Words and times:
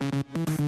Mm-hmm. 0.00 0.67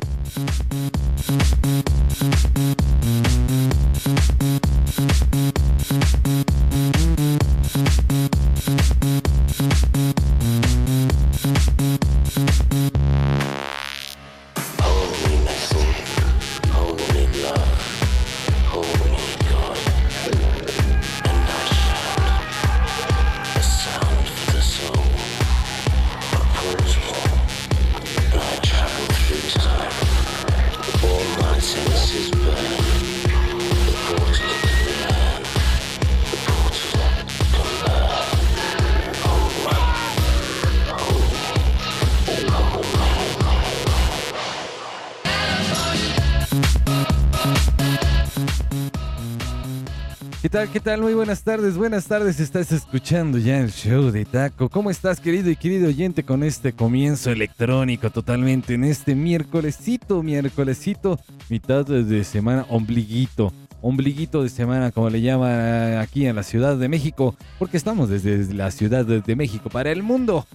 ¿Qué 50.51 50.81
tal? 50.81 51.01
Muy 51.01 51.15
buenas 51.15 51.45
tardes, 51.45 51.77
buenas 51.77 52.07
tardes. 52.07 52.41
Estás 52.41 52.73
escuchando 52.73 53.39
ya 53.39 53.61
el 53.61 53.71
show 53.71 54.11
de 54.11 54.25
Taco. 54.25 54.69
¿Cómo 54.69 54.91
estás, 54.91 55.21
querido 55.21 55.49
y 55.49 55.55
querido 55.55 55.87
oyente, 55.87 56.25
con 56.25 56.43
este 56.43 56.73
comienzo 56.73 57.31
electrónico 57.31 58.11
totalmente 58.11 58.75
en 58.75 58.83
este 58.83 59.15
miércolesito, 59.15 60.25
miércolesito, 60.25 61.21
mitad 61.49 61.87
de 61.87 62.25
semana, 62.25 62.67
ombliguito, 62.69 63.53
ombliguito 63.81 64.43
de 64.43 64.49
semana, 64.49 64.91
como 64.91 65.09
le 65.09 65.21
llaman 65.21 65.99
aquí 65.99 66.27
en 66.27 66.35
la 66.35 66.43
Ciudad 66.43 66.77
de 66.77 66.89
México, 66.89 67.37
porque 67.61 67.77
estamos 67.77 68.09
desde 68.09 68.53
la 68.53 68.73
Ciudad 68.73 69.05
de 69.05 69.37
México 69.37 69.71
para 69.71 69.93
el 69.93 70.03
mundo. 70.03 70.49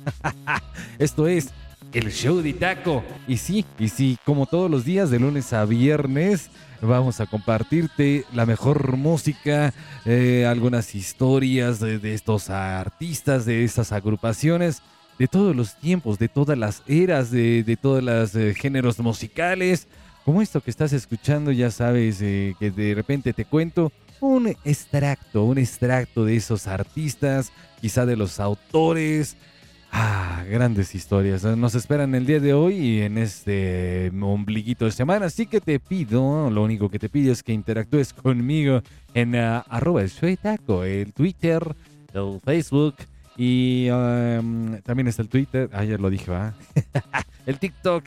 Esto 0.99 1.25
es 1.27 1.53
el 1.95 2.11
show 2.11 2.41
de 2.41 2.53
Taco. 2.53 3.03
Y 3.27 3.37
sí, 3.37 3.65
y 3.79 3.89
sí, 3.89 4.17
como 4.23 4.45
todos 4.45 4.69
los 4.69 4.85
días, 4.85 5.09
de 5.09 5.19
lunes 5.19 5.51
a 5.53 5.65
viernes 5.65 6.51
Vamos 6.81 7.19
a 7.19 7.25
compartirte 7.25 8.25
la 8.33 8.45
mejor 8.45 8.97
música, 8.97 9.73
eh, 10.05 10.45
algunas 10.45 10.93
historias 10.93 11.79
de, 11.79 12.13
estos 12.13 12.49
artistas, 12.49 13.45
de 13.45 13.63
estas 13.63 13.91
agrupaciones, 13.91 14.81
de 15.17 15.27
todos 15.27 15.55
los 15.55 15.75
tiempos, 15.75 16.19
de 16.19 16.27
todas 16.27 16.57
las 16.57 16.83
eras, 16.87 17.31
de, 17.31 17.77
todos 17.81 18.03
los 18.03 18.35
eh, 18.35 18.53
géneros 18.53 18.99
musicales. 18.99 19.87
Como 20.25 20.41
esto 20.41 20.61
que 20.61 20.71
estás 20.71 20.91
escuchando, 20.93 21.51
ya 21.51 21.71
sabes 21.71 22.21
eh, 22.21 22.55
que 22.59 22.71
de 22.71 22.93
repente 22.93 23.33
te 23.33 23.45
cuento 23.45 23.91
un 24.19 24.47
extracto, 24.47 25.43
un 25.43 25.57
extracto 25.57 26.25
de 26.25 26.35
esos 26.35 26.67
artistas, 26.67 27.51
quizá 27.79 28.05
de 28.05 28.15
los 28.15 28.39
autores, 28.39 29.37
Ah, 29.97 30.43
grandes 30.49 30.93
historias. 30.93 31.45
Nos 31.45 31.73
esperan 31.73 32.15
el 32.15 32.25
día 32.25 32.41
de 32.41 32.53
hoy 32.53 32.75
y 32.75 33.01
en 33.03 33.17
este 33.17 34.11
ombliguito 34.21 34.83
de 34.83 34.91
semana. 34.91 35.27
Así 35.27 35.45
que 35.45 35.61
te 35.61 35.79
pido, 35.79 36.49
lo 36.49 36.63
único 36.63 36.89
que 36.89 36.99
te 36.99 37.07
pido 37.07 37.31
es 37.31 37.41
que 37.41 37.53
interactúes 37.53 38.11
conmigo 38.11 38.81
en 39.13 39.35
uh, 39.35 39.63
arroba 39.69 40.01
el 40.01 40.11
el 40.83 41.13
Twitter, 41.13 41.75
el 42.13 42.41
Facebook 42.43 42.95
y 43.37 43.87
um, 43.89 44.81
también 44.81 45.07
está 45.07 45.21
el 45.21 45.29
Twitter. 45.29 45.69
Ayer 45.71 46.01
lo 46.01 46.09
dije, 46.09 46.29
¿va? 46.29 46.53
el 47.45 47.57
TikTok. 47.57 48.03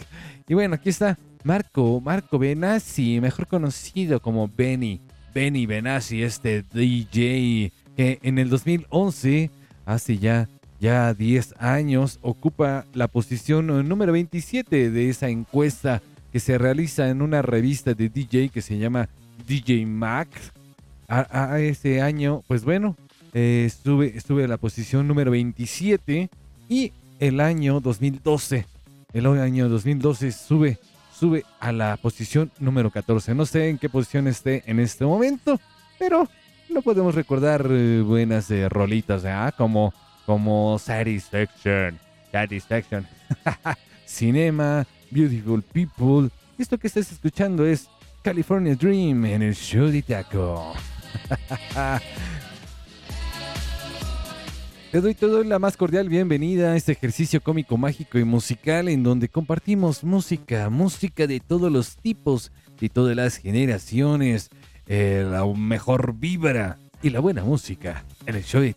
Y 0.47 0.53
bueno, 0.53 0.75
aquí 0.75 0.91
está 0.91 1.17
Marco, 1.43 2.03
Marco 2.03 2.39
Benassi, 2.39 3.19
mejor 3.19 3.47
conocido 3.47 4.21
como 4.21 4.47
Benny. 4.47 5.01
Benny 5.35 5.65
Benassi, 5.65 6.23
este 6.23 6.67
DJ 6.71 7.73
que 7.97 8.19
en 8.23 8.39
el 8.39 8.51
2011, 8.51 9.51
hace 9.87 10.19
ya 10.19 10.47
ya 10.81 11.13
10 11.15 11.55
años, 11.59 12.19
ocupa 12.23 12.85
la 12.95 13.09
posición 13.09 13.67
número 13.89 14.13
27 14.13 14.91
de 14.91 15.11
esa 15.11 15.29
encuesta 15.29 16.03
que 16.33 16.41
se 16.41 16.59
realiza 16.59 17.09
en 17.09 17.23
una 17.23 17.43
revista 17.43 17.95
de 17.95 18.09
DJ 18.09 18.51
que 18.51 18.63
se 18.63 18.79
llama 18.79 19.09
DJ 19.47 19.87
Mac. 19.87 20.29
A, 21.11 21.59
ese 21.59 22.03
año, 22.03 22.43
pues 22.49 22.65
bueno, 22.65 22.95
eh, 23.33 23.65
estuve 23.67 24.45
en 24.45 24.51
la 24.51 24.59
posición 24.59 25.09
número 25.09 25.31
27 25.31 26.29
y 26.69 26.93
el 27.19 27.41
año 27.41 27.81
2012, 27.81 28.67
el 29.15 29.27
año 29.27 29.71
2012 29.71 30.33
sube, 30.33 30.79
sube 31.19 31.45
a 31.61 31.73
la 31.73 31.97
posición 31.97 32.51
número 32.61 32.91
14. 32.91 33.35
No 33.35 33.47
sé 33.47 33.71
en 33.71 33.79
qué 33.79 33.89
posición 33.89 34.29
esté 34.29 34.63
en 34.67 34.81
este 34.81 35.07
momento, 35.07 35.59
pero 35.99 36.29
no 36.69 36.83
podemos 36.83 37.15
recordar 37.15 37.67
eh, 37.71 38.03
buenas 38.07 38.51
eh, 38.51 38.69
rolitas, 38.69 39.25
como 39.57 39.95
como 40.29 40.79
Satisfaction, 40.79 41.99
Satisfaction, 42.31 43.07
Cinema, 44.07 44.87
Beautiful 45.11 45.63
People. 45.63 46.29
Esto 46.59 46.77
que 46.77 46.89
estás 46.89 47.11
escuchando 47.11 47.65
es 47.65 47.89
California 48.23 48.75
Dream 48.75 49.25
en 49.25 49.41
el 49.41 49.55
show 49.55 49.87
de 49.87 50.03
Taco. 50.03 50.75
Te 54.93 55.01
doy, 55.01 55.15
todo 55.15 55.43
la 55.45 55.59
más 55.59 55.79
cordial 55.79 56.11
bienvenida 56.11 56.73
a 56.73 56.77
este 56.77 56.93
ejercicio 56.93 57.43
cómico, 57.43 57.79
mágico 57.79 58.19
y 58.19 58.25
musical 58.25 58.91
en 58.91 59.03
donde 59.03 59.31
compartimos 59.31 60.05
música, 60.05 60.69
música 60.69 61.27
de 61.27 61.41
todos 61.41 61.73
los 61.73 61.97
tipos, 61.97 62.53
de 62.79 62.91
todas 62.91 63.17
las 63.17 63.39
generaciones, 63.39 64.51
eh, 64.89 65.27
la 65.27 65.47
mejor 65.47 66.17
vibra 66.17 66.77
y 67.03 67.09
la 67.09 67.21
buena 67.21 67.45
música 67.45 68.05
en 68.29 68.37
el 68.37 68.45
show 68.45 68.61
de 68.61 68.75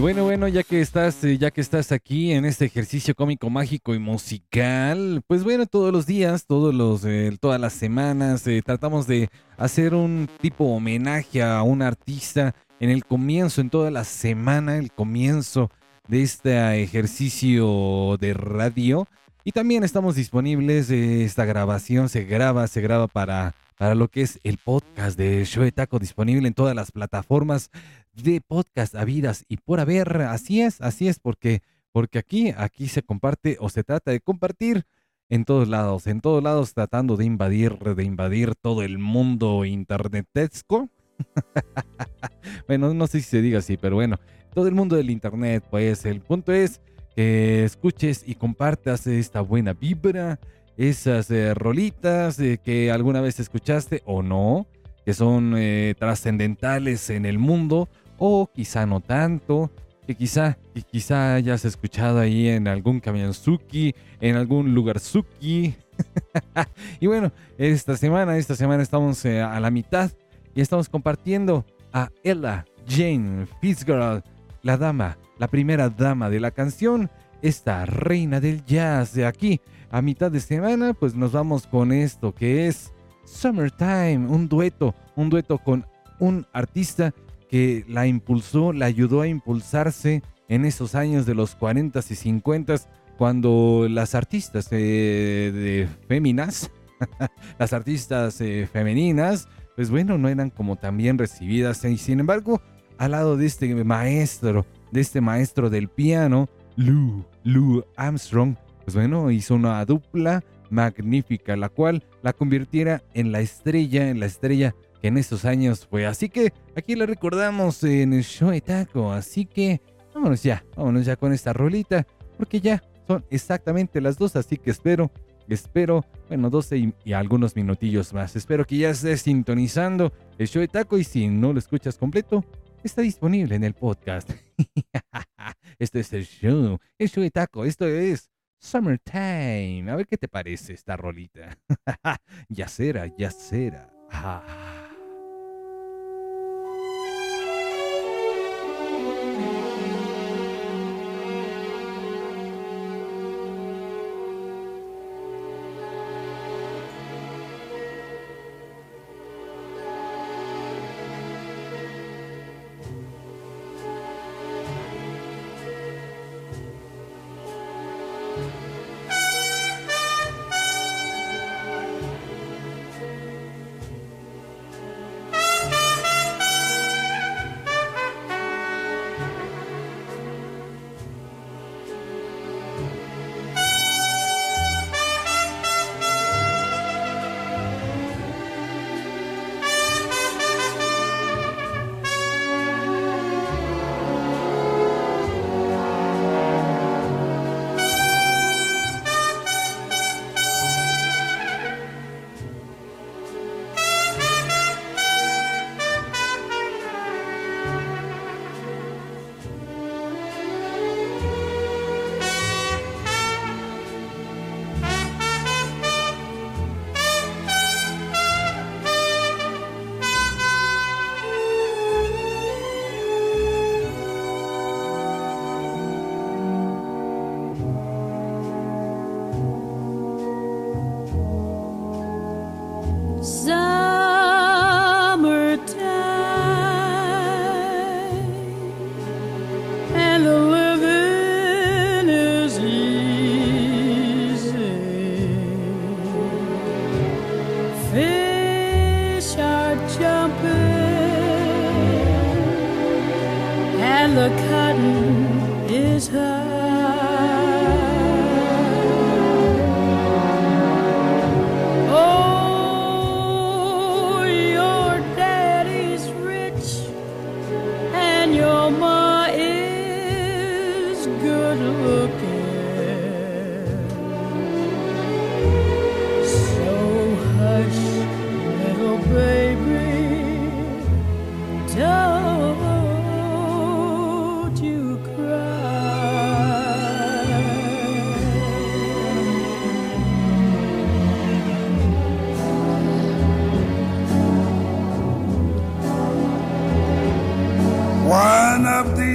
Bueno, 0.00 0.24
bueno, 0.24 0.48
ya 0.48 0.62
que 0.62 0.80
estás, 0.80 1.22
eh, 1.24 1.36
ya 1.36 1.50
que 1.50 1.60
estás 1.60 1.92
aquí 1.92 2.32
en 2.32 2.46
este 2.46 2.64
ejercicio 2.64 3.14
cómico, 3.14 3.50
mágico 3.50 3.94
y 3.94 3.98
musical, 3.98 5.22
pues 5.26 5.44
bueno, 5.44 5.66
todos 5.66 5.92
los 5.92 6.06
días, 6.06 6.46
todos 6.46 6.74
los, 6.74 7.04
eh, 7.04 7.36
todas 7.38 7.60
las 7.60 7.74
semanas, 7.74 8.46
eh, 8.46 8.62
tratamos 8.64 9.06
de 9.06 9.28
hacer 9.58 9.94
un 9.94 10.26
tipo 10.40 10.64
homenaje 10.64 11.42
a 11.42 11.62
un 11.62 11.82
artista 11.82 12.54
en 12.80 12.88
el 12.88 13.04
comienzo, 13.04 13.60
en 13.60 13.68
toda 13.68 13.90
la 13.90 14.04
semana, 14.04 14.78
el 14.78 14.90
comienzo 14.90 15.70
de 16.08 16.22
este 16.22 16.82
ejercicio 16.82 18.16
de 18.18 18.32
radio. 18.32 19.06
Y 19.44 19.52
también 19.52 19.84
estamos 19.84 20.14
disponibles, 20.14 20.88
esta 20.88 21.44
grabación 21.44 22.08
se 22.08 22.24
graba, 22.24 22.66
se 22.68 22.80
graba 22.80 23.06
para 23.06 23.54
para 23.80 23.94
lo 23.94 24.08
que 24.08 24.20
es 24.20 24.38
el 24.44 24.58
podcast 24.58 25.16
de 25.16 25.42
Shoe 25.46 25.72
Taco 25.72 25.98
disponible 25.98 26.46
en 26.46 26.52
todas 26.52 26.76
las 26.76 26.92
plataformas 26.92 27.70
de 28.12 28.40
podcast 28.40 28.94
habidas 28.94 29.44
y 29.48 29.56
por 29.58 29.80
haber. 29.80 30.22
Así 30.22 30.60
es, 30.60 30.80
así 30.80 31.08
es, 31.08 31.18
porque, 31.18 31.62
porque 31.92 32.18
aquí, 32.18 32.52
aquí 32.56 32.88
se 32.88 33.02
comparte 33.02 33.56
o 33.60 33.68
se 33.68 33.84
trata 33.84 34.10
de 34.10 34.20
compartir 34.20 34.84
en 35.28 35.44
todos 35.44 35.68
lados, 35.68 36.06
en 36.06 36.20
todos 36.20 36.42
lados 36.42 36.74
tratando 36.74 37.16
de 37.16 37.24
invadir, 37.24 37.78
de 37.78 38.04
invadir 38.04 38.54
todo 38.56 38.82
el 38.82 38.98
mundo 38.98 39.64
internetesco. 39.64 40.88
bueno, 42.66 42.92
no 42.94 43.06
sé 43.06 43.20
si 43.20 43.28
se 43.30 43.40
diga 43.40 43.60
así, 43.60 43.76
pero 43.76 43.94
bueno, 43.94 44.18
todo 44.52 44.66
el 44.66 44.74
mundo 44.74 44.96
del 44.96 45.10
internet, 45.10 45.64
pues 45.70 46.04
el 46.04 46.20
punto 46.20 46.52
es 46.52 46.80
que 47.14 47.64
escuches 47.64 48.24
y 48.26 48.34
compartas 48.34 49.06
esta 49.06 49.40
buena 49.40 49.72
vibra, 49.72 50.40
esas 50.76 51.30
eh, 51.30 51.54
rolitas 51.54 52.38
eh, 52.40 52.58
que 52.62 52.90
alguna 52.90 53.20
vez 53.20 53.38
escuchaste 53.38 54.02
o 54.06 54.22
no, 54.22 54.66
que 55.04 55.14
son 55.14 55.54
eh, 55.56 55.94
trascendentales 55.98 57.10
en 57.10 57.24
el 57.24 57.38
mundo, 57.38 57.88
o 58.20 58.46
quizá 58.46 58.86
no 58.86 59.00
tanto, 59.00 59.70
que 60.06 60.14
quizá, 60.14 60.58
que 60.74 60.82
quizá 60.82 61.34
hayas 61.34 61.64
escuchado 61.64 62.20
ahí 62.20 62.48
en 62.48 62.68
algún 62.68 63.00
camionzuki, 63.00 63.94
en 64.20 64.36
algún 64.36 64.74
lugarzuki. 64.74 65.74
y 67.00 67.06
bueno, 67.06 67.32
esta 67.56 67.96
semana, 67.96 68.36
esta 68.36 68.54
semana 68.54 68.82
estamos 68.82 69.24
a 69.24 69.58
la 69.58 69.70
mitad 69.70 70.10
y 70.54 70.60
estamos 70.60 70.88
compartiendo 70.88 71.64
a 71.92 72.10
Ella 72.22 72.66
Jane 72.86 73.46
Fitzgerald, 73.60 74.22
la 74.62 74.76
dama, 74.76 75.16
la 75.38 75.48
primera 75.48 75.88
dama 75.88 76.28
de 76.28 76.40
la 76.40 76.50
canción, 76.50 77.10
esta 77.40 77.86
reina 77.86 78.38
del 78.38 78.64
jazz 78.66 79.14
de 79.14 79.24
aquí 79.24 79.62
a 79.90 80.02
mitad 80.02 80.30
de 80.30 80.40
semana, 80.40 80.92
pues 80.92 81.14
nos 81.14 81.32
vamos 81.32 81.66
con 81.66 81.90
esto 81.90 82.34
que 82.34 82.68
es 82.68 82.92
Summertime, 83.24 84.26
un 84.28 84.46
dueto, 84.46 84.94
un 85.16 85.30
dueto 85.30 85.56
con 85.56 85.86
un 86.18 86.46
artista 86.52 87.14
que 87.50 87.84
la 87.88 88.06
impulsó, 88.06 88.72
la 88.72 88.86
ayudó 88.86 89.22
a 89.22 89.28
impulsarse 89.28 90.22
en 90.48 90.64
esos 90.64 90.94
años 90.94 91.26
de 91.26 91.34
los 91.34 91.56
40 91.56 91.98
y 91.98 92.14
50 92.14 92.76
cuando 93.18 93.86
las 93.90 94.14
artistas 94.14 94.68
eh, 94.70 95.50
de 95.52 95.88
féminas, 96.08 96.70
las 97.58 97.72
artistas 97.72 98.40
eh, 98.40 98.68
femeninas, 98.72 99.48
pues 99.76 99.90
bueno, 99.90 100.16
no 100.16 100.28
eran 100.28 100.50
como 100.50 100.76
tan 100.76 100.96
bien 100.96 101.18
recibidas. 101.18 101.84
Y 101.84 101.98
sin 101.98 102.20
embargo, 102.20 102.62
al 102.98 103.10
lado 103.10 103.36
de 103.36 103.46
este 103.46 103.74
maestro, 103.84 104.64
de 104.90 105.00
este 105.00 105.20
maestro 105.20 105.70
del 105.70 105.88
piano, 105.88 106.48
Lou, 106.76 107.26
Lou 107.44 107.84
Armstrong, 107.96 108.56
pues 108.84 108.94
bueno, 108.94 109.30
hizo 109.30 109.54
una 109.54 109.84
dupla 109.84 110.42
magnífica, 110.70 111.56
la 111.56 111.68
cual 111.68 112.04
la 112.22 112.32
convirtiera 112.32 113.02
en 113.12 113.32
la 113.32 113.40
estrella, 113.40 114.08
en 114.08 114.20
la 114.20 114.26
estrella 114.26 114.74
en 115.02 115.18
esos 115.18 115.44
años 115.44 115.86
fue. 115.86 116.06
Así 116.06 116.28
que 116.28 116.52
aquí 116.76 116.94
la 116.94 117.06
recordamos 117.06 117.82
en 117.84 118.12
el 118.12 118.24
show 118.24 118.50
de 118.50 118.60
taco. 118.60 119.12
Así 119.12 119.46
que 119.46 119.80
vámonos 120.14 120.42
ya, 120.42 120.64
vámonos 120.76 121.06
ya 121.06 121.16
con 121.16 121.32
esta 121.32 121.52
rolita, 121.52 122.06
porque 122.36 122.60
ya 122.60 122.82
son 123.06 123.24
exactamente 123.30 124.00
las 124.00 124.18
dos. 124.18 124.36
Así 124.36 124.56
que 124.56 124.70
espero, 124.70 125.10
espero, 125.48 126.04
bueno, 126.28 126.50
12 126.50 126.92
y, 127.04 127.12
algunos 127.12 127.56
minutillos 127.56 128.12
más. 128.12 128.36
Espero 128.36 128.66
que 128.66 128.78
ya 128.78 128.90
estés 128.90 129.22
sintonizando 129.22 130.12
el 130.38 130.48
show 130.48 130.60
de 130.60 130.68
taco 130.68 130.98
y 130.98 131.04
si 131.04 131.28
no 131.28 131.52
lo 131.52 131.58
escuchas 131.58 131.96
completo, 131.96 132.44
está 132.82 133.02
disponible 133.02 133.54
en 133.54 133.64
el 133.64 133.74
podcast. 133.74 134.30
este 135.78 136.00
es 136.00 136.12
el 136.12 136.24
show, 136.24 136.78
el 136.98 137.08
show 137.08 137.22
de 137.22 137.30
taco. 137.30 137.64
Esto 137.64 137.86
es 137.86 138.30
Summertime. 138.58 139.90
A 139.90 139.96
ver 139.96 140.06
qué 140.06 140.18
te 140.18 140.28
parece 140.28 140.74
esta 140.74 140.96
rolita. 140.96 141.56
ya 142.48 142.68
será, 142.68 143.06
ya 143.16 143.30
será. 143.30 143.90
Ah. 144.12 144.79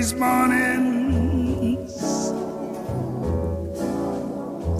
these 0.05 0.19
mornings. 0.19 1.95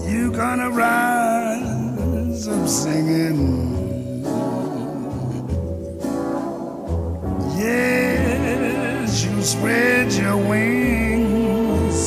You 0.08 0.30
gonna 0.30 0.70
rise 0.70 2.46
up 2.46 2.68
singing. 2.68 3.74
Yes, 7.58 9.24
you 9.24 9.42
spread 9.42 10.12
your 10.12 10.36
wings 10.36 11.98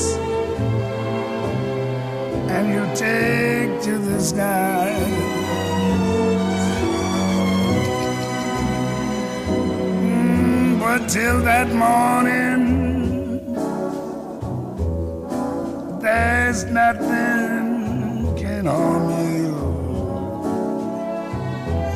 and 2.56 2.66
you 2.74 2.84
take 2.96 3.82
to 3.84 3.98
the 3.98 4.20
sky. 4.22 4.96
Mm, 10.08 10.80
but 10.80 11.10
till 11.10 11.42
that 11.42 11.68
morning. 11.74 12.49
nothing 16.72 18.36
can 18.38 18.66
harm 18.66 19.10
you. 19.36 19.56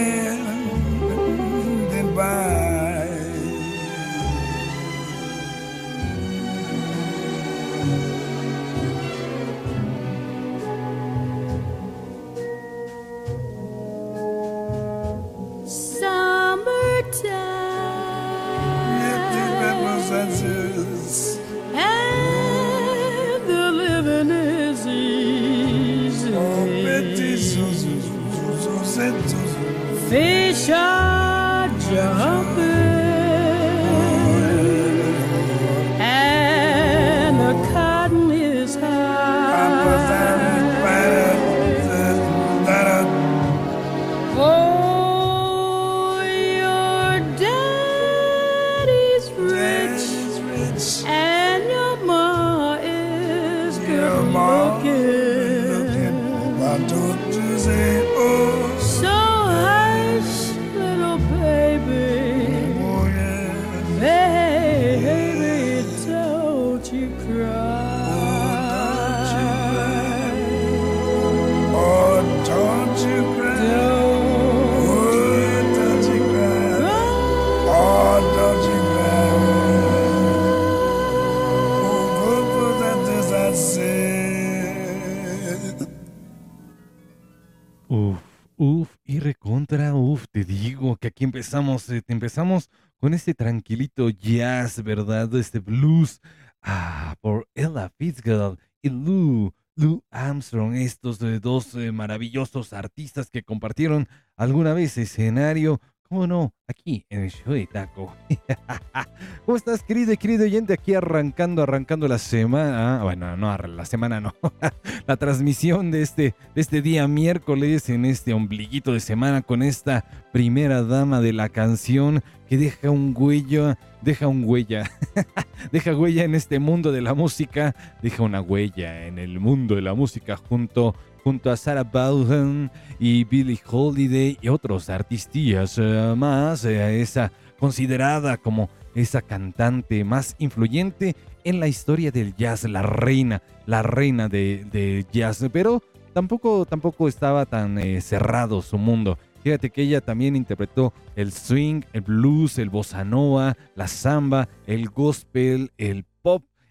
Empezamos, 91.24 91.88
eh, 91.90 92.02
empezamos 92.08 92.70
con 92.98 93.14
este 93.14 93.34
tranquilito 93.34 94.10
jazz, 94.10 94.82
¿verdad? 94.82 95.34
Este 95.34 95.60
blues 95.60 96.20
ah, 96.62 97.16
por 97.20 97.48
Ella 97.54 97.90
Fitzgerald 97.96 98.58
y 98.82 98.90
Lou, 98.90 99.52
Lou 99.74 100.04
Armstrong, 100.10 100.74
estos 100.74 101.20
eh, 101.22 101.40
dos 101.40 101.74
eh, 101.74 101.92
maravillosos 101.92 102.72
artistas 102.72 103.30
que 103.30 103.42
compartieron 103.42 104.08
alguna 104.36 104.72
vez 104.74 104.98
escenario 104.98 105.80
¿Cómo 106.10 106.26
no? 106.26 106.54
Aquí 106.66 107.04
en 107.10 107.24
el 107.24 107.30
show 107.30 107.52
de 107.52 107.66
Taco. 107.66 108.16
¿Cómo 109.44 109.58
estás, 109.58 109.82
querido 109.82 110.10
y 110.10 110.16
querido 110.16 110.44
oyente? 110.44 110.72
Aquí 110.72 110.94
arrancando, 110.94 111.62
arrancando 111.62 112.08
la 112.08 112.16
semana. 112.16 113.02
Bueno, 113.02 113.36
no, 113.36 113.54
la 113.58 113.84
semana 113.84 114.18
no. 114.18 114.34
la 115.06 115.16
transmisión 115.18 115.90
de 115.90 116.00
este, 116.00 116.34
de 116.54 116.60
este 116.62 116.80
día 116.80 117.06
miércoles 117.08 117.90
en 117.90 118.06
este 118.06 118.32
ombliguito 118.32 118.94
de 118.94 119.00
semana 119.00 119.42
con 119.42 119.62
esta 119.62 120.06
primera 120.32 120.82
dama 120.82 121.20
de 121.20 121.34
la 121.34 121.50
canción 121.50 122.22
que 122.48 122.56
deja 122.56 122.88
un 122.88 123.14
huella, 123.14 123.78
deja 124.00 124.28
un 124.28 124.44
huella, 124.46 124.90
deja 125.72 125.94
huella 125.94 126.24
en 126.24 126.34
este 126.34 126.58
mundo 126.58 126.90
de 126.90 127.02
la 127.02 127.12
música, 127.12 127.76
deja 128.00 128.22
una 128.22 128.40
huella 128.40 129.06
en 129.06 129.18
el 129.18 129.40
mundo 129.40 129.74
de 129.74 129.82
la 129.82 129.92
música 129.92 130.38
junto 130.38 130.94
junto 131.28 131.50
a 131.50 131.58
Sarah 131.58 131.84
Bowden 131.84 132.70
y 132.98 133.24
Billie 133.24 133.60
Holiday 133.70 134.38
y 134.40 134.48
otros 134.48 134.88
artistas 134.88 135.76
eh, 135.76 136.14
más, 136.16 136.64
eh, 136.64 137.02
esa 137.02 137.30
considerada 137.58 138.38
como 138.38 138.70
esa 138.94 139.20
cantante 139.20 140.04
más 140.04 140.36
influyente 140.38 141.16
en 141.44 141.60
la 141.60 141.68
historia 141.68 142.10
del 142.10 142.34
jazz, 142.34 142.64
la 142.64 142.80
reina, 142.80 143.42
la 143.66 143.82
reina 143.82 144.30
de, 144.30 145.04
jazz, 145.12 145.44
pero 145.52 145.82
tampoco, 146.14 146.64
tampoco 146.64 147.08
estaba 147.08 147.44
tan 147.44 147.78
eh, 147.78 148.00
cerrado 148.00 148.62
su 148.62 148.78
mundo. 148.78 149.18
Fíjate 149.42 149.68
que 149.68 149.82
ella 149.82 150.00
también 150.00 150.34
interpretó 150.34 150.94
el 151.14 151.30
swing, 151.30 151.82
el 151.92 152.00
blues, 152.00 152.56
el 152.56 152.70
bossa 152.70 153.04
nova, 153.04 153.54
la 153.74 153.86
samba, 153.86 154.48
el 154.66 154.88
gospel, 154.88 155.72
el 155.76 156.06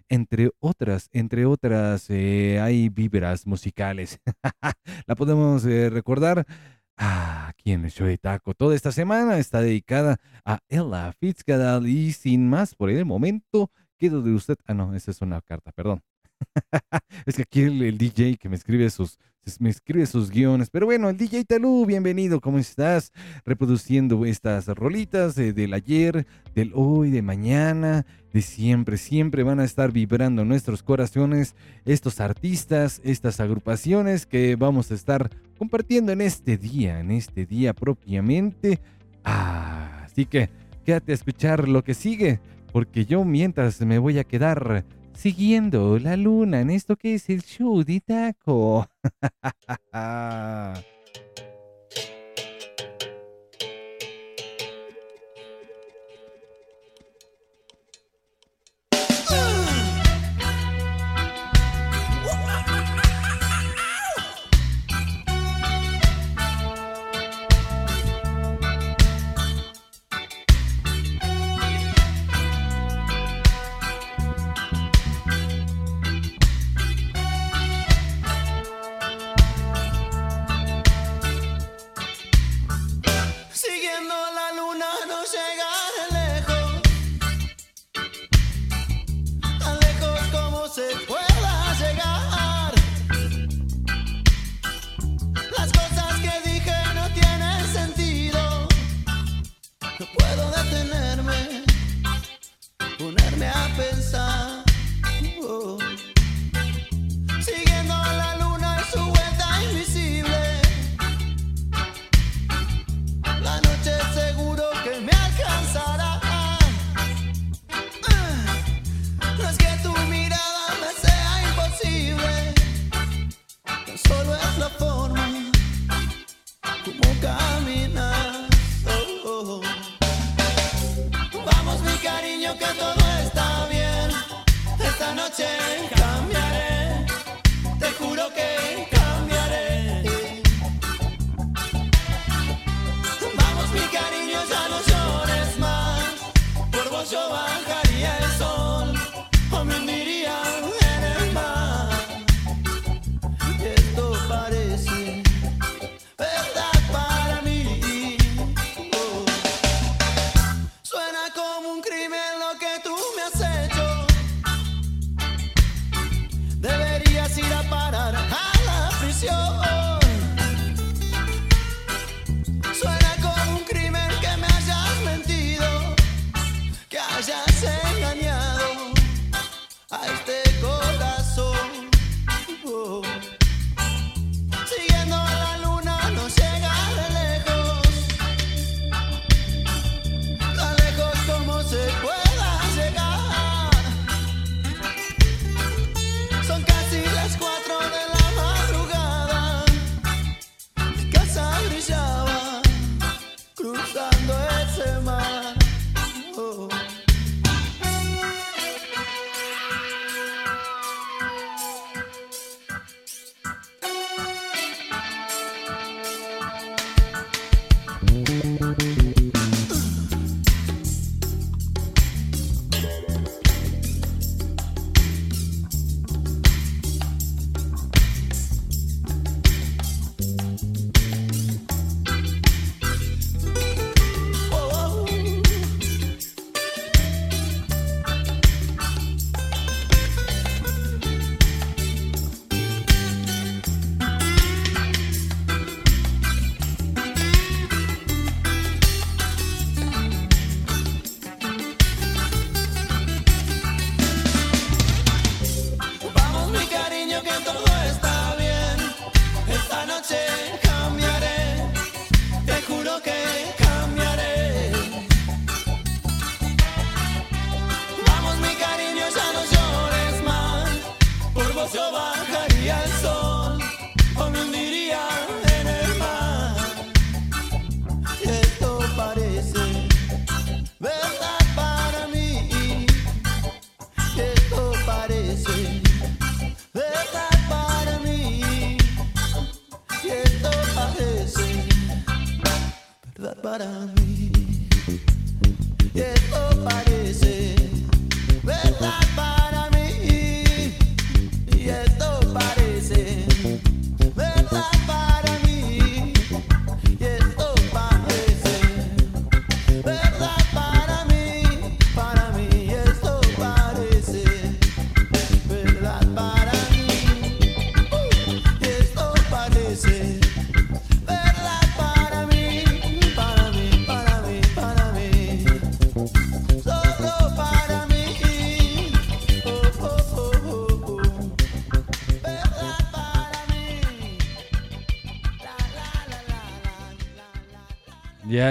entre 0.10 0.52
otras, 0.60 1.10
entre 1.12 1.46
otras, 1.46 2.10
eh, 2.10 2.60
hay 2.62 2.90
vibras 2.90 3.46
musicales. 3.48 4.20
la 5.06 5.16
podemos 5.16 5.66
eh, 5.66 5.90
recordar 5.90 6.46
aquí 6.98 7.72
en 7.72 7.86
el 7.86 7.92
de 7.92 8.18
Taco. 8.18 8.54
Toda 8.54 8.76
esta 8.76 8.92
semana 8.92 9.38
está 9.38 9.62
dedicada 9.62 10.18
a 10.46 10.60
Ella 10.68 11.14
Fitzgerald 11.20 11.88
y 11.88 12.12
sin 12.14 12.50
más 12.50 12.76
por 12.76 12.90
el 12.90 13.06
momento, 13.06 13.72
quedo 13.98 14.22
de 14.22 14.34
usted. 14.34 14.58
Ah, 14.66 14.74
no, 14.74 14.96
esa 14.96 15.12
es 15.12 15.22
una 15.22 15.42
carta, 15.42 15.72
perdón. 15.72 16.02
es 17.26 17.36
que 17.36 17.42
aquí 17.44 17.62
el, 17.62 17.98
DJ 17.98 18.38
que 18.38 18.50
me 18.50 18.56
escribe 18.56 18.90
sus, 18.90 19.18
me 19.60 19.70
escribe 19.70 20.06
sus 20.06 20.30
guiones. 20.30 20.70
Pero 20.70 20.86
bueno, 20.86 21.10
el 21.10 21.18
DJ 21.18 21.46
Talú, 21.46 21.86
bienvenido, 21.86 22.42
¿cómo 22.42 22.60
estás? 22.60 23.12
Reproduciendo 23.46 24.26
estas 24.26 24.68
rolitas 24.68 25.36
del 25.36 25.74
ayer, 25.74 26.26
del 26.54 26.72
hoy, 26.76 27.12
de 27.12 27.22
mañana, 27.22 28.06
de 28.34 28.42
siempre. 28.42 28.98
Siempre 28.98 29.44
van 29.44 29.60
a 29.60 29.66
estar 29.66 29.92
vibrando 29.92 30.46
nuestros 30.46 30.84
corazones 30.84 31.56
estos 31.86 32.20
artistas, 32.20 33.02
estas 33.04 33.40
agrupaciones 33.40 34.26
que 34.26 34.56
vamos 34.56 34.92
a 34.92 34.96
estar 34.96 35.30
compartiendo 35.58 36.12
en 36.12 36.22
este 36.22 36.58
día, 36.58 37.00
en 37.00 37.12
este 37.12 37.46
día 37.46 37.74
propiamente. 37.74 38.80
Ah, 39.24 40.04
así 40.06 40.26
que 40.26 40.50
quédate 40.86 41.12
a 41.12 41.16
escuchar 41.16 41.68
lo 41.68 41.84
que 41.84 41.94
sigue, 41.94 42.40
porque 42.72 43.06
yo 43.06 43.26
mientras 43.26 43.82
me 43.82 43.98
voy 43.98 44.20
a 44.20 44.24
quedar 44.24 44.86
siguiendo 45.18 45.98
la 46.00 46.16
luna 46.16 46.62
en 46.62 46.70
esto 46.70 46.96
que 46.96 47.16
es 47.16 47.30
el 47.30 47.42
show. 47.44 47.84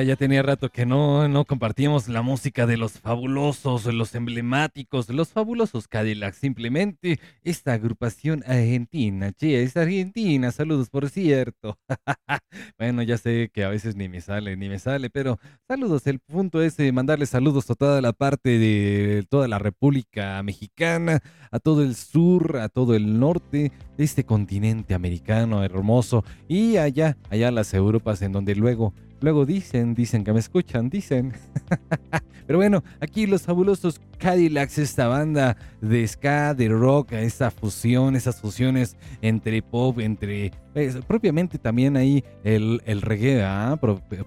Ya, 0.02 0.16
tenía 0.16 0.42
rato 0.42 0.68
que 0.68 0.84
no, 0.84 1.26
no 1.28 1.44
compartíamos 1.44 2.08
la 2.08 2.20
música 2.20 2.66
de 2.66 2.76
los 2.76 3.00
fabulosos, 3.00 3.86
los 3.86 4.14
emblemáticos, 4.14 5.08
los 5.08 5.28
fabulosos 5.28 5.88
Cadillacs. 5.88 6.36
Simplemente 6.36 7.18
esta 7.44 7.72
agrupación 7.72 8.42
argentina, 8.46 9.32
che, 9.32 9.62
es 9.62 9.76
argentina, 9.76 10.52
saludos 10.52 10.90
por 10.90 11.08
cierto. 11.08 11.78
bueno, 12.78 13.02
ya 13.02 13.16
sé 13.16 13.50
que 13.52 13.64
a 13.64 13.68
veces 13.68 13.96
ni 13.96 14.08
me 14.08 14.20
sale, 14.20 14.56
ni 14.56 14.68
me 14.68 14.78
sale, 14.78 15.08
pero 15.08 15.38
saludos. 15.66 16.06
El 16.06 16.18
punto 16.18 16.60
es 16.62 16.78
eh, 16.78 16.92
mandarles 16.92 17.30
saludos 17.30 17.70
a 17.70 17.74
toda 17.74 18.00
la 18.02 18.12
parte 18.12 18.58
de 18.58 19.24
toda 19.30 19.48
la 19.48 19.58
República 19.58 20.42
Mexicana, 20.42 21.22
a 21.50 21.58
todo 21.58 21.82
el 21.82 21.94
sur, 21.94 22.58
a 22.58 22.68
todo 22.68 22.94
el 22.94 23.18
norte 23.18 23.72
de 23.96 24.04
este 24.04 24.24
continente 24.24 24.94
americano 24.94 25.64
hermoso 25.64 26.24
y 26.48 26.76
allá, 26.76 27.16
allá 27.30 27.50
las 27.50 27.72
Europas 27.72 28.20
en 28.22 28.32
donde 28.32 28.54
luego 28.54 28.92
Luego 29.20 29.46
dicen, 29.46 29.94
dicen 29.94 30.24
que 30.24 30.32
me 30.32 30.40
escuchan, 30.40 30.90
dicen. 30.90 31.32
Pero 32.46 32.58
bueno, 32.58 32.84
aquí 33.00 33.26
los 33.26 33.42
fabulosos 33.42 34.00
Cadillacs, 34.18 34.78
esta 34.78 35.08
banda 35.08 35.56
de 35.80 36.06
ska, 36.06 36.54
de 36.54 36.68
rock, 36.68 37.12
esa 37.12 37.50
fusión, 37.50 38.14
esas 38.14 38.40
fusiones 38.40 38.96
entre 39.20 39.62
pop, 39.62 39.98
entre 39.98 40.52
pues, 40.72 40.96
propiamente 41.06 41.58
también 41.58 41.96
ahí 41.96 42.22
el, 42.44 42.82
el 42.86 43.02
reggae 43.02 43.42
¿ah? 43.42 43.78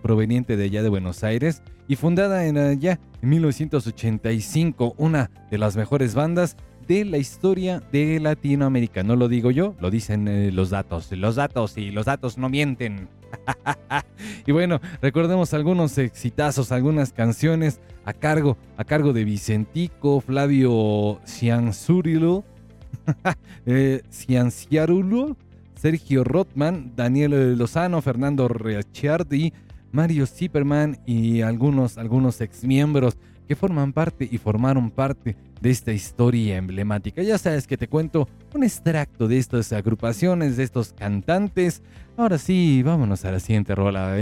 proveniente 0.02 0.58
de 0.58 0.66
allá 0.66 0.84
de 0.84 0.90
Buenos 0.90 1.24
Aires 1.24 1.64
y 1.88 1.96
fundada 1.96 2.46
en 2.46 2.58
allá 2.58 3.00
en 3.22 3.30
1985, 3.30 4.96
una 4.98 5.32
de 5.50 5.58
las 5.58 5.76
mejores 5.76 6.14
bandas 6.14 6.58
de 6.90 7.06
la 7.06 7.20
historia 7.20 7.84
de 7.92 8.20
Latinoamérica. 8.20 9.04
No 9.04 9.16
lo 9.16 9.28
digo 9.28 9.52
yo, 9.52 9.76
lo 9.80 9.92
dicen 9.92 10.28
eh, 10.28 10.52
los 10.52 10.72
datos. 10.72 11.12
Los 11.12 11.36
datos 11.36 11.78
y 11.78 11.92
los 11.92 12.08
datos 12.08 12.40
no 12.40 12.50
mienten. 12.50 13.08
y 14.48 14.52
bueno, 14.52 14.82
recordemos 15.00 15.54
algunos 15.54 16.00
exitazos, 16.00 16.72
algunas 16.72 17.14
canciones 17.14 17.80
a 18.06 18.14
cargo, 18.14 18.58
a 18.76 18.84
cargo 18.86 19.14
de 19.14 19.24
Vicentico, 19.24 20.20
Flavio 20.20 21.22
Cianzurilo, 21.28 22.44
eh, 23.68 24.02
Sergio 25.76 26.24
Rotman, 26.24 26.94
Daniel 26.96 27.56
Lozano, 27.56 28.02
Fernando 28.02 28.48
Reachardi, 28.48 29.54
Mario 29.92 30.26
Zipperman 30.26 30.98
y 31.06 31.42
algunos, 31.42 32.00
algunos 32.00 32.42
exmiembros 32.42 33.16
que 33.48 33.56
forman 33.56 33.94
parte 33.94 34.28
y 34.30 34.40
formaron 34.40 34.90
parte 34.90 35.36
de 35.62 35.70
esta 35.70 35.92
historia 35.92 36.58
emblemática. 36.58 37.22
Ya 37.22 37.38
sabes 37.38 37.68
que 37.68 37.78
te 37.78 37.88
cuento 37.88 38.28
un 38.54 38.64
extracto 38.64 39.28
de 39.28 39.38
estas 39.38 39.74
agrupaciones, 39.74 40.58
de 40.58 40.64
estos 40.64 40.94
cantantes. 40.94 41.82
Ahora 42.18 42.38
sí, 42.38 42.82
vámonos 42.84 43.26
a 43.26 43.32
la 43.32 43.40
siguiente 43.40 43.76
rola. 43.76 44.16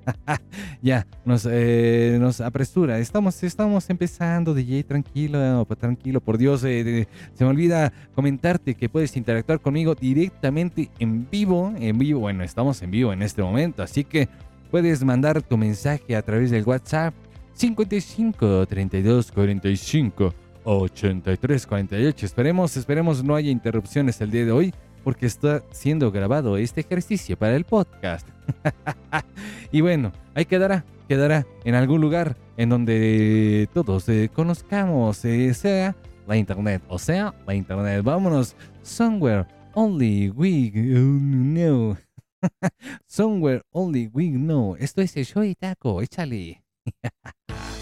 ya, 0.82 1.06
nos, 1.24 1.46
eh, 1.50 2.16
nos 2.20 2.40
apresura. 2.40 2.98
Estamos, 2.98 3.42
estamos 3.42 3.88
empezando, 3.90 4.54
DJ, 4.54 4.84
tranquilo, 4.84 5.64
tranquilo, 5.78 6.20
por 6.20 6.38
Dios. 6.38 6.64
Eh, 6.64 7.06
se 7.34 7.44
me 7.44 7.50
olvida 7.50 7.92
comentarte 8.14 8.74
que 8.74 8.88
puedes 8.88 9.16
interactuar 9.16 9.60
conmigo 9.60 9.94
directamente 9.94 10.90
en 10.98 11.28
vivo. 11.30 11.72
En 11.78 11.98
vivo, 11.98 12.20
bueno, 12.20 12.42
estamos 12.42 12.82
en 12.82 12.90
vivo 12.90 13.12
en 13.12 13.22
este 13.22 13.42
momento, 13.42 13.82
así 13.82 14.04
que 14.04 14.28
puedes 14.70 15.04
mandar 15.04 15.42
tu 15.42 15.56
mensaje 15.56 16.16
a 16.16 16.22
través 16.22 16.50
del 16.50 16.64
WhatsApp 16.64 17.14
55 17.54 18.66
32 18.66 19.30
45 19.30 20.41
83 20.64 21.66
48. 21.66 22.26
Esperemos, 22.26 22.76
esperemos 22.76 23.24
no 23.24 23.34
haya 23.34 23.50
interrupciones 23.50 24.20
el 24.20 24.30
día 24.30 24.44
de 24.44 24.52
hoy 24.52 24.74
porque 25.04 25.26
está 25.26 25.62
siendo 25.70 26.10
grabado 26.10 26.56
este 26.56 26.80
ejercicio 26.80 27.36
para 27.36 27.56
el 27.56 27.64
podcast. 27.64 28.28
y 29.72 29.80
bueno, 29.80 30.12
ahí 30.34 30.44
quedará, 30.44 30.84
quedará 31.08 31.46
en 31.64 31.74
algún 31.74 32.00
lugar 32.00 32.36
en 32.56 32.68
donde 32.68 33.68
todos 33.72 34.08
eh, 34.08 34.30
conozcamos, 34.32 35.24
eh, 35.24 35.52
sea 35.54 35.96
la 36.26 36.36
internet, 36.36 36.82
o 36.88 36.98
sea, 36.98 37.34
la 37.46 37.54
internet. 37.54 38.02
Vámonos, 38.02 38.56
somewhere 38.82 39.46
only 39.74 40.30
we 40.30 40.70
know. 40.70 41.96
somewhere 43.06 43.62
only 43.72 44.08
we 44.12 44.30
know. 44.30 44.76
Esto 44.78 45.02
es 45.02 45.16
el 45.16 45.24
show 45.24 45.42
y 45.42 45.54
taco, 45.54 46.00
échale. 46.02 46.62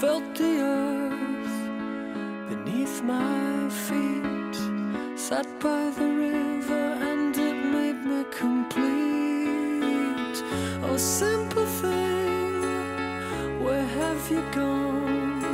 felt 0.00 0.34
the 0.34 0.60
earth 0.60 1.58
beneath 2.48 3.02
my 3.02 3.68
feet. 3.68 4.56
Sat 5.14 5.46
by 5.60 5.90
the 5.98 6.08
river 6.26 6.84
and 7.10 7.36
it 7.36 7.58
made 7.76 8.02
me 8.10 8.24
complete. 8.30 8.78
Oh, 10.82 10.96
simple 10.96 11.66
thing, 11.66 12.62
where 13.62 13.88
have 14.00 14.30
you 14.30 14.42
gone? 14.52 15.44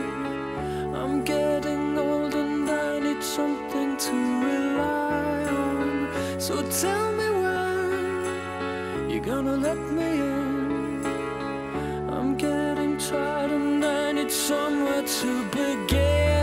I'm 0.95 1.25
getting 1.25 1.99
old 1.99 2.35
and 2.35 2.71
I 2.71 3.01
need 3.01 3.23
something 3.25 3.97
to 3.97 4.15
rely 4.51 5.45
on. 5.67 6.09
So 6.39 6.63
tell 6.83 7.11
me 7.11 7.16
gonna 9.27 9.57
let 9.57 9.77
me 9.77 10.21
in. 10.21 11.05
I'm 12.09 12.37
getting 12.37 12.97
tired 12.97 13.51
and 13.51 13.85
I 13.85 14.13
need 14.13 14.31
somewhere 14.31 15.03
to 15.03 15.45
begin. 15.51 16.36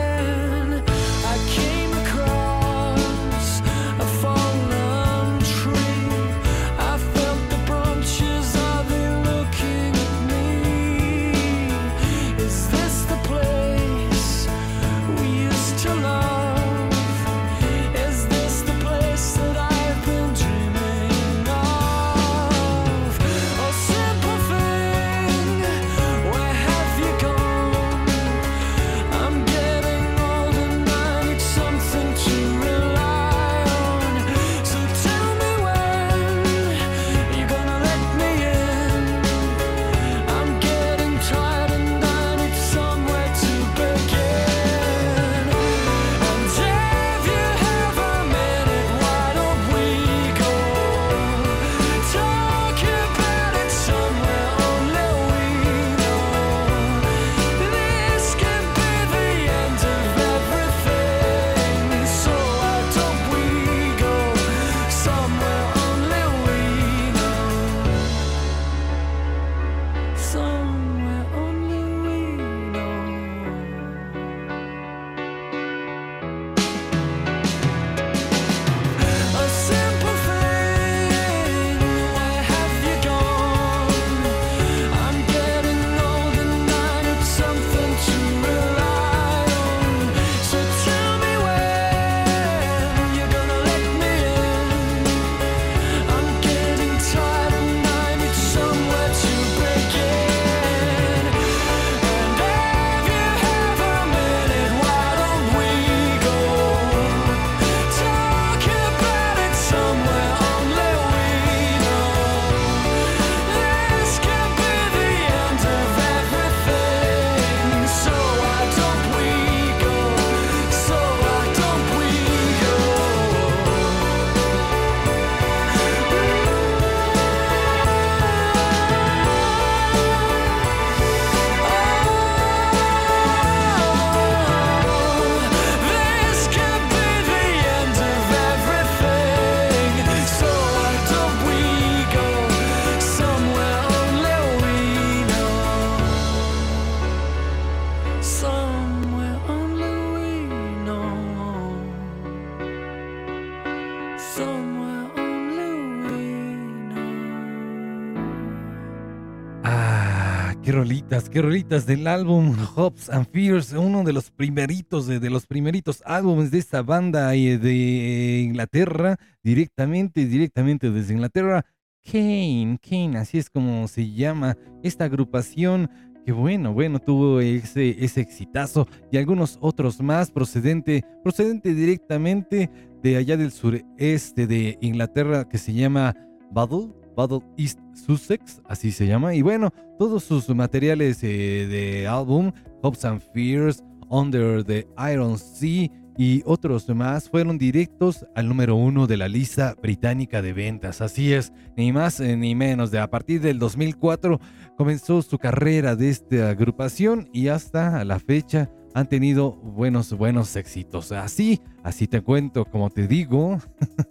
Rolitas, 161.42 161.86
qué 161.86 161.94
del 161.94 162.08
álbum 162.08 162.56
Hops 162.76 163.10
and 163.10 163.28
Fears, 163.32 163.74
uno 163.74 164.04
de 164.04 164.14
los 164.14 164.32
primeritos, 164.32 165.08
de, 165.08 165.30
los 165.30 165.46
primeritos 165.46 166.02
álbumes 166.06 166.52
de 166.52 166.60
esta 166.60 166.82
banda 166.82 167.34
eh, 167.36 167.58
de 167.58 168.42
Inglaterra, 168.46 169.18
directamente, 169.44 170.26
directamente 170.26 170.92
desde 170.92 171.14
Inglaterra. 171.14 171.66
Kane, 172.04 172.80
Kane, 172.82 173.18
así 173.18 173.38
es 173.38 173.50
como 173.50 173.88
se 173.88 174.12
llama 174.12 174.58
esta 174.82 175.06
agrupación 175.06 175.90
que 176.26 176.32
bueno, 176.32 176.74
bueno, 176.74 177.00
tuvo 177.00 177.42
ese, 177.42 178.04
ese 178.04 178.22
exitazo 178.22 178.88
y 179.12 179.18
algunos 179.18 179.58
otros 179.62 180.02
más 180.02 180.32
procedente, 180.32 181.04
procedente 181.22 181.74
directamente 181.74 182.70
de 183.02 183.18
allá 183.18 183.36
del 183.36 183.52
sureste 183.52 184.48
de 184.48 184.78
Inglaterra 184.82 185.48
que 185.48 185.58
se 185.58 185.74
llama 185.74 186.16
Battle, 186.52 186.90
Battle 187.16 187.42
East 187.58 187.80
Sussex, 187.94 188.62
así 188.68 188.92
se 188.92 189.08
llama. 189.08 189.36
Y 189.36 189.42
bueno, 189.42 189.72
todos 189.98 190.24
sus 190.24 190.48
materiales 190.50 191.24
eh, 191.24 191.68
de 191.68 192.08
álbum, 192.08 192.52
Hopes 192.82 193.06
and 193.06 193.22
Fears, 193.34 193.84
Under 194.10 194.64
the 194.64 194.88
Iron 195.12 195.38
Sea 195.38 195.90
y 196.18 196.44
otros 196.46 196.88
más 196.90 197.30
fueron 197.30 197.58
directos 197.58 198.26
al 198.36 198.48
número 198.48 198.76
uno 198.76 199.08
de 199.08 199.18
la 199.18 199.28
lista 199.28 199.76
británica 199.82 200.42
de 200.42 200.54
ventas. 200.54 201.02
Así 201.02 201.34
es, 201.34 201.52
ni 201.76 201.92
más 201.92 202.20
eh, 202.20 202.38
ni 202.38 202.54
menos. 202.54 202.92
De 202.92 203.00
a 203.00 203.10
partir 203.10 203.42
del 203.42 203.58
2004 203.58 204.40
comenzó 204.78 205.22
su 205.22 205.38
carrera 205.40 205.96
de 205.96 206.10
esta 206.10 206.50
agrupación 206.50 207.30
y 207.34 207.48
hasta 207.48 208.04
la 208.06 208.20
fecha 208.20 208.70
han 208.94 209.08
tenido 209.08 209.54
buenos, 209.54 210.14
buenos 210.14 210.56
éxitos. 210.56 211.12
Así, 211.12 211.62
así 211.84 212.08
te 212.08 212.22
cuento, 212.22 212.66
como 212.66 212.90
te 212.90 213.08
digo, 213.08 213.60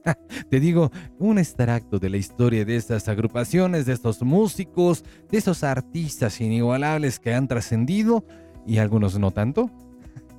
te 0.51 0.61
digo 0.61 0.90
un 1.18 1.38
extracto 1.38 1.99
de 1.99 2.11
la 2.11 2.16
historia 2.16 2.64
de 2.64 2.77
estas 2.77 3.09
agrupaciones, 3.09 3.87
de 3.87 3.92
estos 3.92 4.23
músicos, 4.23 5.05
de 5.31 5.38
esos 5.38 5.62
artistas 5.62 6.40
inigualables 6.40 7.18
que 7.18 7.35
han 7.35 7.49
trascendido 7.49 8.25
y 8.66 8.79
algunos 8.79 9.18
no 9.18 9.31
tanto. 9.31 9.71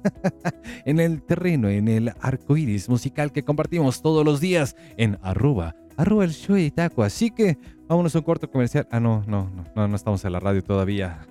en 0.86 1.00
el 1.00 1.24
terreno, 1.24 1.70
en 1.70 1.88
el 1.88 2.14
arco 2.20 2.58
iris 2.58 2.90
musical 2.90 3.32
que 3.32 3.44
compartimos 3.44 4.02
todos 4.02 4.26
los 4.26 4.42
días 4.42 4.76
en 4.98 5.18
arroba, 5.22 5.76
arroba 5.96 6.26
el 6.26 6.34
show 6.34 6.58
de 6.58 6.72
taco. 6.72 7.04
Así 7.04 7.32
que 7.32 7.58
vámonos 7.88 8.16
a 8.16 8.20
un 8.20 8.26
corto 8.26 8.50
comercial. 8.52 8.88
Ah, 8.92 9.00
no, 9.00 9.24
no, 9.28 9.50
no, 9.76 9.88
no 9.88 9.96
estamos 9.96 10.24
en 10.26 10.34
la 10.34 10.40
radio 10.42 10.62
todavía. 10.62 11.26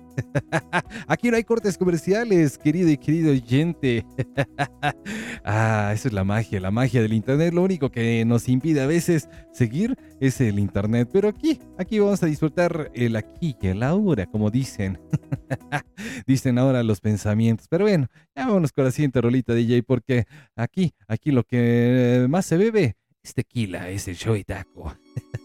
Aquí 1.07 1.29
no 1.29 1.37
hay 1.37 1.43
cortes 1.43 1.77
comerciales, 1.77 2.57
querido 2.57 2.89
y 2.89 2.97
querido 2.97 3.31
oyente. 3.31 4.05
ah, 5.43 5.91
esa 5.93 6.07
es 6.07 6.13
la 6.13 6.23
magia, 6.23 6.59
la 6.59 6.71
magia 6.71 7.01
del 7.01 7.13
Internet. 7.13 7.53
Lo 7.53 7.63
único 7.63 7.89
que 7.89 8.23
nos 8.25 8.49
impide 8.49 8.81
a 8.81 8.87
veces 8.87 9.29
seguir 9.51 9.97
es 10.19 10.39
el 10.41 10.59
Internet. 10.59 11.09
Pero 11.11 11.29
aquí, 11.29 11.59
aquí 11.77 11.99
vamos 11.99 12.21
a 12.23 12.27
disfrutar 12.27 12.91
el 12.93 13.15
aquí 13.15 13.55
y 13.61 13.67
el 13.67 13.83
ahora, 13.83 14.25
como 14.25 14.49
dicen. 14.49 14.99
dicen 16.27 16.57
ahora 16.57 16.83
los 16.83 17.01
pensamientos. 17.01 17.67
Pero 17.69 17.85
bueno, 17.85 18.07
ya 18.35 18.47
vámonos 18.47 18.71
con 18.71 18.85
la 18.85 18.91
siguiente 18.91 19.21
rolita, 19.21 19.53
DJ, 19.53 19.83
porque 19.83 20.25
aquí, 20.55 20.93
aquí 21.07 21.31
lo 21.31 21.43
que 21.43 22.25
más 22.29 22.45
se 22.45 22.57
bebe 22.57 22.95
es 23.23 23.33
tequila, 23.33 23.89
es 23.89 24.07
el 24.07 24.15
show 24.15 24.35
y 24.35 24.43
taco. 24.43 24.95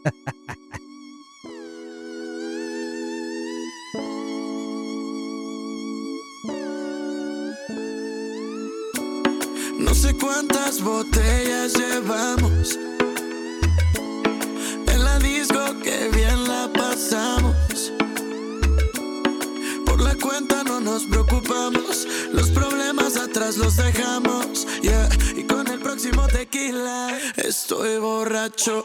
No 9.79 9.95
sé 9.95 10.13
cuántas 10.15 10.83
botellas 10.83 11.73
llevamos. 11.75 12.77
En 14.87 15.05
la 15.05 15.19
disco 15.21 15.61
que 15.85 16.09
bien 16.13 16.49
la 16.49 16.69
pasamos. 16.73 17.93
Por 19.87 20.01
la 20.01 20.17
cuenta 20.17 20.65
no 20.65 20.81
nos 20.81 21.05
preocupamos. 21.05 22.07
Los 22.33 22.51
problemas 22.51 23.17
atrás 23.17 23.57
los 23.57 23.77
dejamos. 23.77 24.67
Yeah. 24.83 25.09
Y 25.37 25.45
con 25.45 25.69
el 25.69 25.79
próximo 25.79 26.27
tequila 26.27 27.17
estoy 27.37 27.99
borracho 27.99 28.85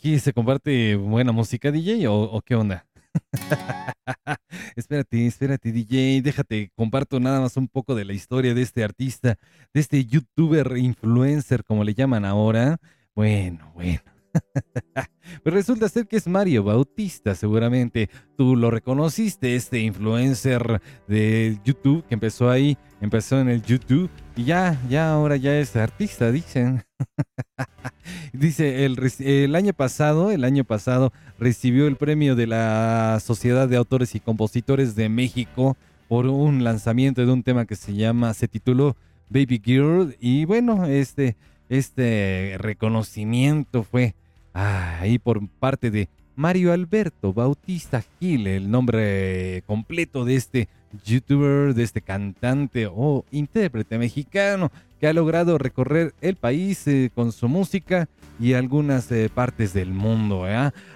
aquí 0.00 0.18
se 0.18 0.32
comparte 0.32 0.96
buena 0.96 1.30
música, 1.30 1.70
DJ, 1.70 2.08
o, 2.08 2.40
qué 2.40 2.54
onda? 2.54 2.86
espérate, 4.76 5.26
espérate, 5.26 5.72
DJ, 5.72 6.22
déjate, 6.22 6.72
comparto 6.74 7.20
nada 7.20 7.38
más 7.38 7.58
un 7.58 7.68
poco 7.68 7.94
de 7.94 8.06
la 8.06 8.14
historia 8.14 8.54
de 8.54 8.62
este 8.62 8.82
artista, 8.82 9.36
de 9.74 9.80
este 9.80 10.06
youtuber 10.06 10.78
influencer, 10.78 11.64
como 11.64 11.84
le 11.84 11.92
llaman 11.92 12.24
ahora. 12.24 12.78
Bueno, 13.14 13.70
bueno. 13.74 14.00
Pues 15.42 15.54
resulta 15.54 15.88
ser 15.88 16.08
que 16.08 16.16
es 16.16 16.26
Mario 16.26 16.64
Bautista, 16.64 17.34
seguramente 17.34 18.10
tú 18.36 18.56
lo 18.56 18.70
reconociste, 18.70 19.54
este 19.54 19.78
influencer 19.78 20.82
de 21.06 21.58
YouTube 21.64 22.04
que 22.06 22.14
empezó 22.14 22.50
ahí, 22.50 22.76
empezó 23.00 23.40
en 23.40 23.48
el 23.48 23.62
YouTube 23.62 24.10
ya, 24.44 24.80
ya 24.88 25.12
ahora 25.12 25.36
ya 25.36 25.58
es 25.58 25.74
artista, 25.76 26.30
dicen. 26.30 26.84
Dice, 28.32 28.84
el, 28.84 28.98
el 29.20 29.54
año 29.54 29.72
pasado, 29.72 30.30
el 30.30 30.44
año 30.44 30.64
pasado 30.64 31.12
recibió 31.38 31.86
el 31.86 31.96
premio 31.96 32.36
de 32.36 32.46
la 32.46 33.18
Sociedad 33.20 33.68
de 33.68 33.76
Autores 33.76 34.14
y 34.14 34.20
Compositores 34.20 34.94
de 34.94 35.08
México 35.08 35.76
por 36.08 36.26
un 36.26 36.64
lanzamiento 36.64 37.24
de 37.24 37.32
un 37.32 37.42
tema 37.42 37.66
que 37.66 37.76
se 37.76 37.94
llama, 37.94 38.34
se 38.34 38.48
tituló 38.48 38.96
Baby 39.28 39.62
Girl 39.64 40.16
y 40.20 40.44
bueno, 40.44 40.86
este, 40.86 41.36
este 41.68 42.56
reconocimiento 42.58 43.84
fue 43.84 44.14
ah, 44.52 44.98
ahí 45.00 45.18
por 45.18 45.48
parte 45.48 45.90
de 45.90 46.08
Mario 46.34 46.72
Alberto 46.72 47.32
Bautista 47.32 48.02
Gil, 48.18 48.46
el 48.46 48.70
nombre 48.70 49.62
completo 49.66 50.24
de 50.24 50.36
este 50.36 50.68
youtuber, 51.04 51.74
de 51.74 51.82
este 51.82 52.00
cantante 52.00 52.88
o 52.90 53.24
intérprete 53.30 53.98
mexicano 53.98 54.70
que 55.00 55.06
ha 55.06 55.12
logrado 55.12 55.56
recorrer 55.56 56.14
el 56.20 56.36
país 56.36 56.86
eh, 56.86 57.10
con 57.14 57.32
su 57.32 57.48
música 57.48 58.08
y 58.38 58.52
algunas 58.52 59.10
eh, 59.10 59.30
partes 59.32 59.72
del 59.72 59.92
mundo. 59.92 60.44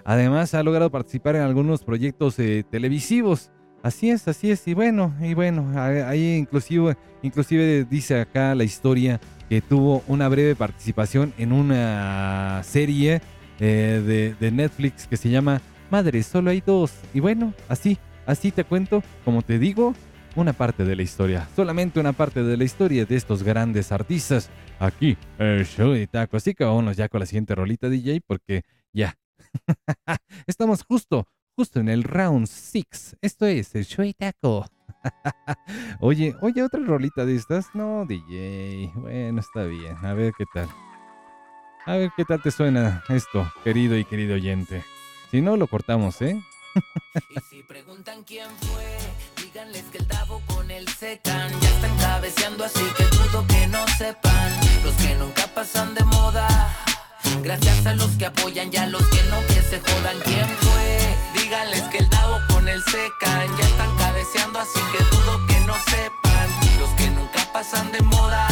Además 0.05 0.55
ha 0.55 0.63
logrado 0.63 0.91
participar 0.91 1.37
en 1.37 1.43
algunos 1.43 1.83
proyectos 1.83 2.39
eh, 2.39 2.65
televisivos. 2.71 3.51
Así 3.83 4.11
es, 4.11 4.29
así 4.29 4.51
es. 4.51 4.67
Y 4.69 4.75
bueno, 4.75 5.15
y 5.21 5.35
bueno, 5.35 5.73
ahí 5.77 6.37
inclusive, 6.37 6.97
inclusive 7.23 7.85
dice 7.85 8.21
acá 8.21 8.55
la 8.55 8.65
historia 8.65 9.21
que 9.49 9.61
tuvo 9.61 10.03
una 10.07 10.29
breve 10.29 10.55
participación 10.55 11.35
en 11.39 11.53
una 11.53 12.63
serie 12.65 13.21
de, 13.59 14.35
de 14.39 14.51
Netflix 14.51 15.07
que 15.07 15.17
se 15.17 15.31
llama 15.31 15.61
Madre, 15.91 16.23
solo 16.23 16.51
hay 16.51 16.63
dos. 16.65 16.93
Y 17.13 17.21
bueno, 17.21 17.53
así, 17.69 17.99
así 18.27 18.51
te 18.51 18.65
cuento, 18.65 19.03
como 19.25 19.43
te 19.43 19.59
digo, 19.59 19.95
una 20.37 20.53
parte 20.53 20.85
de 20.85 20.97
la 20.97 21.03
historia, 21.03 21.49
solamente 21.55 22.01
una 22.01 22.13
parte 22.13 22.43
de 22.43 22.57
la 22.57 22.65
historia 22.65 23.05
de 23.05 23.17
estos 23.17 23.43
grandes 23.43 23.93
artistas 23.93 24.51
aquí 24.79 25.17
el 25.39 25.65
show 25.65 25.93
de 25.93 26.07
taco. 26.07 26.37
Así 26.37 26.55
que 26.55 26.65
vámonos 26.65 26.97
ya 26.97 27.09
con 27.09 27.21
la 27.21 27.27
siguiente 27.27 27.55
rolita 27.55 27.89
DJ 27.89 28.21
porque 28.27 28.63
ya 28.93 29.17
estamos 30.47 30.85
justo, 30.85 31.27
justo 31.57 31.81
en 31.81 31.89
el 31.89 32.03
round 32.03 32.47
6. 32.47 33.17
Esto 33.21 33.47
es 33.47 33.75
el 33.75 33.85
show 33.85 34.05
de 34.05 34.15
taco. 34.15 34.67
oye, 36.01 36.35
oye, 36.41 36.63
otra 36.63 36.81
rolita 36.81 37.25
de 37.25 37.37
estas. 37.37 37.75
No, 37.75 38.05
DJ. 38.07 38.93
Bueno, 38.95 39.41
está 39.41 39.65
bien. 39.65 39.97
A 40.03 40.15
ver 40.15 40.33
qué 40.37 40.45
tal. 40.53 40.69
A 41.87 41.97
ver 41.97 42.11
qué 42.17 42.25
tal 42.25 42.41
te 42.41 42.51
suena 42.51 43.03
esto, 43.11 43.47
querido 43.63 43.97
y 43.99 44.07
querido 44.07 44.35
oyente. 44.35 44.83
Si 45.31 45.43
no, 45.43 45.57
lo 45.57 45.67
cortamos, 45.67 46.23
¿eh? 46.23 46.41
Y 47.31 47.41
si 47.49 47.63
preguntan 47.63 48.25
quién 48.25 48.49
fue, 48.59 48.99
díganles 49.43 49.85
que 49.85 49.99
el 49.99 50.09
Davo 50.09 50.43
con 50.47 50.71
el 50.71 50.89
Secan 50.89 51.51
ya 51.61 51.69
están 51.69 51.97
cabeceando, 51.99 52.65
así 52.65 52.85
que 52.97 53.05
dudo 53.05 53.47
que 53.47 53.67
no 53.69 53.87
sepan. 53.97 54.53
Los 54.85 54.95
que 54.95 55.15
nunca 55.15 55.47
pasan 55.55 55.95
de 55.95 56.05
moda, 56.05 56.49
gracias 57.43 57.87
a 57.87 57.95
los 57.95 58.11
que 58.13 58.27
apoyan 58.27 58.71
y 58.73 58.77
a 58.77 58.87
los 58.87 59.03
que 59.09 59.23
no, 59.25 59.41
que 59.47 59.63
se 59.63 59.81
jodan 59.81 60.19
quién 60.25 60.49
fue. 60.49 61.17
Díganles 61.41 61.83
que 61.83 61.99
el 61.99 62.11
Davo 62.11 62.41
con 62.53 62.69
el 62.69 62.83
Secan 62.85 63.57
ya 63.57 63.67
están 63.67 63.97
cabeceando, 63.97 64.59
así 64.59 64.81
que 64.93 65.05
dudo 65.05 65.47
que 65.47 65.61
no 65.61 65.75
sepan. 65.75 66.49
Los 66.81 66.91
que 66.91 67.09
nunca 67.11 67.53
pasan 67.53 67.93
de 67.93 68.03
moda, 68.03 68.49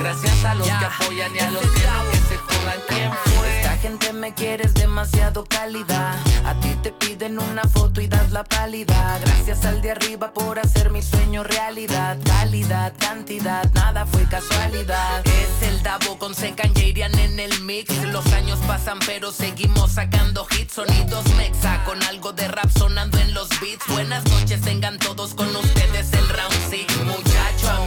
gracias 0.00 0.44
a 0.44 0.54
los 0.54 0.66
que 0.66 0.84
apoyan 0.84 1.36
y 1.36 1.38
a 1.38 1.50
los 1.50 1.62
que 1.62 1.86
no, 1.86 2.10
que 2.10 2.18
se 2.18 2.36
jodan 2.36 2.80
quién 2.88 3.12
fue 3.12 3.57
gente 3.80 4.12
me 4.12 4.34
quiere 4.34 4.64
es 4.64 4.74
demasiado 4.74 5.44
cálida. 5.44 6.16
A 6.44 6.54
ti 6.60 6.74
te 6.82 6.92
piden 6.92 7.38
una 7.38 7.62
foto 7.62 8.00
y 8.00 8.08
das 8.08 8.30
la 8.30 8.44
pálida. 8.44 9.18
Gracias 9.24 9.64
al 9.64 9.80
de 9.82 9.92
arriba 9.92 10.32
por 10.32 10.58
hacer 10.58 10.90
mi 10.90 11.02
sueño 11.02 11.44
realidad. 11.44 12.18
Calidad, 12.24 12.92
cantidad, 12.98 13.70
nada 13.72 14.06
fue 14.06 14.24
casualidad. 14.24 15.22
Es 15.26 15.68
el 15.68 15.82
Davo 15.82 16.18
con 16.18 16.34
Secan 16.34 16.74
Jerian 16.74 17.16
en 17.18 17.38
el 17.38 17.60
mix. 17.62 17.94
Los 18.04 18.26
años 18.32 18.58
pasan 18.66 18.98
pero 19.06 19.32
seguimos 19.32 19.92
sacando 19.92 20.46
hits. 20.50 20.74
Sonidos 20.74 21.24
mexa 21.36 21.84
con 21.84 22.02
algo 22.04 22.32
de 22.32 22.48
rap 22.48 22.70
sonando 22.76 23.18
en 23.18 23.34
los 23.34 23.48
beats. 23.60 23.86
Buenas 23.88 24.24
noches 24.30 24.60
tengan 24.60 24.98
todos 24.98 25.34
con 25.34 25.54
ustedes 25.54 26.12
el 26.12 26.28
round 26.28 26.70
6 26.70 26.86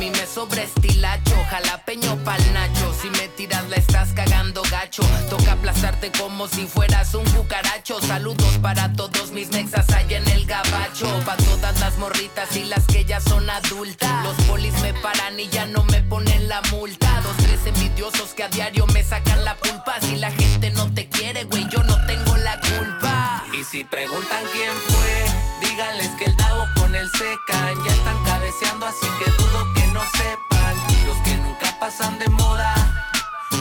mí 0.02 0.10
me 0.10 0.26
sobreestilacho. 0.26 1.36
Jalapeño 1.52 2.18
pa'l 2.26 2.44
nacho. 2.54 2.92
Si 3.00 3.10
me 3.12 3.28
tiras, 3.38 3.70
la 3.70 3.76
estás 3.76 4.12
cagando 4.14 4.64
gacho. 4.72 5.04
Toca 5.30 5.52
aplastarte 5.52 6.12
como 6.12 6.48
si 6.48 6.66
fueras 6.66 7.14
un 7.14 7.24
cucaracho. 7.26 8.02
Saludos 8.02 8.58
para 8.64 8.92
todos 8.94 9.32
mis 9.32 9.50
mexas 9.52 9.88
allá 9.92 10.18
en 10.18 10.28
el 10.30 10.46
gabacho. 10.48 11.08
Pa' 11.24 11.38
todas 11.38 11.80
las 11.80 12.00
morritas 12.00 12.56
y 12.56 12.64
las 12.64 12.84
que 12.88 13.06
ya 13.06 13.22
son 13.22 13.48
adultas. 13.48 14.24
Los 14.24 14.36
polis 14.48 14.74
me 14.82 14.92
paran 14.96 15.40
y 15.40 15.48
ya 15.50 15.68
no 15.68 15.84
me 15.84 16.02
ponen 16.02 16.50
la 16.50 16.62
multa. 16.72 17.22
Dos, 17.22 17.38
tres 17.38 17.60
envidiosos 17.68 18.34
que 18.34 18.44
a 18.44 18.50
diario 18.50 18.88
me 18.88 19.04
sacan 19.04 19.46
la 19.46 19.56
pulpa. 19.56 20.02
Si 20.02 20.16
la 20.16 20.32
gente 20.32 20.72
no 20.72 20.92
te 20.92 21.08
quiere, 21.10 21.44
güey, 21.44 21.68
yo 21.70 21.84
no 21.84 21.96
tengo 22.08 22.36
la 22.38 22.60
culpa. 22.60 23.44
Y 23.54 23.64
si 23.64 23.84
preguntan 23.84 24.44
quién 24.52 24.74
fue, 24.88 25.70
díganles 25.70 26.10
que 26.18 26.26
el 26.26 26.36
Davo 26.38 26.66
con 26.80 26.96
el 26.96 27.08
Secan 27.12 27.76
ya 27.86 27.94
están 27.94 28.24
cabeceando, 28.24 28.86
así 28.88 29.08
que 29.20 29.30
dudo 29.32 29.74
que 29.74 29.81
no 30.02 30.10
sepan. 30.18 30.76
Los 31.06 31.18
que 31.18 31.36
nunca 31.38 31.78
pasan 31.80 32.18
de 32.20 32.28
moda. 32.30 32.74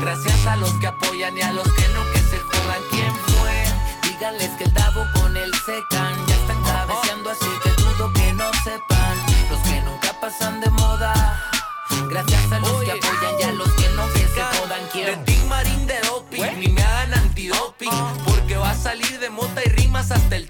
Gracias 0.01 0.47
a 0.47 0.57
los 0.57 0.73
que 0.75 0.87
apoyan 0.87 1.37
y 1.37 1.43
a 1.43 1.53
los 1.53 1.69
que 1.73 1.89
no, 1.89 2.03
que 2.13 2.21
se 2.21 2.39
jodan 2.39 2.83
quién 2.91 3.15
fue. 3.27 3.65
Díganles 4.03 4.51
que 4.57 4.65
el 4.65 4.73
Davo 4.73 5.05
con 5.15 5.37
el 5.37 5.53
Secan 5.55 6.27
ya 6.27 6.35
están 6.37 6.63
cabeceando, 6.63 7.31
así 7.31 7.51
que 7.63 7.71
dudo 7.83 8.13
que 8.13 8.33
no 8.33 8.51
sepan. 8.65 9.17
Los 9.51 9.61
que 9.61 9.81
nunca 9.83 10.13
pasan 10.21 10.61
de 10.61 10.71
moda. 10.71 11.13
Gracias 12.09 12.53
a 12.53 12.59
los 12.61 12.83
que 12.85 12.93
apoyan 12.93 13.41
y 13.41 13.43
a 13.43 13.53
los 13.53 13.71
que 13.75 13.89
no, 13.91 14.13
que 14.15 14.27
se 14.29 14.43
jodan 14.43 14.81
quién. 14.93 15.07
De 15.07 15.17
Team 15.33 15.49
Marín 15.49 15.87
de 15.87 16.01
doping, 16.01 16.59
ni 16.59 16.69
me 16.69 16.83
hagan 16.83 17.15
antidoping. 17.15 17.91
Porque 18.25 18.57
va 18.57 18.71
a 18.71 18.77
salir 18.77 19.19
de 19.19 19.29
mota 19.29 19.61
y 19.65 19.69
rimas 19.71 20.11
hasta 20.11 20.37
el 20.37 20.49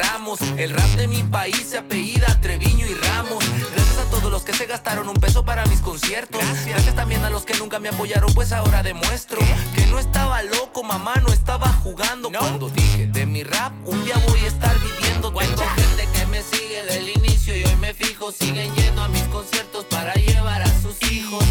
despedorramos. 0.00 0.40
El 0.56 0.70
rap 0.70 0.90
de 0.96 1.08
mi 1.08 1.22
país 1.22 1.66
se 1.70 1.78
apellida 1.78 2.38
Treviño 2.40 2.86
y 2.86 2.94
Ramos. 2.94 3.44
Gracias 3.72 3.98
a 3.98 4.10
todos 4.10 4.30
los 4.30 4.42
que 4.42 4.52
se 4.52 4.66
gastaron 4.66 5.08
un 5.08 5.16
peso 5.16 5.44
para 5.44 5.64
mis 5.66 5.80
conciertos. 5.80 6.40
Gracias, 6.66 6.94
también 6.94 7.24
a 7.24 7.30
los 7.30 7.44
que 7.44 7.54
nunca 7.54 7.78
me 7.78 7.88
apoyaron, 7.88 8.32
pues 8.34 8.52
ahora 8.52 8.82
demuestro 8.82 9.38
que 9.74 9.86
no 9.86 9.98
estaba 9.98 10.42
loco, 10.42 10.82
mamá, 10.82 11.14
no 11.16 11.28
estaba 11.32 11.68
jugando. 11.84 12.30
Cuando 12.30 12.68
dije 12.70 13.06
de 13.06 13.26
mi 13.26 13.42
rap, 13.42 13.72
un 13.86 14.04
día 14.04 14.16
voy 14.26 14.40
a 14.40 14.48
estar 14.48 14.74
viviendo. 14.80 15.32
Tengo 15.32 15.62
gente 15.76 16.08
que 16.12 16.26
me 16.26 16.42
sigue 16.42 16.82
del 16.84 17.08
inicio 17.08 17.56
y 17.56 17.64
hoy 17.64 17.76
me 17.76 17.94
fijo, 17.94 18.32
siguen 18.32 18.74
yendo 18.74 19.02
a 19.02 19.08
mis 19.08 19.22
conciertos 19.24 19.84
para 19.86 20.14
llevar 20.14 20.62
a 20.62 20.82
sus 20.82 21.10
hijos. 21.10 21.44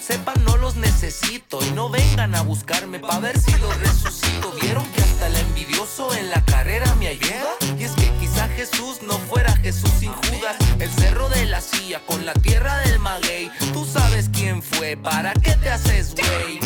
Sepan, 0.00 0.42
no 0.44 0.56
los 0.56 0.76
necesito. 0.76 1.64
Y 1.64 1.70
no 1.72 1.90
vengan 1.90 2.34
a 2.34 2.42
buscarme 2.42 2.98
para 2.98 3.20
ver 3.20 3.38
si 3.38 3.52
los 3.58 3.76
resucito. 3.78 4.50
Vieron 4.60 4.84
que 4.92 5.02
hasta 5.02 5.28
el 5.28 5.36
envidioso 5.36 6.12
en 6.14 6.30
la 6.30 6.44
carrera 6.44 6.92
me 6.96 7.08
ayuda. 7.08 7.54
Y 7.78 7.84
es 7.84 7.92
que 7.92 8.10
quizá 8.18 8.48
Jesús 8.48 9.00
no 9.02 9.18
fuera 9.18 9.54
Jesús 9.58 9.90
sin 10.00 10.12
Judas. 10.12 10.56
El 10.78 10.90
cerro 10.90 11.28
de 11.28 11.46
la 11.46 11.60
silla 11.60 12.00
con 12.06 12.24
la 12.26 12.32
tierra 12.32 12.78
del 12.78 12.98
maguey. 12.98 13.50
Tú 13.72 13.84
sabes 13.84 14.30
quién 14.32 14.62
fue, 14.62 14.96
¿para 14.96 15.32
qué 15.34 15.52
te 15.56 15.70
haces 15.70 16.14
güey? 16.14 16.60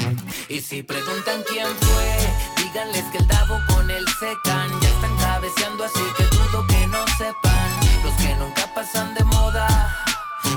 Y 0.48 0.60
si 0.60 0.82
preguntan 0.82 1.42
quién 1.48 1.66
fue, 1.66 2.64
díganles 2.64 3.04
que 3.12 3.18
el 3.18 3.26
Davo 3.26 3.58
con 3.68 3.90
el 3.90 4.06
Secan 4.20 4.80
ya 4.80 4.88
están 4.88 5.16
cabeceando, 5.18 5.84
así 5.84 6.04
que 6.16 6.24
dudo 6.24 6.66
que 6.68 6.86
no 6.86 7.04
sepan. 7.18 8.04
Los 8.04 8.14
que 8.14 8.34
nunca 8.36 8.72
pasan 8.74 9.12
de 9.14 9.24
moda. 9.24 10.04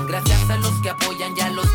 Gracias 0.06 0.50
a 0.50 0.56
los 0.56 0.80
que 0.80 0.90
apoyan 0.90 1.36
y 1.36 1.40
a 1.40 1.50
los 1.50 1.67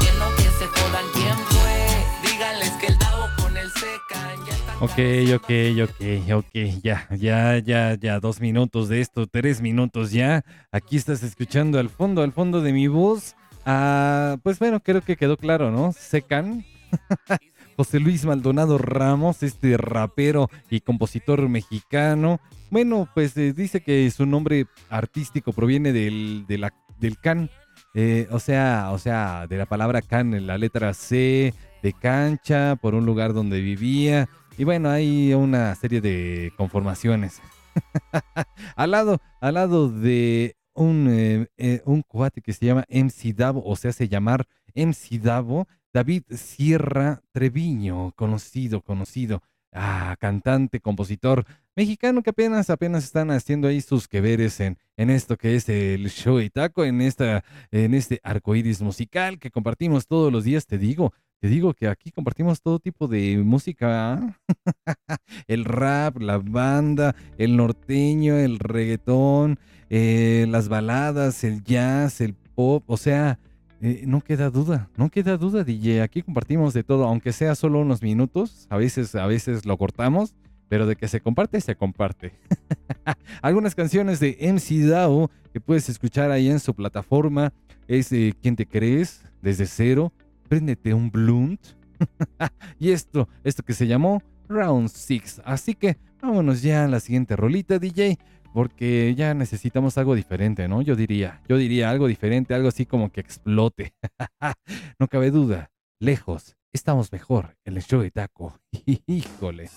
Ok, 4.84 5.00
ok, 5.34 5.50
ok, 5.82 6.34
ok, 6.34 6.56
ya, 6.84 7.08
ya, 7.16 7.58
ya, 7.60 7.94
ya, 7.96 8.20
dos 8.20 8.42
minutos 8.42 8.90
de 8.90 9.00
esto, 9.00 9.28
tres 9.28 9.62
minutos 9.62 10.12
ya. 10.12 10.44
Aquí 10.74 10.98
estás 10.98 11.24
escuchando 11.24 11.80
al 11.80 11.90
fondo, 11.90 12.22
al 12.22 12.34
fondo 12.34 12.60
de 12.60 12.74
mi 12.74 12.90
voz. 12.90 13.34
Ah, 13.66 14.36
pues 14.44 14.60
bueno, 14.60 14.82
creo 14.82 15.00
que 15.00 15.16
quedó 15.16 15.38
claro, 15.38 15.72
¿no? 15.72 15.94
Secan. 15.94 16.66
José 17.78 18.02
Luis 18.02 18.26
Maldonado 18.26 18.78
Ramos, 18.78 19.42
este 19.42 19.78
rapero 19.78 20.50
y 20.70 20.82
compositor 20.82 21.48
mexicano. 21.48 22.42
Bueno, 22.70 23.08
pues 23.14 23.38
eh, 23.38 23.54
dice 23.54 23.80
que 23.80 24.12
su 24.12 24.26
nombre 24.26 24.66
artístico 24.90 25.54
proviene 25.54 25.94
del, 25.94 26.44
de 26.46 26.58
la- 26.58 26.74
del 27.00 27.18
can, 27.20 27.50
eh, 27.96 28.28
o 28.32 28.40
sea, 28.40 28.90
o 28.92 28.98
sea, 28.98 29.48
de 29.48 29.58
la 29.58 29.66
palabra 29.66 30.02
can, 30.02 30.34
en 30.34 30.46
la 30.46 30.58
letra 30.58 30.94
C, 30.94 31.54
de 31.84 31.94
cancha, 31.94 32.76
por 32.82 32.96
un 32.96 33.06
lugar 33.06 33.34
donde 33.34 33.60
vivía. 33.62 34.28
Y 34.58 34.66
bueno, 34.66 34.90
hay 34.90 35.34
una 35.34 35.74
serie 35.76 36.00
de 36.00 36.54
conformaciones. 36.58 37.42
al 38.76 38.92
lado, 38.92 39.20
al 39.42 39.56
lado 39.56 39.90
de 39.90 40.56
un, 40.76 41.08
eh, 41.10 41.48
eh, 41.58 41.82
un 41.86 42.04
cuate 42.04 42.42
que 42.42 42.54
se 42.54 42.68
llama 42.68 42.86
MC 42.88 43.34
Davo, 43.34 43.64
o 43.66 43.76
se 43.76 43.88
hace 43.88 44.08
llamar 44.08 44.46
MC 44.76 45.20
Davo, 45.20 45.68
David 45.92 46.24
Sierra 46.30 47.22
Treviño, 47.32 48.12
conocido, 48.16 48.82
conocido, 48.82 49.42
ah, 49.72 50.16
cantante, 50.20 50.80
compositor 50.80 51.46
mexicano 51.76 52.22
que 52.22 52.30
apenas, 52.30 52.70
apenas 52.70 53.04
están 53.04 53.32
haciendo 53.32 53.68
ahí 53.68 53.82
sus 53.82 54.08
que 54.08 54.22
veres 54.22 54.60
en, 54.60 54.78
en 54.98 55.10
esto 55.10 55.38
que 55.38 55.56
es 55.56 55.68
el 55.70 56.10
show 56.10 56.40
y 56.40 56.52
taco, 56.52 56.86
en, 56.86 57.02
esta, 57.02 57.44
en 57.72 57.96
este 57.96 58.20
arcoíris 58.24 58.82
musical 58.82 59.40
que 59.40 59.50
compartimos 59.50 60.06
todos 60.06 60.32
los 60.32 60.44
días, 60.44 60.68
te 60.68 60.78
digo. 60.78 61.12
Te 61.44 61.50
digo 61.50 61.74
que 61.74 61.90
aquí 61.90 62.10
compartimos 62.10 62.62
todo 62.62 62.80
tipo 62.80 63.10
de 63.10 63.36
música. 63.44 64.14
¿ah? 64.14 64.40
el 65.50 65.66
rap, 65.66 66.16
la 66.22 66.38
banda, 66.38 67.18
el 67.38 67.58
norteño, 67.58 68.38
el 68.38 68.60
reggaetón, 68.60 69.60
eh, 69.90 70.46
las 70.48 70.70
baladas, 70.70 71.44
el 71.44 71.62
jazz, 71.62 72.22
el 72.22 72.34
pop. 72.34 72.86
O 72.88 72.96
sea, 72.96 73.40
Eh, 73.82 74.06
no 74.08 74.22
queda 74.22 74.50
duda, 74.50 74.90
no 74.96 75.10
queda 75.10 75.36
duda, 75.36 75.66
DJ. 75.66 76.02
Aquí 76.02 76.22
compartimos 76.22 76.74
de 76.74 76.86
todo, 76.86 77.04
aunque 77.04 77.34
sea 77.34 77.56
solo 77.56 77.82
unos 77.82 78.02
minutos. 78.02 78.66
A 78.70 78.78
veces, 78.78 79.14
a 79.14 79.26
veces 79.26 79.66
lo 79.66 79.78
cortamos, 79.78 80.36
pero 80.70 80.86
de 80.88 80.96
que 80.96 81.10
se 81.10 81.20
comparte, 81.20 81.60
se 81.60 81.76
comparte. 81.76 82.32
Algunas 83.42 83.76
canciones 83.76 84.22
de 84.22 84.38
MC 84.40 84.88
Dao 84.88 85.30
que 85.52 85.60
puedes 85.60 85.90
escuchar 85.90 86.32
ahí 86.32 86.48
en 86.50 86.62
su 86.62 86.74
plataforma 86.74 87.52
es 87.90 88.14
eh, 88.14 88.34
¿Quién 88.42 88.56
te 88.56 88.66
crees? 88.66 89.26
Desde 89.42 89.66
cero, 89.66 90.14
préndete 90.48 90.94
un 90.94 91.12
blunt. 91.12 91.60
y 92.80 92.92
esto, 92.92 93.28
esto 93.44 93.64
que 93.64 93.74
se 93.74 93.88
llamó 93.88 94.22
Round 94.50 94.90
6. 94.90 95.42
Así 95.46 95.76
que 95.76 95.98
vámonos 96.22 96.62
ya 96.62 96.86
a 96.86 96.88
la 96.88 97.00
siguiente 97.00 97.36
rolita, 97.36 97.80
DJ 97.80 98.18
porque 98.54 99.16
ya 99.18 99.34
necesitamos 99.34 99.98
algo 99.98 100.16
diferente, 100.16 100.68
¿no? 100.68 100.82
Yo 100.82 100.96
diría, 100.96 101.42
yo 101.50 101.58
diría 101.58 101.90
algo 101.90 102.08
diferente, 102.08 102.54
algo 102.54 102.70
así 102.70 102.86
como 102.86 103.12
que 103.12 103.20
explote. 103.20 103.96
no 105.00 105.08
cabe 105.08 105.32
duda, 105.32 105.72
lejos, 106.00 106.56
estamos 106.72 107.12
mejor 107.12 107.58
en 107.66 107.78
el 107.78 107.84
show 107.84 108.02
de 108.02 108.12
taco. 108.12 108.60
Híjole. 109.08 109.70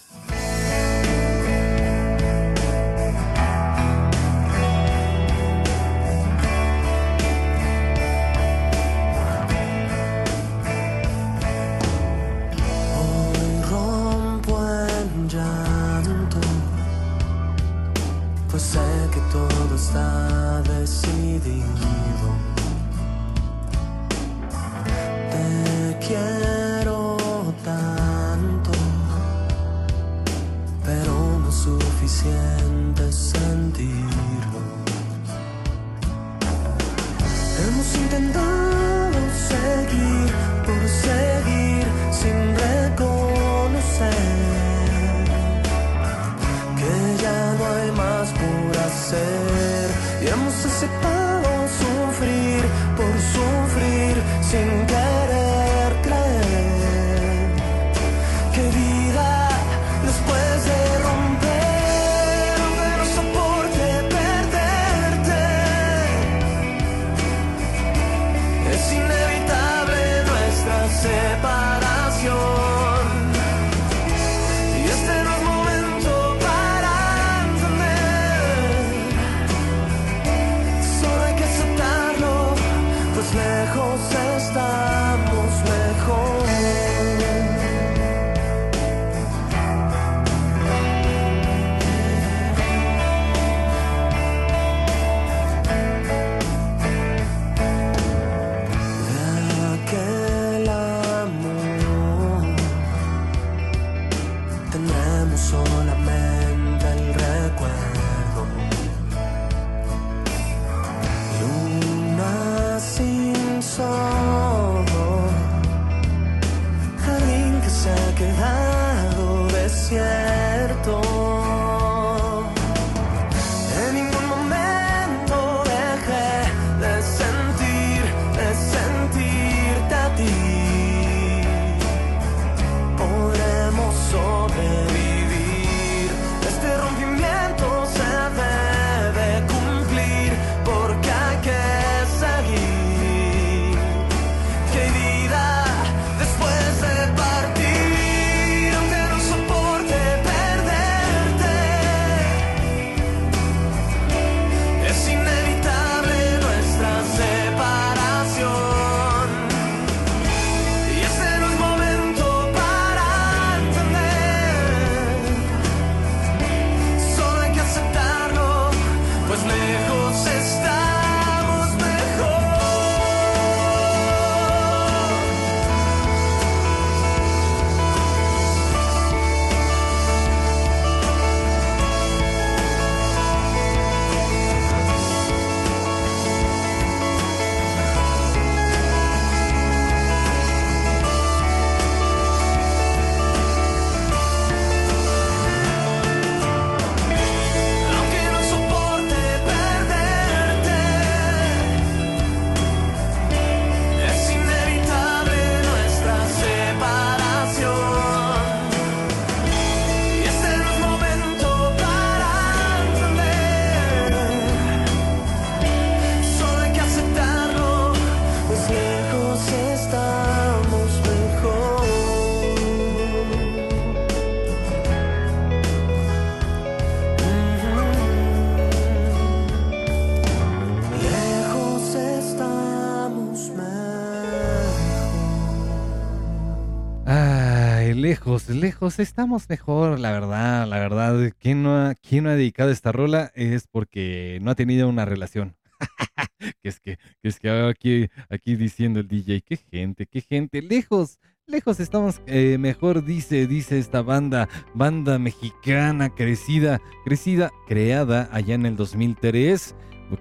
Lejos, 238.51 238.99
estamos 238.99 239.49
mejor, 239.49 239.99
la 239.99 240.13
verdad, 240.13 240.67
la 240.67 240.79
verdad. 240.79 241.33
¿Quién 241.39 241.63
no 241.63 241.75
ha, 241.75 241.95
quién 241.95 242.25
no 242.25 242.31
ha 242.31 242.35
dedicado 242.35 242.71
esta 242.71 242.93
rola? 242.93 243.33
Es 243.35 243.67
porque 243.67 244.39
no 244.43 244.51
ha 244.51 244.55
tenido 244.55 244.89
una 244.89 245.07
relación. 245.07 245.57
que 246.63 246.69
es 246.69 246.79
que, 246.79 246.99
que 247.23 247.29
es 247.29 247.41
que 247.41 247.51
aquí, 247.51 248.09
aquí 248.29 248.57
diciendo 248.57 249.01
el 249.01 249.09
DJ, 249.09 249.41
qué 249.41 249.57
gente, 249.57 250.07
qué 250.07 250.21
gente, 250.21 250.61
lejos, 250.61 251.19
lejos 251.47 251.81
estamos 251.81 252.21
eh, 252.27 252.59
mejor, 252.59 253.05
dice, 253.05 253.47
dice 253.47 253.79
esta 253.79 254.03
banda, 254.03 254.49
banda 254.75 255.19
mexicana 255.19 256.15
crecida, 256.15 256.81
crecida, 257.05 257.51
creada 257.67 258.29
allá 258.33 258.55
en 258.55 258.67
el 258.67 258.77
2003 258.77 259.75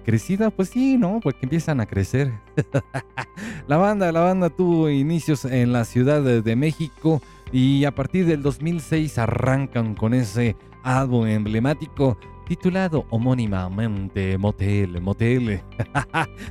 crecida, 0.04 0.50
pues 0.50 0.70
sí, 0.70 0.98
¿no? 0.98 1.20
Porque 1.22 1.40
empiezan 1.44 1.80
a 1.80 1.86
crecer. 1.86 2.32
la 3.68 3.76
banda, 3.76 4.10
la 4.10 4.20
banda 4.20 4.50
tuvo 4.50 4.90
inicios 4.90 5.44
en 5.44 5.72
la 5.72 5.84
Ciudad 5.84 6.22
de 6.22 6.56
México 6.56 7.22
y 7.52 7.84
a 7.84 7.94
partir 7.94 8.26
del 8.26 8.42
2006 8.42 9.18
arrancan 9.18 9.94
con 9.94 10.14
ese 10.14 10.56
álbum 10.82 11.26
emblemático 11.26 12.18
titulado 12.46 13.06
homónimamente 13.10 14.38
Motel, 14.38 15.00
Motel. 15.00 15.62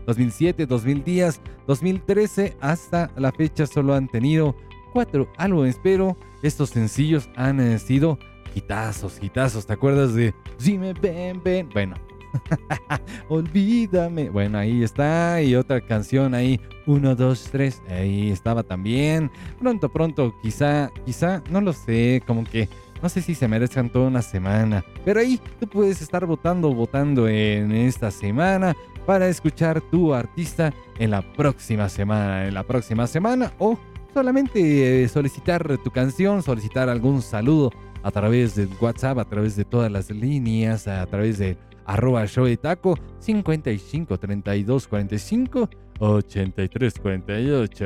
2007, 0.05 0.65
2010, 0.65 1.41
2013, 1.67 2.57
hasta 2.59 3.11
la 3.15 3.31
fecha 3.31 3.65
solo 3.65 3.93
han 3.93 4.07
tenido 4.07 4.55
cuatro 4.93 5.31
álbumes, 5.37 5.79
pero 5.81 6.17
estos 6.41 6.69
sencillos 6.69 7.29
han 7.35 7.59
eh, 7.59 7.79
sido 7.79 8.19
hitazos, 8.53 9.21
hitazos. 9.21 9.65
¿Te 9.65 9.73
acuerdas 9.73 10.13
de 10.13 10.33
Dime, 10.59 10.93
ven, 10.93 11.41
ven? 11.43 11.69
Bueno, 11.73 11.95
Olvídame. 13.29 14.29
Bueno, 14.29 14.57
ahí 14.57 14.83
está. 14.83 15.41
Y 15.41 15.55
otra 15.55 15.81
canción 15.81 16.33
ahí. 16.33 16.59
Uno, 16.85 17.15
dos, 17.15 17.49
tres. 17.51 17.81
Ahí 17.89 18.31
estaba 18.31 18.63
también. 18.63 19.31
Pronto, 19.59 19.89
pronto. 19.89 20.35
Quizá, 20.41 20.91
quizá, 21.05 21.43
no 21.49 21.61
lo 21.61 21.73
sé. 21.73 22.21
Como 22.25 22.43
que 22.43 22.69
no 23.01 23.09
sé 23.09 23.21
si 23.21 23.35
se 23.35 23.47
merezcan 23.47 23.89
toda 23.89 24.07
una 24.07 24.21
semana. 24.21 24.83
Pero 25.03 25.19
ahí 25.19 25.39
tú 25.59 25.67
puedes 25.67 26.01
estar 26.01 26.25
votando, 26.25 26.73
votando 26.73 27.27
en 27.27 27.71
esta 27.71 28.11
semana 28.11 28.75
para 29.05 29.27
escuchar 29.27 29.81
tu 29.81 30.13
artista 30.13 30.73
en 30.97 31.11
la 31.11 31.21
próxima 31.21 31.89
semana. 31.89 32.47
En 32.47 32.53
la 32.53 32.63
próxima 32.63 33.07
semana. 33.07 33.53
O 33.59 33.77
solamente 34.13 35.03
eh, 35.03 35.07
solicitar 35.07 35.77
tu 35.83 35.91
canción, 35.91 36.41
solicitar 36.41 36.89
algún 36.89 37.21
saludo 37.21 37.71
a 38.01 38.11
través 38.11 38.55
del 38.55 38.69
WhatsApp, 38.79 39.17
a 39.17 39.25
través 39.25 39.55
de 39.55 39.65
todas 39.65 39.91
las 39.91 40.09
líneas, 40.09 40.87
a 40.87 41.05
través 41.07 41.37
de 41.39 41.57
arroba 41.85 42.25
show 42.27 42.45
de 42.45 42.57
taco 42.57 42.97
55 43.19 44.17
32 44.17 44.87
45 44.87 45.69
83 45.99 46.99
48. 46.99 47.85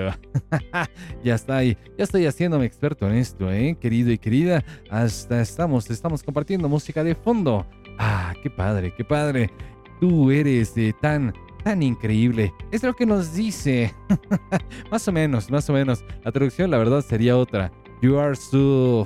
ya 1.23 1.35
está 1.35 1.57
ahí, 1.57 1.77
ya 1.97 2.03
estoy 2.03 2.25
haciéndome 2.25 2.65
experto 2.65 3.07
en 3.07 3.15
esto, 3.15 3.51
¿eh? 3.51 3.77
querido 3.79 4.11
y 4.11 4.17
querida. 4.17 4.63
Hasta 4.89 5.41
estamos, 5.41 5.89
estamos 5.89 6.23
compartiendo 6.23 6.67
música 6.67 7.03
de 7.03 7.15
fondo. 7.15 7.65
Ah, 7.97 8.33
qué 8.41 8.49
padre, 8.49 8.93
qué 8.95 9.03
padre. 9.03 9.51
Tú 9.99 10.31
eres 10.31 10.73
de 10.73 10.93
tan, 11.01 11.33
tan 11.63 11.83
increíble. 11.83 12.53
Es 12.71 12.83
lo 12.83 12.93
que 12.93 13.05
nos 13.05 13.33
dice. 13.33 13.93
más 14.91 15.07
o 15.07 15.11
menos, 15.11 15.51
más 15.51 15.69
o 15.69 15.73
menos. 15.73 16.03
La 16.23 16.31
traducción, 16.31 16.71
la 16.71 16.77
verdad, 16.77 17.01
sería 17.01 17.37
otra. 17.37 17.71
You 18.01 18.17
are 18.17 18.35
so 18.35 19.05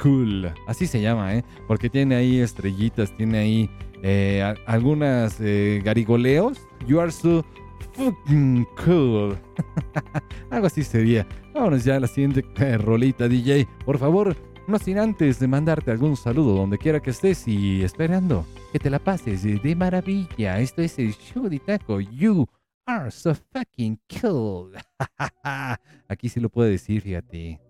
cool. 0.00 0.52
Así 0.66 0.86
se 0.86 1.00
llama, 1.00 1.34
¿eh? 1.34 1.44
Porque 1.66 1.90
tiene 1.90 2.14
ahí 2.16 2.40
estrellitas, 2.40 3.16
tiene 3.16 3.38
ahí 3.38 3.70
eh, 4.02 4.54
algunas 4.66 5.36
eh, 5.40 5.80
garigoleos. 5.84 6.58
You 6.86 7.00
are 7.00 7.10
so 7.10 7.44
fucking 7.94 8.66
cool. 8.84 9.38
Algo 10.50 10.66
así 10.66 10.82
sería. 10.82 11.26
Vámonos 11.54 11.84
ya 11.84 11.96
a 11.96 12.00
la 12.00 12.06
siguiente 12.06 12.44
eh, 12.58 12.78
rolita, 12.78 13.28
DJ. 13.28 13.66
Por 13.84 13.98
favor, 13.98 14.36
no 14.66 14.78
sin 14.78 14.98
antes 14.98 15.38
de 15.38 15.48
mandarte 15.48 15.90
algún 15.90 16.16
saludo 16.16 16.54
donde 16.54 16.78
quiera 16.78 17.00
que 17.00 17.10
estés 17.10 17.46
y 17.48 17.82
esperando 17.82 18.46
que 18.72 18.78
te 18.78 18.90
la 18.90 18.98
pases 18.98 19.42
de 19.42 19.76
maravilla. 19.76 20.60
Esto 20.60 20.82
es 20.82 20.98
el 20.98 21.12
show 21.14 21.48
de 21.48 21.58
taco. 21.58 22.00
You 22.00 22.46
are 22.86 23.10
so 23.10 23.34
fucking 23.52 23.98
cool. 24.20 24.72
Aquí 26.08 26.28
sí 26.28 26.40
lo 26.40 26.48
puedo 26.48 26.68
decir, 26.68 27.02
fíjate. 27.02 27.69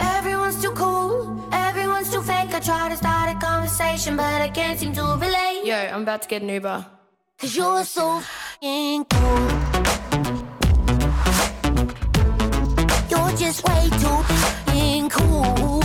Everyone's 0.00 0.60
too 0.62 0.70
cool, 0.72 1.42
everyone's 1.52 2.10
too 2.12 2.22
fake. 2.22 2.54
I 2.54 2.60
try 2.60 2.88
to 2.88 2.96
start 2.96 3.34
a 3.34 3.38
conversation, 3.38 4.16
but 4.16 4.40
I 4.42 4.48
can't 4.48 4.78
seem 4.78 4.92
to 4.94 5.02
relate. 5.02 5.64
Yo, 5.64 5.76
I'm 5.76 6.02
about 6.02 6.22
to 6.22 6.28
get 6.28 6.42
an 6.42 6.48
Uber. 6.48 6.86
Cause 7.38 7.54
you're 7.56 7.84
so 7.84 8.20
fing 8.60 9.04
cool. 9.04 9.48
You're 13.10 13.36
just 13.36 13.66
way 13.68 13.88
too 14.02 14.22
fing 14.66 15.08
cool. 15.08 15.82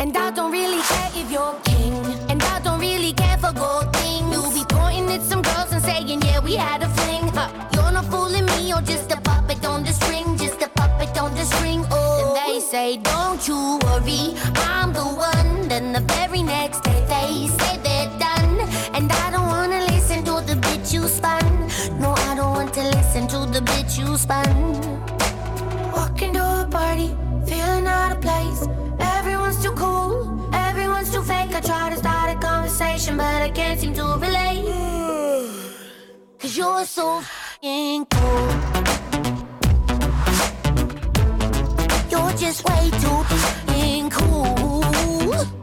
And 0.00 0.16
I 0.16 0.30
don't 0.30 0.50
really 0.50 0.82
care 0.82 1.10
if 1.14 1.30
you're 1.30 1.54
king. 1.64 1.94
And 2.30 2.42
I 2.42 2.60
don't 2.60 2.80
really 2.80 3.12
care 3.12 3.38
for 3.38 3.52
gold 3.52 3.92
things. 3.96 4.32
You'll 4.32 4.52
be 4.52 4.64
pointing 4.68 5.10
at 5.12 5.22
some 5.22 5.42
girls 5.42 5.72
and 5.72 5.82
saying, 5.82 6.22
yeah, 6.22 6.40
we 6.40 6.54
had 6.54 6.82
a 6.82 6.88
fling. 6.88 7.28
Huh. 7.28 7.48
You're 7.74 7.92
not 7.92 8.06
fooling 8.06 8.46
me, 8.46 8.68
you're 8.68 8.82
just 8.82 9.07
on 9.78 9.84
the 9.84 9.92
string. 9.92 10.36
Just 10.36 10.60
a 10.62 10.68
puppet 10.68 11.16
on 11.22 11.34
the 11.34 11.44
string. 11.44 11.86
Oh, 11.90 12.34
and 12.36 12.36
they 12.36 12.60
say, 12.60 12.96
don't 12.96 13.40
you 13.46 13.78
worry, 13.84 14.22
I'm 14.70 14.92
the 14.92 15.06
one. 15.30 15.68
Then 15.68 15.92
the 15.92 16.02
very 16.14 16.42
next 16.42 16.82
day 16.82 17.00
they 17.14 17.32
say 17.58 17.72
they're 17.86 18.12
done. 18.26 18.54
And 18.96 19.06
I 19.24 19.30
don't 19.30 19.48
wanna 19.56 19.80
listen 19.92 20.18
to 20.28 20.34
the 20.50 20.56
bitch 20.64 20.92
you 20.92 21.02
spun. 21.18 21.46
No, 22.02 22.10
I 22.28 22.34
don't 22.38 22.52
want 22.58 22.74
to 22.74 22.84
listen 22.96 23.28
to 23.34 23.38
the 23.54 23.62
bitch 23.70 23.92
you 24.00 24.16
spun. 24.16 24.50
Walking 25.92 26.32
to 26.38 26.44
a 26.62 26.68
party, 26.78 27.10
feeling 27.48 27.86
out 27.86 28.12
of 28.16 28.20
place. 28.20 28.60
Everyone's 29.16 29.62
too 29.62 29.74
cool, 29.82 30.12
everyone's 30.52 31.10
too 31.12 31.22
fake. 31.22 31.54
I 31.54 31.60
try 31.60 31.90
to 31.90 31.96
start 31.96 32.36
a 32.36 32.38
conversation, 32.40 33.16
but 33.16 33.42
I 33.48 33.50
can't 33.50 33.78
seem 33.80 33.94
to 33.94 34.06
relate. 34.26 34.64
Cause 36.40 36.56
you're 36.56 36.84
so 36.84 37.22
cool. 38.10 39.07
You're 42.28 42.36
just 42.36 42.62
way 42.68 42.90
too 42.90 43.24
cool. 44.10 45.57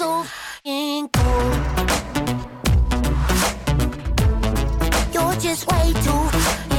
So 0.00 0.20
f***ing 0.22 1.10
cool. 1.12 1.50
You're 5.12 5.34
just 5.34 5.70
way 5.70 5.92
too 5.92 6.69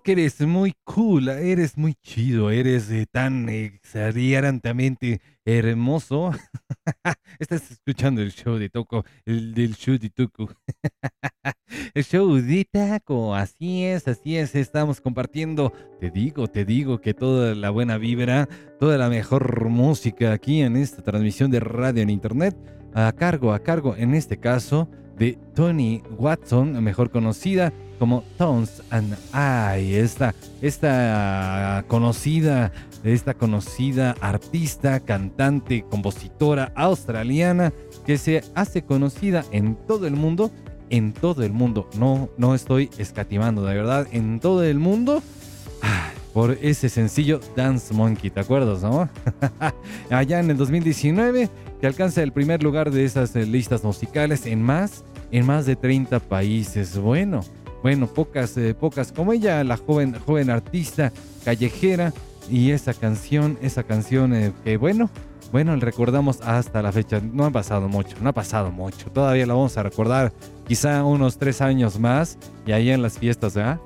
Porque 0.00 0.12
eres 0.12 0.40
muy 0.40 0.72
cool, 0.84 1.28
eres 1.28 1.76
muy 1.76 1.92
chido, 1.92 2.50
eres 2.50 2.90
eh, 2.90 3.04
tan 3.04 3.50
exagerantemente 3.50 5.20
hermoso. 5.44 6.30
Estás 7.38 7.70
escuchando 7.70 8.22
el 8.22 8.32
show 8.32 8.56
de 8.56 8.70
Toco, 8.70 9.04
el 9.26 9.52
del 9.52 9.74
show 9.74 9.98
de 9.98 10.08
Toco. 10.08 10.48
el 11.94 12.02
show 12.02 12.34
de 12.34 12.64
Taco, 12.64 13.34
así 13.34 13.84
es, 13.84 14.08
así 14.08 14.38
es. 14.38 14.54
Estamos 14.54 15.02
compartiendo, 15.02 15.70
te 16.00 16.10
digo, 16.10 16.48
te 16.48 16.64
digo 16.64 17.02
que 17.02 17.12
toda 17.12 17.54
la 17.54 17.68
buena 17.68 17.98
vibra, 17.98 18.48
toda 18.78 18.96
la 18.96 19.10
mejor 19.10 19.68
música 19.68 20.32
aquí 20.32 20.62
en 20.62 20.78
esta 20.78 21.02
transmisión 21.02 21.50
de 21.50 21.60
radio 21.60 22.02
en 22.02 22.08
internet, 22.08 22.56
a 22.94 23.12
cargo, 23.12 23.52
a 23.52 23.58
cargo, 23.58 23.96
en 23.96 24.14
este 24.14 24.38
caso, 24.38 24.88
de 25.18 25.38
Tony 25.54 26.02
Watson, 26.16 26.82
mejor 26.82 27.10
conocida 27.10 27.70
como 28.00 28.24
Tones 28.38 28.82
and 28.88 29.14
I, 29.34 29.94
esta, 29.94 30.34
esta 30.62 31.84
conocida, 31.86 32.72
esta 33.04 33.34
conocida 33.34 34.16
artista, 34.22 35.00
cantante, 35.00 35.84
compositora 35.88 36.72
australiana 36.74 37.74
que 38.06 38.16
se 38.16 38.42
hace 38.54 38.82
conocida 38.82 39.44
en 39.52 39.76
todo 39.86 40.06
el 40.06 40.16
mundo, 40.16 40.50
en 40.88 41.12
todo 41.12 41.44
el 41.44 41.52
mundo, 41.52 41.90
no, 41.98 42.30
no 42.38 42.54
estoy 42.54 42.88
escatimando, 42.96 43.66
de 43.66 43.74
verdad, 43.74 44.08
en 44.12 44.40
todo 44.40 44.64
el 44.64 44.78
mundo, 44.78 45.22
por 46.32 46.52
ese 46.62 46.88
sencillo 46.88 47.40
Dance 47.54 47.92
Monkey, 47.92 48.30
¿te 48.30 48.40
acuerdas, 48.40 48.82
no? 48.82 49.10
Allá 50.10 50.40
en 50.40 50.50
el 50.50 50.56
2019, 50.56 51.50
que 51.82 51.86
alcanza 51.86 52.22
el 52.22 52.32
primer 52.32 52.62
lugar 52.62 52.90
de 52.90 53.04
esas 53.04 53.36
eh, 53.36 53.44
listas 53.44 53.84
musicales 53.84 54.46
en 54.46 54.62
más, 54.62 55.04
en 55.30 55.44
más 55.44 55.66
de 55.66 55.76
30 55.76 56.18
países. 56.20 56.96
Bueno, 56.96 57.42
bueno, 57.82 58.06
pocas, 58.06 58.56
eh, 58.56 58.74
pocas 58.74 59.12
como 59.12 59.32
ella, 59.32 59.64
la 59.64 59.76
joven, 59.76 60.14
joven 60.26 60.50
artista 60.50 61.12
callejera 61.44 62.12
y 62.50 62.72
esa 62.72 62.94
canción, 62.94 63.58
esa 63.62 63.82
canción 63.82 64.34
eh, 64.34 64.52
que 64.64 64.76
bueno, 64.76 65.10
bueno, 65.52 65.74
recordamos 65.76 66.40
hasta 66.42 66.80
la 66.80 66.92
fecha. 66.92 67.20
No 67.20 67.44
ha 67.44 67.50
pasado 67.50 67.88
mucho, 67.88 68.16
no 68.20 68.30
ha 68.30 68.32
pasado 68.32 68.70
mucho. 68.70 69.10
Todavía 69.10 69.46
la 69.46 69.54
vamos 69.54 69.76
a 69.76 69.82
recordar 69.82 70.32
quizá 70.66 71.02
unos 71.04 71.38
tres 71.38 71.60
años 71.60 71.98
más 71.98 72.38
y 72.64 72.72
ahí 72.72 72.90
en 72.90 73.02
las 73.02 73.18
fiestas, 73.18 73.54
¿verdad? 73.54 73.80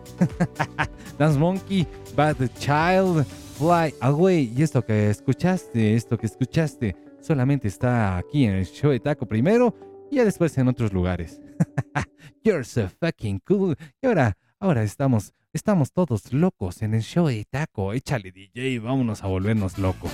Dance 1.18 1.38
Monkey, 1.38 1.86
Bad 2.14 2.36
Child, 2.58 3.24
Fly 3.58 3.94
Away. 4.00 4.52
Y 4.54 4.62
esto 4.62 4.84
que 4.84 5.08
escuchaste, 5.08 5.94
esto 5.94 6.18
que 6.18 6.26
escuchaste, 6.26 6.96
solamente 7.22 7.68
está 7.68 8.18
aquí 8.18 8.44
en 8.44 8.56
el 8.56 8.66
show 8.66 8.90
de 8.90 9.00
Taco 9.00 9.24
primero 9.24 9.74
y 10.10 10.16
ya 10.16 10.24
después 10.24 10.56
en 10.58 10.68
otros 10.68 10.92
lugares. 10.92 11.40
You're 12.44 12.64
so 12.64 12.88
fucking 12.88 13.40
cool. 13.46 13.76
Y 14.02 14.06
ahora, 14.06 14.36
ahora 14.58 14.82
estamos, 14.82 15.32
estamos 15.52 15.92
todos 15.92 16.32
locos 16.32 16.82
en 16.82 16.94
el 16.94 17.02
show 17.02 17.28
de 17.28 17.44
Taco. 17.44 17.92
Échale 17.92 18.32
DJ, 18.32 18.78
vámonos 18.80 19.22
a 19.22 19.26
volvernos 19.26 19.78
locos. 19.78 20.12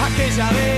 Aquella 0.00 0.50
vez 0.52 0.77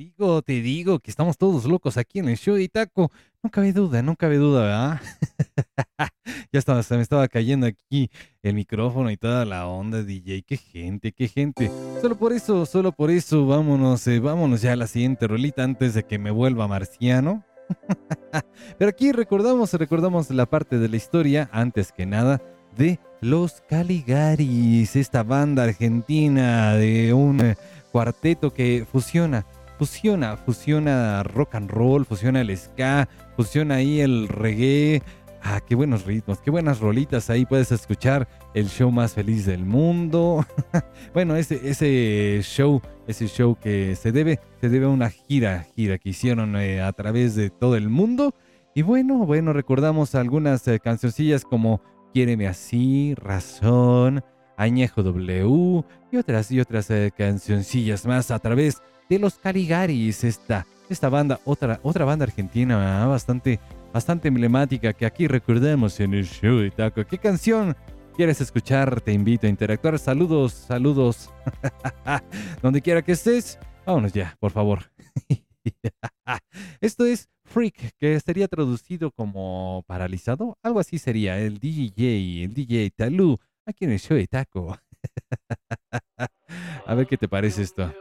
digo, 0.00 0.40
te 0.40 0.62
digo 0.62 0.98
que 0.98 1.10
estamos 1.10 1.36
todos 1.36 1.66
locos 1.66 1.98
aquí 1.98 2.20
en 2.20 2.30
el 2.30 2.38
show 2.38 2.54
de 2.54 2.68
Taco. 2.68 3.12
No 3.42 3.50
cabe 3.50 3.74
duda, 3.74 4.00
no 4.02 4.16
cabe 4.16 4.36
duda, 4.38 4.62
¿verdad? 4.62 5.00
ya 6.52 6.58
estaba, 6.58 6.82
se 6.82 6.96
me 6.96 7.02
estaba 7.02 7.28
cayendo 7.28 7.66
aquí 7.66 8.10
el 8.42 8.54
micrófono 8.54 9.10
y 9.10 9.18
toda 9.18 9.44
la 9.44 9.66
onda, 9.66 10.02
DJ. 10.02 10.42
Qué 10.42 10.56
gente, 10.56 11.12
qué 11.12 11.28
gente. 11.28 11.70
Solo 12.00 12.16
por 12.16 12.32
eso, 12.32 12.64
solo 12.64 12.92
por 12.92 13.10
eso, 13.10 13.46
vámonos, 13.46 14.06
eh, 14.06 14.20
vámonos 14.20 14.62
ya 14.62 14.72
a 14.72 14.76
la 14.76 14.86
siguiente 14.86 15.26
rolita 15.26 15.64
antes 15.64 15.92
de 15.92 16.02
que 16.02 16.18
me 16.18 16.30
vuelva 16.30 16.66
marciano. 16.66 17.44
Pero 18.78 18.88
aquí 18.88 19.12
recordamos, 19.12 19.74
recordamos 19.74 20.30
la 20.30 20.46
parte 20.46 20.78
de 20.78 20.88
la 20.88 20.96
historia, 20.96 21.50
antes 21.52 21.92
que 21.92 22.06
nada, 22.06 22.40
de 22.74 22.98
los 23.20 23.60
Caligaris, 23.68 24.96
esta 24.96 25.24
banda 25.24 25.64
argentina 25.64 26.72
de 26.72 27.12
un 27.12 27.40
eh, 27.40 27.56
cuarteto 27.92 28.52
que 28.52 28.86
fusiona, 28.90 29.44
fusiona, 29.80 30.36
fusiona 30.36 31.22
rock 31.22 31.54
and 31.54 31.70
roll, 31.70 32.04
fusiona 32.04 32.42
el 32.42 32.54
ska, 32.54 33.08
fusiona 33.34 33.76
ahí 33.76 34.02
el 34.02 34.28
reggae. 34.28 35.02
Ah, 35.42 35.62
qué 35.66 35.74
buenos 35.74 36.04
ritmos, 36.04 36.38
qué 36.42 36.50
buenas 36.50 36.80
rolitas 36.80 37.30
ahí 37.30 37.46
puedes 37.46 37.72
escuchar 37.72 38.28
el 38.52 38.68
show 38.68 38.90
más 38.90 39.14
feliz 39.14 39.46
del 39.46 39.64
mundo. 39.64 40.44
bueno, 41.14 41.34
ese, 41.34 41.66
ese 41.66 42.40
show, 42.42 42.82
ese 43.06 43.26
show 43.26 43.56
que 43.58 43.96
se 43.96 44.12
debe, 44.12 44.38
se 44.60 44.68
debe 44.68 44.84
a 44.84 44.90
una 44.90 45.08
gira, 45.08 45.66
gira 45.74 45.96
que 45.96 46.10
hicieron 46.10 46.56
eh, 46.56 46.82
a 46.82 46.92
través 46.92 47.34
de 47.34 47.48
todo 47.48 47.74
el 47.74 47.88
mundo. 47.88 48.34
Y 48.74 48.82
bueno, 48.82 49.24
bueno, 49.24 49.54
recordamos 49.54 50.14
algunas 50.14 50.68
eh, 50.68 50.78
cancioncillas 50.78 51.44
como 51.44 51.80
Quiéreme 52.12 52.48
así, 52.48 53.14
Razón, 53.16 54.22
Añejo 54.58 55.02
W 55.02 55.84
y 56.12 56.16
otras 56.18 56.50
y 56.50 56.60
otras 56.60 56.90
eh, 56.90 57.10
cancioncillas 57.16 58.04
más 58.04 58.30
a 58.30 58.38
través 58.40 58.82
de 59.10 59.18
los 59.18 59.34
Caligaris, 59.34 60.22
esta, 60.22 60.64
esta 60.88 61.08
banda, 61.08 61.40
otra, 61.44 61.80
otra 61.82 62.04
banda 62.04 62.22
argentina 62.24 63.02
ah, 63.02 63.08
bastante, 63.08 63.58
bastante 63.92 64.28
emblemática 64.28 64.92
que 64.92 65.04
aquí 65.04 65.26
recordamos 65.26 65.98
en 65.98 66.14
el 66.14 66.26
show 66.26 66.58
de 66.58 66.70
taco. 66.70 67.04
¿Qué 67.04 67.18
canción 67.18 67.76
quieres 68.16 68.40
escuchar? 68.40 69.00
Te 69.00 69.12
invito 69.12 69.48
a 69.48 69.50
interactuar. 69.50 69.98
Saludos, 69.98 70.52
saludos. 70.52 71.28
Donde 72.62 72.80
quiera 72.80 73.02
que 73.02 73.12
estés, 73.12 73.58
vámonos 73.84 74.12
ya, 74.12 74.36
por 74.38 74.52
favor. 74.52 74.92
Esto 76.80 77.04
es 77.04 77.28
Freak, 77.42 77.96
que 77.98 78.20
sería 78.20 78.46
traducido 78.46 79.10
como 79.10 79.82
paralizado. 79.88 80.56
Algo 80.62 80.78
así 80.78 80.98
sería 80.98 81.36
el 81.40 81.58
DJ, 81.58 82.44
el 82.44 82.54
DJ 82.54 82.92
Talú, 82.92 83.36
aquí 83.66 83.86
en 83.86 83.90
el 83.90 83.98
show 83.98 84.16
de 84.16 84.28
taco. 84.28 84.78
A 86.86 86.94
ver 86.94 87.08
qué 87.08 87.16
te 87.16 87.26
parece 87.26 87.62
esto. 87.62 87.92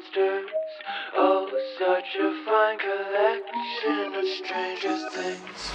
Monsters. 0.00 0.50
Oh, 1.14 1.48
such 1.78 2.16
a 2.20 2.44
fine 2.44 2.78
collection 2.78 4.14
of 4.14 4.24
stranger 4.38 4.96
things. 5.10 5.70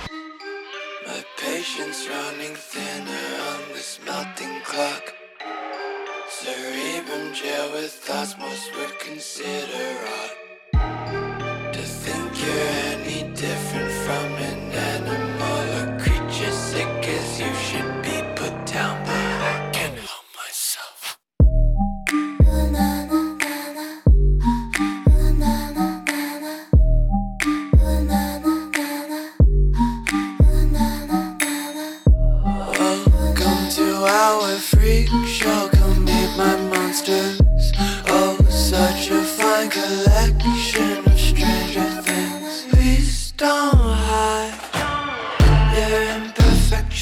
My 1.06 1.24
patience 1.38 2.08
running 2.10 2.56
thinner 2.56 3.28
on 3.52 3.74
this 3.74 4.00
melting 4.06 4.62
clock. 4.64 5.14
Cerebrum 6.30 7.34
jail 7.34 7.72
with 7.74 7.92
thoughts 7.92 8.36
most 8.40 8.76
would 8.76 9.00
consider 9.00 9.98
odd. 10.22 11.74
To 11.74 11.82
think 11.82 12.32
you're 12.44 12.68
any 12.94 13.32
different 13.34 13.92
from 14.06 14.26
an 14.50 14.72
animal 14.72 15.66
or 15.78 16.00
creature 16.00 16.52
sick 16.52 16.88
as 16.88 17.40
you 17.40 17.54
should 17.54 17.95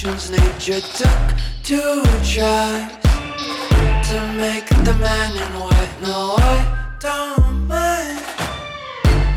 Nature 0.03 0.81
took 0.81 1.27
to 1.63 2.03
try 2.25 2.89
to 4.03 4.33
make 4.33 4.67
the 4.83 4.93
man 4.99 5.31
in 5.31 5.59
white. 5.61 6.01
No, 6.01 6.35
I 6.37 6.95
don't 6.99 7.65
mind. 7.69 8.19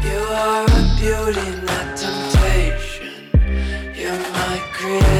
You 0.02 0.18
are 0.18 0.64
a 0.64 0.82
beauty, 0.98 1.50
not 1.66 1.96
temptation. 1.96 3.30
You're 3.94 4.18
my 4.18 4.60
creation. 4.72 5.15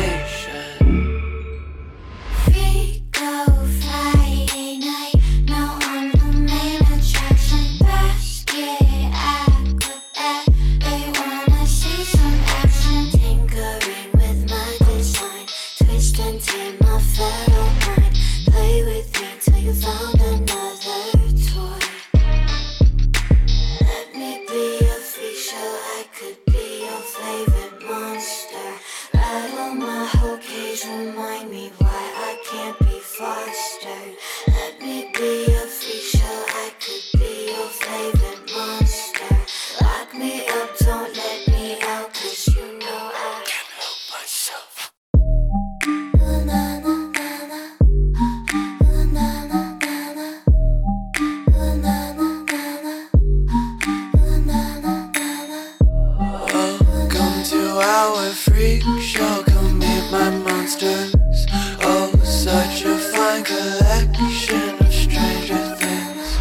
Oh, 60.89 62.13
such 62.23 62.85
a 62.85 62.97
fine 62.97 63.43
collection 63.43 64.79
of 64.79 64.93
stranger 64.93 65.65
things. 65.83 66.39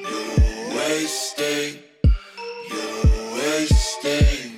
You're 0.00 0.76
wasting, 0.76 1.82
you're 2.70 3.34
wasting 3.34 4.52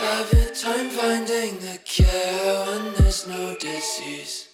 all 0.00 0.24
your 0.32 0.54
time 0.54 0.88
finding 0.90 1.58
the 1.58 1.78
cure 1.84 2.06
when 2.66 2.94
there's 2.94 3.26
no 3.26 3.56
disease. 3.58 4.48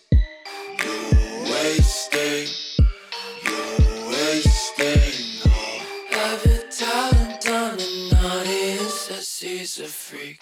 You're 0.82 1.42
wasting, 1.42 2.48
you're 3.44 4.08
wasting 4.08 5.42
all 5.52 6.38
your 6.46 6.62
talent 6.70 7.48
on 7.50 7.78
an 7.78 8.16
audience 8.32 9.08
that 9.08 9.22
sees 9.22 9.78
a 9.78 9.84
freak. 9.84 10.40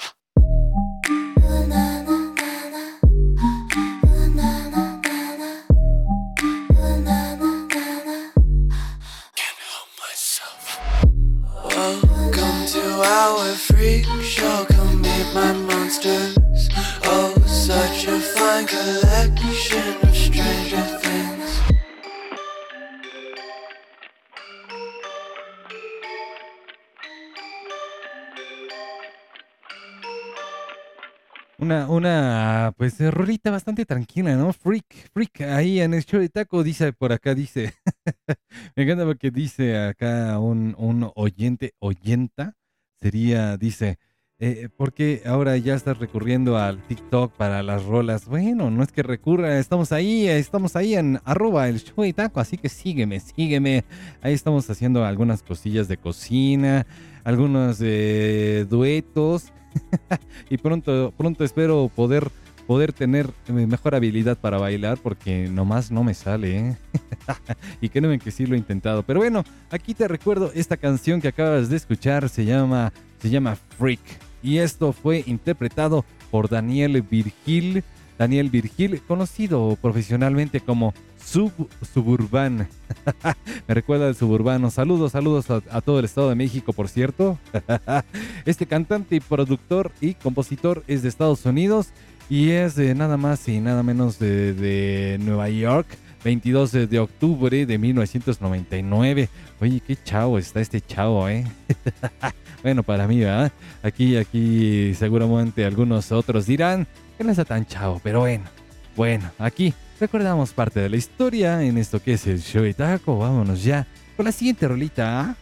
Una, 31.62 31.88
una, 31.88 32.74
pues, 32.76 33.00
eh, 33.00 33.08
rolita 33.12 33.52
bastante 33.52 33.86
tranquila, 33.86 34.34
¿no? 34.34 34.52
Freak, 34.52 34.84
freak, 35.12 35.42
ahí 35.42 35.80
en 35.80 35.94
el 35.94 36.04
show 36.04 36.20
de 36.20 36.28
taco, 36.28 36.64
dice 36.64 36.92
por 36.92 37.12
acá, 37.12 37.36
dice, 37.36 37.72
me 38.74 38.82
encanta 38.82 39.04
porque 39.04 39.30
dice 39.30 39.78
acá 39.78 40.40
un, 40.40 40.74
un 40.76 41.12
oyente, 41.14 41.74
oyenta, 41.78 42.56
sería, 43.00 43.56
dice, 43.58 44.00
eh, 44.40 44.70
¿por 44.76 44.92
qué 44.92 45.22
ahora 45.24 45.56
ya 45.56 45.76
estás 45.76 45.98
recurriendo 45.98 46.58
al 46.58 46.84
TikTok 46.88 47.32
para 47.36 47.62
las 47.62 47.84
rolas? 47.84 48.26
Bueno, 48.26 48.68
no 48.72 48.82
es 48.82 48.90
que 48.90 49.04
recurra, 49.04 49.60
estamos 49.60 49.92
ahí, 49.92 50.26
estamos 50.26 50.74
ahí 50.74 50.96
en 50.96 51.20
arroba 51.24 51.68
el 51.68 51.78
show 51.78 52.02
de 52.02 52.12
taco, 52.12 52.40
así 52.40 52.58
que 52.58 52.68
sígueme, 52.68 53.20
sígueme. 53.20 53.84
Ahí 54.20 54.34
estamos 54.34 54.68
haciendo 54.68 55.04
algunas 55.04 55.44
cosillas 55.44 55.86
de 55.86 55.96
cocina, 55.96 56.88
algunos 57.22 57.78
eh, 57.80 58.66
duetos. 58.68 59.52
y 60.50 60.58
pronto, 60.58 61.12
pronto 61.16 61.44
espero 61.44 61.90
poder, 61.94 62.30
poder 62.66 62.92
tener 62.92 63.30
eh, 63.48 63.52
mejor 63.52 63.94
habilidad 63.94 64.38
para 64.38 64.58
bailar 64.58 64.98
porque 64.98 65.48
nomás 65.48 65.90
no 65.90 66.04
me 66.04 66.14
sale, 66.14 66.58
¿eh? 66.58 66.76
y 67.80 67.88
créeme 67.88 68.18
que 68.18 68.30
sí 68.30 68.46
lo 68.46 68.54
he 68.54 68.58
intentado. 68.58 69.02
Pero 69.02 69.20
bueno, 69.20 69.44
aquí 69.70 69.94
te 69.94 70.08
recuerdo 70.08 70.50
esta 70.54 70.76
canción 70.76 71.20
que 71.20 71.28
acabas 71.28 71.68
de 71.68 71.76
escuchar, 71.76 72.28
se 72.28 72.44
llama, 72.44 72.92
se 73.20 73.30
llama 73.30 73.56
Freak. 73.78 74.00
Y 74.42 74.58
esto 74.58 74.92
fue 74.92 75.22
interpretado 75.26 76.04
por 76.30 76.48
Daniel 76.48 77.00
Virgil. 77.02 77.84
Daniel 78.22 78.50
Virgil, 78.50 79.00
conocido 79.02 79.76
profesionalmente 79.82 80.60
como 80.60 80.94
Sub 81.18 81.50
Suburban. 81.92 82.68
Me 83.66 83.74
recuerda 83.74 84.06
al 84.06 84.14
suburbano. 84.14 84.70
Saludos, 84.70 85.10
saludos 85.10 85.50
a, 85.50 85.80
todo 85.80 85.98
el 85.98 86.04
Estado 86.04 86.28
de 86.28 86.36
México, 86.36 86.72
por 86.72 86.88
cierto. 86.88 87.36
este 88.44 88.66
cantante 88.66 89.20
productor 89.20 89.90
y 90.00 90.14
compositor 90.14 90.84
es 90.86 91.02
de 91.02 91.08
Estados 91.08 91.44
Unidos 91.46 91.88
y 92.30 92.50
es 92.50 92.76
de 92.76 92.94
nada 92.94 93.16
más 93.16 93.48
y 93.48 93.58
nada 93.58 93.82
menos 93.82 94.20
de, 94.20 94.54
de 94.54 95.18
Nueva 95.18 95.48
York. 95.48 95.88
22 96.22 96.88
de 96.88 97.00
octubre 97.00 97.66
de 97.66 97.78
1999. 97.78 99.28
Oye, 99.60 99.82
qué 99.84 99.96
chavo 99.96 100.38
está 100.38 100.60
este 100.60 100.80
chavo, 100.80 101.28
¿eh? 101.28 101.44
bueno, 102.62 102.84
para 102.84 103.08
mí, 103.08 103.18
¿verdad? 103.18 103.50
Aquí, 103.82 104.16
aquí 104.16 104.94
seguramente 104.94 105.64
algunos 105.64 106.12
otros 106.12 106.46
dirán 106.46 106.86
no 107.22 107.30
está 107.30 107.44
tan 107.44 107.66
chavo, 107.66 108.00
pero 108.02 108.20
bueno, 108.20 108.44
bueno, 108.96 109.30
aquí 109.38 109.72
recordamos 110.00 110.52
parte 110.52 110.80
de 110.80 110.88
la 110.88 110.96
historia 110.96 111.62
en 111.62 111.78
esto 111.78 112.02
que 112.02 112.14
es 112.14 112.26
el 112.26 112.40
show 112.40 112.62
de 112.62 112.74
taco. 112.74 113.18
Vámonos 113.18 113.62
ya 113.62 113.86
con 114.16 114.24
la 114.24 114.32
siguiente 114.32 114.66
rolita. 114.68 115.20
¿ah? 115.20 115.36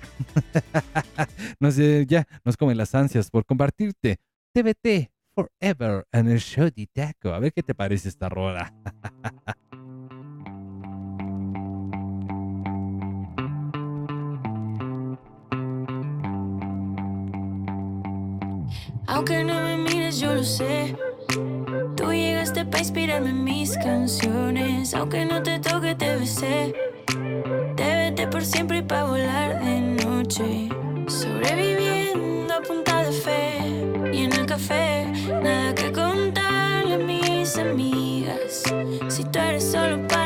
nos, 1.61 1.79
eh, 1.79 2.05
ya 2.07 2.27
nos 2.45 2.57
comen 2.57 2.77
las 2.77 2.95
ansias 2.95 3.31
por 3.31 3.45
compartirte 3.45 4.19
TBT 4.53 5.11
Forever 5.35 6.07
en 6.13 6.29
el 6.29 6.41
show 6.41 6.71
de 6.75 6.87
Taco. 6.87 7.31
A 7.31 7.39
ver 7.39 7.53
qué 7.53 7.63
te 7.63 7.75
parece 7.75 8.09
esta 8.09 8.29
rola. 8.29 8.73
Aunque 19.07 19.43
no 19.45 19.55
me 19.63 19.77
mires, 19.77 20.21
yo 20.21 20.35
lo 20.35 20.45
sé. 20.45 20.95
Tú 21.97 22.13
llegaste 22.13 22.65
para 22.65 22.81
inspirarme 22.81 23.31
en 23.31 23.45
mis 23.45 23.77
canciones. 23.79 24.95
Aunque 24.95 25.25
no 25.25 25.43
te 25.43 25.59
toque, 25.59 25.95
te 25.95 26.17
besé. 26.17 26.75
Te 27.77 27.85
vete 27.85 28.27
por 28.27 28.45
siempre 28.45 28.79
y 28.79 28.83
pa' 28.83 29.05
volar 29.05 29.63
de 29.65 29.81
noche. 30.05 30.69
Sobreviviendo 31.09 32.55
a 32.55 32.61
punta 32.63 33.05
de 33.05 33.13
fe. 33.13 33.59
Y 34.13 34.25
en 34.25 34.33
el 34.33 34.47
café, 34.47 35.07
nada 35.43 35.75
que 35.75 35.93
contarle 35.93 36.95
a 36.95 36.99
mis 36.99 37.57
amigas. 37.57 38.63
Si 39.09 39.25
tú 39.25 39.39
eres 39.39 39.71
solo 39.71 40.07
para 40.09 40.20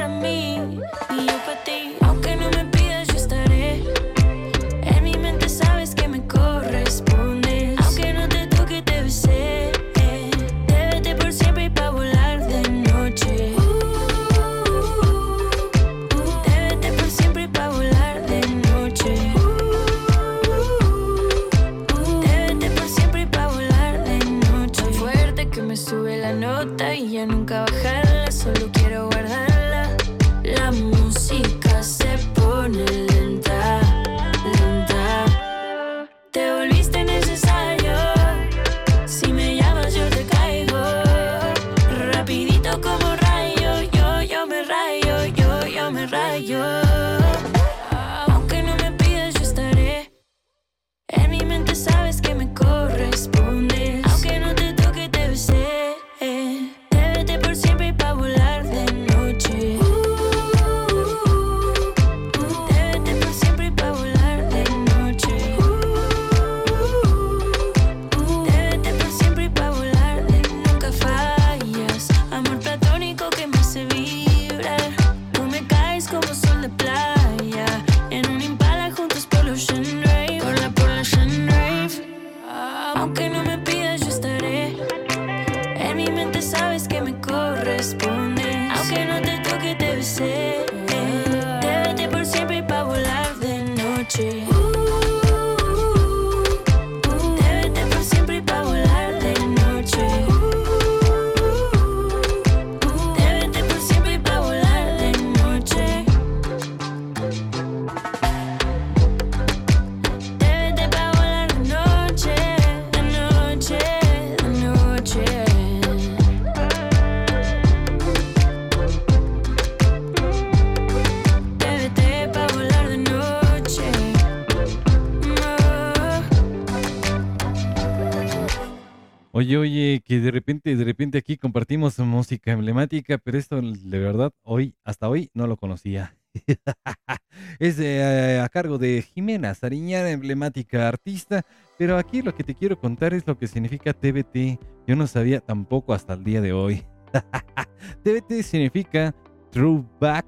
repente, 130.94 131.18
aquí 131.18 131.36
compartimos 131.36 131.98
música 131.98 132.52
emblemática, 132.52 133.18
pero 133.18 133.36
esto 133.36 133.60
de 133.60 133.98
verdad 133.98 134.32
hoy, 134.44 134.76
hasta 134.84 135.08
hoy 135.08 135.28
no 135.34 135.48
lo 135.48 135.56
conocía. 135.56 136.16
es 137.58 137.80
eh, 137.80 138.40
a 138.40 138.48
cargo 138.48 138.78
de 138.78 139.02
Jimena 139.02 139.52
Sariñana, 139.54 140.12
emblemática 140.12 140.86
artista, 140.86 141.44
pero 141.78 141.98
aquí 141.98 142.22
lo 142.22 142.32
que 142.32 142.44
te 142.44 142.54
quiero 142.54 142.78
contar 142.78 143.12
es 143.12 143.26
lo 143.26 143.36
que 143.36 143.48
significa 143.48 143.92
TBT. 143.92 144.60
Yo 144.86 144.94
no 144.94 145.08
sabía 145.08 145.40
tampoco 145.40 145.94
hasta 145.94 146.14
el 146.14 146.22
día 146.22 146.40
de 146.40 146.52
hoy. 146.52 146.84
TBT 148.04 148.44
significa 148.44 149.12
Throwback 149.50 150.26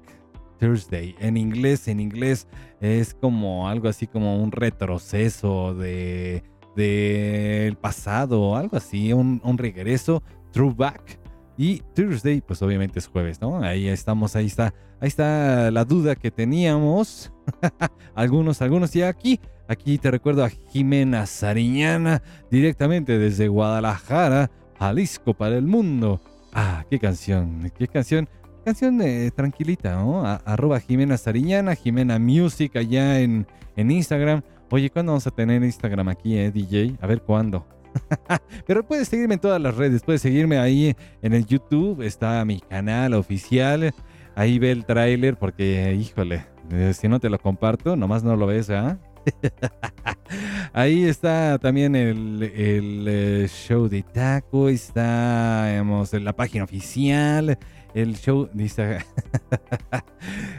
Thursday. 0.59 1.15
En 1.19 1.37
inglés, 1.37 1.87
en 1.87 2.01
inglés 2.01 2.45
es 2.81 3.13
como 3.13 3.69
algo 3.69 3.87
así 3.87 4.05
como 4.05 4.43
un 4.43 4.51
retroceso 4.51 5.73
de 5.73 6.43
del 6.75 7.75
pasado, 7.75 8.55
algo 8.55 8.77
así, 8.77 9.11
un 9.11 9.57
regreso, 9.57 10.21
throwback. 10.51 11.19
Y 11.57 11.81
Thursday, 11.95 12.41
pues 12.41 12.61
obviamente 12.61 12.99
es 12.99 13.07
jueves, 13.07 13.41
¿no? 13.41 13.59
Ahí 13.63 13.87
estamos, 13.87 14.35
ahí 14.35 14.45
está, 14.45 14.73
ahí 14.99 15.07
está 15.07 15.71
la 15.71 15.85
duda 15.85 16.15
que 16.15 16.29
teníamos. 16.29 17.31
algunos, 18.15 18.61
algunos. 18.61 18.95
Y 18.95 19.01
aquí, 19.01 19.39
aquí 19.67 19.97
te 19.97 20.11
recuerdo 20.11 20.43
a 20.43 20.49
Jimena 20.49 21.25
Sariñana, 21.25 22.21
directamente 22.51 23.17
desde 23.17 23.47
Guadalajara, 23.47 24.51
Jalisco 24.79 25.33
para 25.33 25.57
el 25.57 25.65
mundo. 25.65 26.21
Ah, 26.53 26.85
qué 26.91 26.99
canción, 26.99 27.71
qué 27.77 27.87
canción. 27.87 28.29
Canción 28.63 29.01
eh, 29.01 29.31
tranquilita, 29.35 29.95
¿no? 29.95 30.25
A- 30.27 30.35
arroba 30.45 30.79
Jimena 30.79 31.17
Sariñana, 31.17 31.73
Jimena 31.73 32.19
Music 32.19 32.75
allá 32.75 33.19
en, 33.19 33.47
en 33.75 33.89
Instagram. 33.91 34.41
Oye, 34.69 34.89
¿cuándo 34.91 35.13
vamos 35.13 35.25
a 35.25 35.31
tener 35.31 35.63
Instagram 35.63 36.09
aquí, 36.09 36.37
eh, 36.37 36.51
DJ? 36.51 36.97
A 37.01 37.07
ver 37.07 37.21
cuándo. 37.21 37.65
Pero 38.67 38.85
puedes 38.85 39.07
seguirme 39.07 39.35
en 39.35 39.39
todas 39.39 39.61
las 39.61 39.75
redes, 39.75 40.03
puedes 40.03 40.21
seguirme 40.21 40.57
ahí 40.57 40.95
en 41.21 41.33
el 41.33 41.45
YouTube, 41.45 42.01
está 42.01 42.43
mi 42.45 42.59
canal 42.59 43.13
oficial. 43.13 43.93
Ahí 44.35 44.59
ve 44.59 44.71
el 44.71 44.85
tráiler 44.85 45.35
porque, 45.37 45.95
híjole, 45.99 46.45
eh, 46.71 46.93
si 46.93 47.07
no 47.07 47.19
te 47.19 47.29
lo 47.29 47.39
comparto, 47.39 47.95
nomás 47.95 48.23
no 48.23 48.35
lo 48.35 48.47
ves, 48.47 48.69
¿ah? 48.69 48.99
Ahí 50.73 51.05
está 51.05 51.57
también 51.59 51.95
el, 51.95 52.43
el, 52.43 53.05
eh, 53.07 53.47
show 53.47 53.87
de 53.87 54.03
taco, 54.03 54.69
está 54.69 55.69
digamos, 55.69 56.13
en 56.13 56.23
la 56.23 56.33
página 56.33 56.63
oficial, 56.63 57.57
el 57.93 58.15
show. 58.15 58.49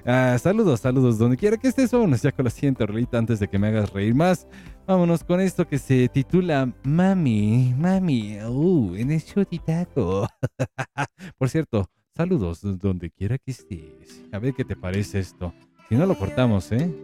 Ah, 0.07 0.39
saludos, 0.41 0.81
saludos, 0.81 1.19
donde 1.19 1.37
quiera 1.37 1.59
que 1.59 1.69
estés, 1.69 1.91
vámonos 1.93 2.23
ya 2.23 2.33
con 2.33 2.47
la 2.47 2.51
siguiente 2.51 2.87
rolita 2.87 3.19
antes 3.19 3.39
de 3.41 3.49
que 3.49 3.59
me 3.59 3.69
hagas 3.69 3.93
reír 3.93 4.15
más. 4.15 4.47
Vámonos 4.89 5.23
con 5.23 5.39
esto 5.39 5.69
que 5.69 5.77
se 5.77 6.09
titula 6.09 6.73
Mami, 6.83 7.75
Mami, 7.77 8.39
uh, 8.41 8.95
en 8.97 9.11
el 9.11 9.21
show 9.21 9.45
de 9.45 9.59
taco. 9.59 10.27
Por 11.37 11.51
cierto, 11.51 11.91
saludos 12.17 12.63
donde 12.63 13.11
quiera 13.11 13.37
que 13.37 13.51
estés. 13.51 14.25
A 14.33 14.39
ver 14.39 14.55
qué 14.55 14.65
te 14.65 14.77
parece 14.77 15.19
esto. 15.19 15.53
Si 15.91 15.95
no 15.95 16.07
lo 16.07 16.17
cortamos, 16.17 16.73
¿eh? 16.73 16.91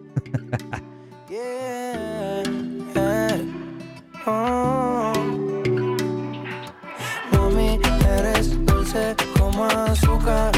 Oh. 4.26 5.12
Mami, 7.32 7.78
eres 8.18 8.64
dulce 8.64 9.14
como 9.38 9.66
azúcar. 9.66 10.52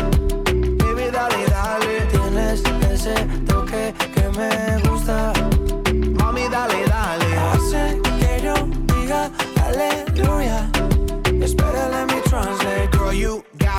Baby, 0.44 1.10
dale, 1.12 1.44
dale. 1.50 2.06
Tienes 2.12 2.62
ese 2.92 3.14
toque 3.48 3.92
que 4.14 4.28
me 4.38 4.75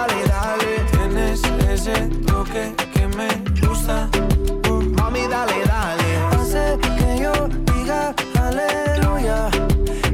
Dale, 0.00 0.24
dale. 0.28 0.72
Tienes 0.92 1.42
ese 1.68 1.92
toque 2.26 2.74
que 2.94 3.06
me 3.18 3.28
gusta. 3.60 4.08
Uh, 4.70 4.80
mami, 4.96 5.26
dale, 5.28 5.62
dale. 5.66 6.10
Hace 6.32 6.78
que 6.96 7.22
yo 7.22 7.32
diga 7.66 8.14
aleluya. 8.40 9.50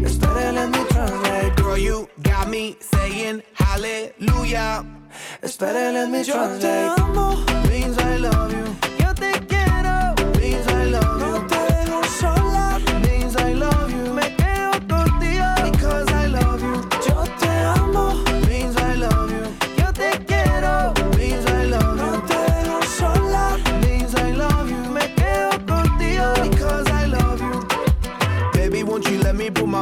Espera, 0.04 0.50
let 0.52 0.68
me 0.70 0.84
translate. 0.88 1.54
Girl, 1.56 1.78
you 1.78 2.08
got 2.24 2.48
me 2.48 2.76
saying 2.80 3.44
hallelujah. 3.54 4.84
Espera, 5.40 5.92
let 5.92 6.10
me 6.10 6.18
Yo 6.24 6.24
te 6.24 6.32
translate. 6.32 7.00
amo, 7.00 7.36
means 7.68 7.96
I 7.98 8.16
love 8.16 8.52
you. 8.52 8.85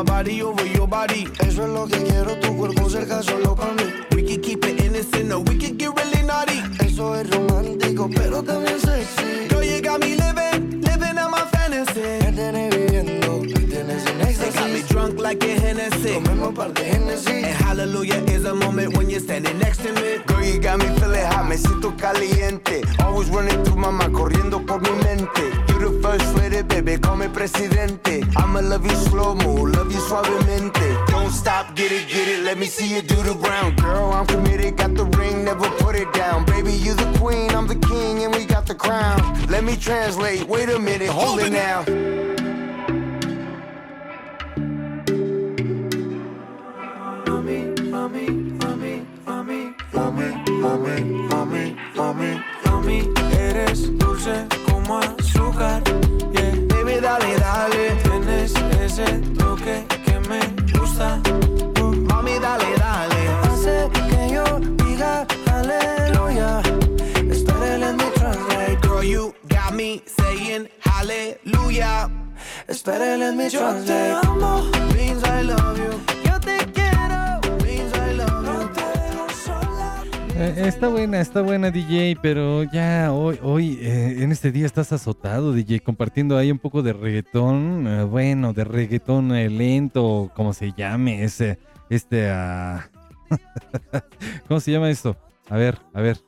Body 0.04 0.42
over 0.42 0.66
your 0.66 0.86
body? 0.86 1.26
Eso 1.40 1.62
es 1.64 1.68
lo 1.70 1.86
que 1.86 1.98
quiero, 2.04 2.36
tu 2.40 2.56
cuerpo 2.56 2.88
cerca 2.90 3.22
solo 3.22 3.54
para 3.54 3.72
mí. 3.72 3.84
We 4.14 4.22
can 4.22 4.40
keep 4.40 4.64
it 4.64 4.80
innocent 4.84 5.32
or 5.32 5.40
we 5.40 5.56
can 5.58 5.76
get 5.76 5.90
really 5.96 6.22
naughty. 6.22 6.60
Eso 6.84 7.14
es 7.14 7.28
romántico, 7.30 8.08
pero 8.14 8.42
también 8.42 8.78
sexy. 8.80 9.48
Girl, 9.48 9.62
you 9.64 9.80
got 9.80 10.00
me 10.00 10.14
living, 10.16 10.80
living 10.82 11.18
out 11.18 11.30
my 11.30 11.44
fantasy. 11.52 12.00
Me 12.00 12.32
tienes 12.32 12.74
viviendo, 12.74 13.40
me 13.40 13.66
tienes 13.66 14.06
en 14.06 14.18
They 14.18 14.34
got 14.34 14.54
me 14.68 14.78
éxtasis. 14.78 14.88
drunk 14.88 15.20
like 15.20 15.42
a 15.44 15.54
Hennessy. 15.60 16.14
Comemos 16.14 16.54
par 16.54 16.72
de 16.72 16.84
Genesis. 16.84 17.28
And 17.28 17.46
hallelujah 17.64 18.22
is 18.28 18.44
a 18.44 18.54
moment 18.54 18.96
when 18.96 19.10
you're 19.10 19.20
standing 19.20 19.58
next 19.58 19.82
to 19.82 19.92
me. 19.92 20.33
You 20.54 20.60
got 20.60 20.78
me 20.78 20.86
feeling 21.00 21.26
hot, 21.26 21.48
me 21.48 21.56
siento 21.56 21.96
caliente. 21.96 22.82
Always 23.00 23.28
running 23.28 23.64
through 23.64 23.76
my 23.76 23.90
mind, 23.90 24.14
corriendo 24.14 24.64
por 24.64 24.80
mi 24.80 24.92
mente. 25.02 25.42
You 25.66 25.78
the 25.80 26.00
first 26.00 26.32
lady, 26.36 26.62
baby, 26.62 26.96
call 26.96 27.16
me 27.16 27.26
presidente. 27.26 28.22
I'ma 28.36 28.60
love 28.60 28.86
you 28.86 28.94
slow 28.94 29.34
mo, 29.34 29.64
love 29.64 29.90
you 29.90 29.98
suavemente. 29.98 30.96
Don't 31.08 31.32
stop, 31.32 31.74
get 31.74 31.90
it, 31.90 32.06
get 32.06 32.28
it, 32.28 32.44
let 32.44 32.56
me 32.56 32.66
see 32.66 32.86
you 32.86 33.02
do 33.02 33.16
the 33.24 33.34
ground. 33.34 33.82
Girl, 33.82 34.12
I'm 34.12 34.26
committed, 34.26 34.76
got 34.76 34.94
the 34.94 35.06
ring, 35.18 35.44
never 35.44 35.68
put 35.82 35.96
it 35.96 36.12
down. 36.12 36.44
Baby, 36.44 36.72
you 36.72 36.94
the 36.94 37.18
queen, 37.18 37.50
I'm 37.50 37.66
the 37.66 37.74
king, 37.74 38.22
and 38.22 38.32
we 38.32 38.44
got 38.44 38.64
the 38.64 38.76
crown. 38.76 39.18
Let 39.48 39.64
me 39.64 39.76
translate, 39.76 40.46
wait 40.46 40.68
a 40.68 40.78
minute, 40.78 41.08
hold 41.08 41.40
it 41.40 41.50
now. 41.50 41.82
Eres 53.74 53.98
dulce 53.98 54.46
como 54.70 54.98
azúcar. 54.98 55.82
Yeah. 56.32 56.54
Baby, 56.68 57.00
dale, 57.00 57.38
dale. 57.38 57.96
Tienes 58.02 58.54
ese 58.80 59.04
toque 59.36 59.84
que 60.04 60.20
me 60.28 60.40
gusta. 60.72 61.20
Uh, 61.80 61.92
mami, 62.08 62.38
dale, 62.38 62.76
dale. 62.78 63.28
Hace 63.42 63.90
que 63.92 64.34
yo 64.34 64.44
diga 64.76 65.26
aleluya. 65.52 66.62
Espera, 67.30 67.78
let 67.78 67.94
me 67.96 68.10
translate. 68.14 68.80
Girl, 68.80 69.02
you 69.02 69.34
got 69.48 69.74
me 69.74 70.02
saying 70.06 70.68
hallelujah. 70.80 72.10
Espera, 72.68 73.18
let 73.18 73.34
me 73.34 73.48
Yo 73.50 73.74
te 73.84 74.12
amo, 74.22 74.70
está 80.56 80.88
buena, 80.88 81.20
está 81.20 81.42
buena 81.42 81.70
DJ, 81.70 82.16
pero 82.22 82.64
ya 82.64 83.12
hoy, 83.12 83.38
hoy 83.42 83.78
eh, 83.80 84.22
en 84.22 84.32
este 84.32 84.52
día 84.52 84.66
estás 84.66 84.92
azotado, 84.92 85.52
DJ, 85.52 85.80
compartiendo 85.80 86.36
ahí 86.36 86.50
un 86.50 86.58
poco 86.58 86.82
de 86.82 86.92
reggaetón, 86.92 87.86
eh, 87.86 88.04
bueno, 88.04 88.52
de 88.52 88.64
reggaetón 88.64 89.34
eh, 89.34 89.50
lento, 89.50 90.30
como 90.34 90.52
se 90.52 90.72
llame, 90.72 91.24
ese, 91.24 91.58
este, 91.90 92.30
ah, 92.30 92.88
¿cómo 94.48 94.60
se 94.60 94.72
llama 94.72 94.90
esto? 94.90 95.16
A 95.48 95.56
ver, 95.56 95.78
a 95.92 96.00
ver, 96.00 96.18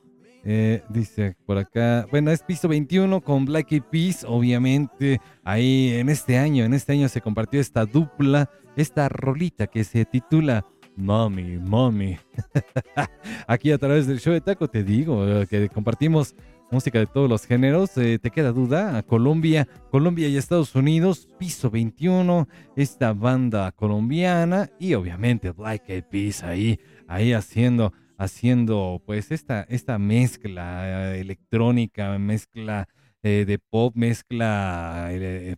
eh, 0.43 0.81
dice 0.89 1.35
por 1.45 1.57
acá, 1.57 2.05
bueno, 2.11 2.31
es 2.31 2.41
piso 2.43 2.67
21 2.67 3.21
con 3.21 3.45
Black 3.45 3.71
Eyed 3.71 4.15
obviamente, 4.25 5.19
ahí 5.43 5.93
en 5.93 6.09
este 6.09 6.37
año, 6.37 6.65
en 6.65 6.73
este 6.73 6.93
año 6.93 7.09
se 7.09 7.21
compartió 7.21 7.59
esta 7.59 7.85
dupla, 7.85 8.49
esta 8.75 9.09
rolita 9.09 9.67
que 9.67 9.83
se 9.83 10.05
titula 10.05 10.65
Mommy, 10.97 11.57
Mommy. 11.59 12.17
Aquí 13.47 13.71
a 13.71 13.77
través 13.77 14.07
del 14.07 14.19
show 14.19 14.33
de 14.33 14.41
Taco 14.41 14.67
te 14.67 14.83
digo 14.83 15.25
eh, 15.25 15.47
que 15.47 15.69
compartimos 15.69 16.35
música 16.71 16.97
de 16.99 17.05
todos 17.05 17.29
los 17.29 17.45
géneros. 17.45 17.95
Eh, 17.97 18.19
¿Te 18.19 18.31
queda 18.31 18.51
duda? 18.51 19.03
Colombia, 19.03 19.67
Colombia 19.91 20.27
y 20.27 20.37
Estados 20.37 20.73
Unidos, 20.75 21.27
piso 21.37 21.69
21, 21.69 22.47
esta 22.75 23.13
banda 23.13 23.71
colombiana 23.71 24.69
y 24.79 24.95
obviamente 24.95 25.51
Black 25.51 25.87
Eyed 25.87 26.05
Peas 26.05 26.43
ahí, 26.43 26.79
ahí 27.07 27.31
haciendo, 27.31 27.93
haciendo 28.17 29.01
pues 29.05 29.31
esta, 29.31 29.61
esta 29.69 29.99
mezcla 29.99 31.13
eh, 31.13 31.21
electrónica, 31.21 32.17
mezcla 32.17 32.87
de 33.23 33.59
pop, 33.69 33.93
mezcla, 33.93 35.09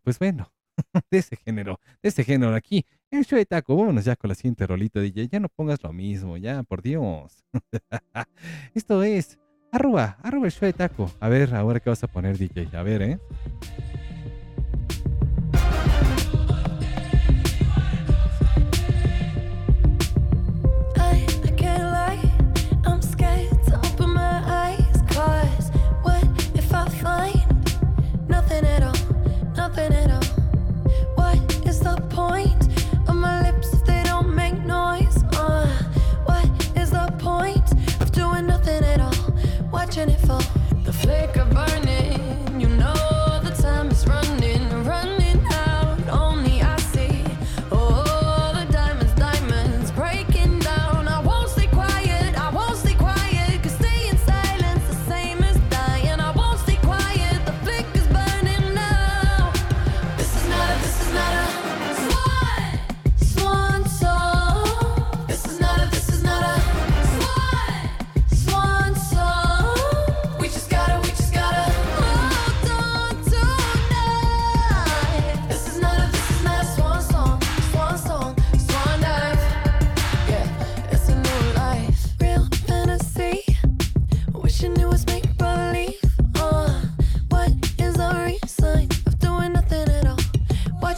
pues 0.04 0.18
bueno, 0.18 0.52
de 1.12 1.18
ese 1.18 1.36
género, 1.36 1.80
de 2.02 2.10
ese 2.10 2.24
género 2.24 2.56
aquí. 2.56 2.86
El 3.12 3.26
show 3.26 3.38
de 3.38 3.46
taco, 3.46 3.76
vámonos 3.76 4.06
ya 4.06 4.16
con 4.16 4.30
la 4.30 4.36
siguiente 4.36 4.68
rolita, 4.68 5.00
DJ. 5.00 5.28
Ya 5.30 5.40
no 5.40 5.50
pongas 5.50 5.82
lo 5.84 5.92
mismo, 5.92 6.38
ya, 6.38 6.64
por 6.64 6.82
Dios. 6.82 7.44
Esto 8.76 9.04
es 9.04 9.40
arroba, 9.72 10.18
arroba 10.22 10.46
el 10.46 10.52
show 10.52 10.68
de 10.68 10.74
taco. 10.74 11.12
A 11.20 11.30
ver, 11.30 11.56
ahora 11.56 11.80
qué 11.80 11.90
vas 11.90 12.04
a 12.04 12.08
poner, 12.08 12.38
DJ. 12.38 12.70
A 12.78 12.84
ver, 12.84 13.02
¿eh? 13.02 13.20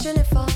watching 0.03 0.19
it 0.19 0.25
fall. 0.25 0.50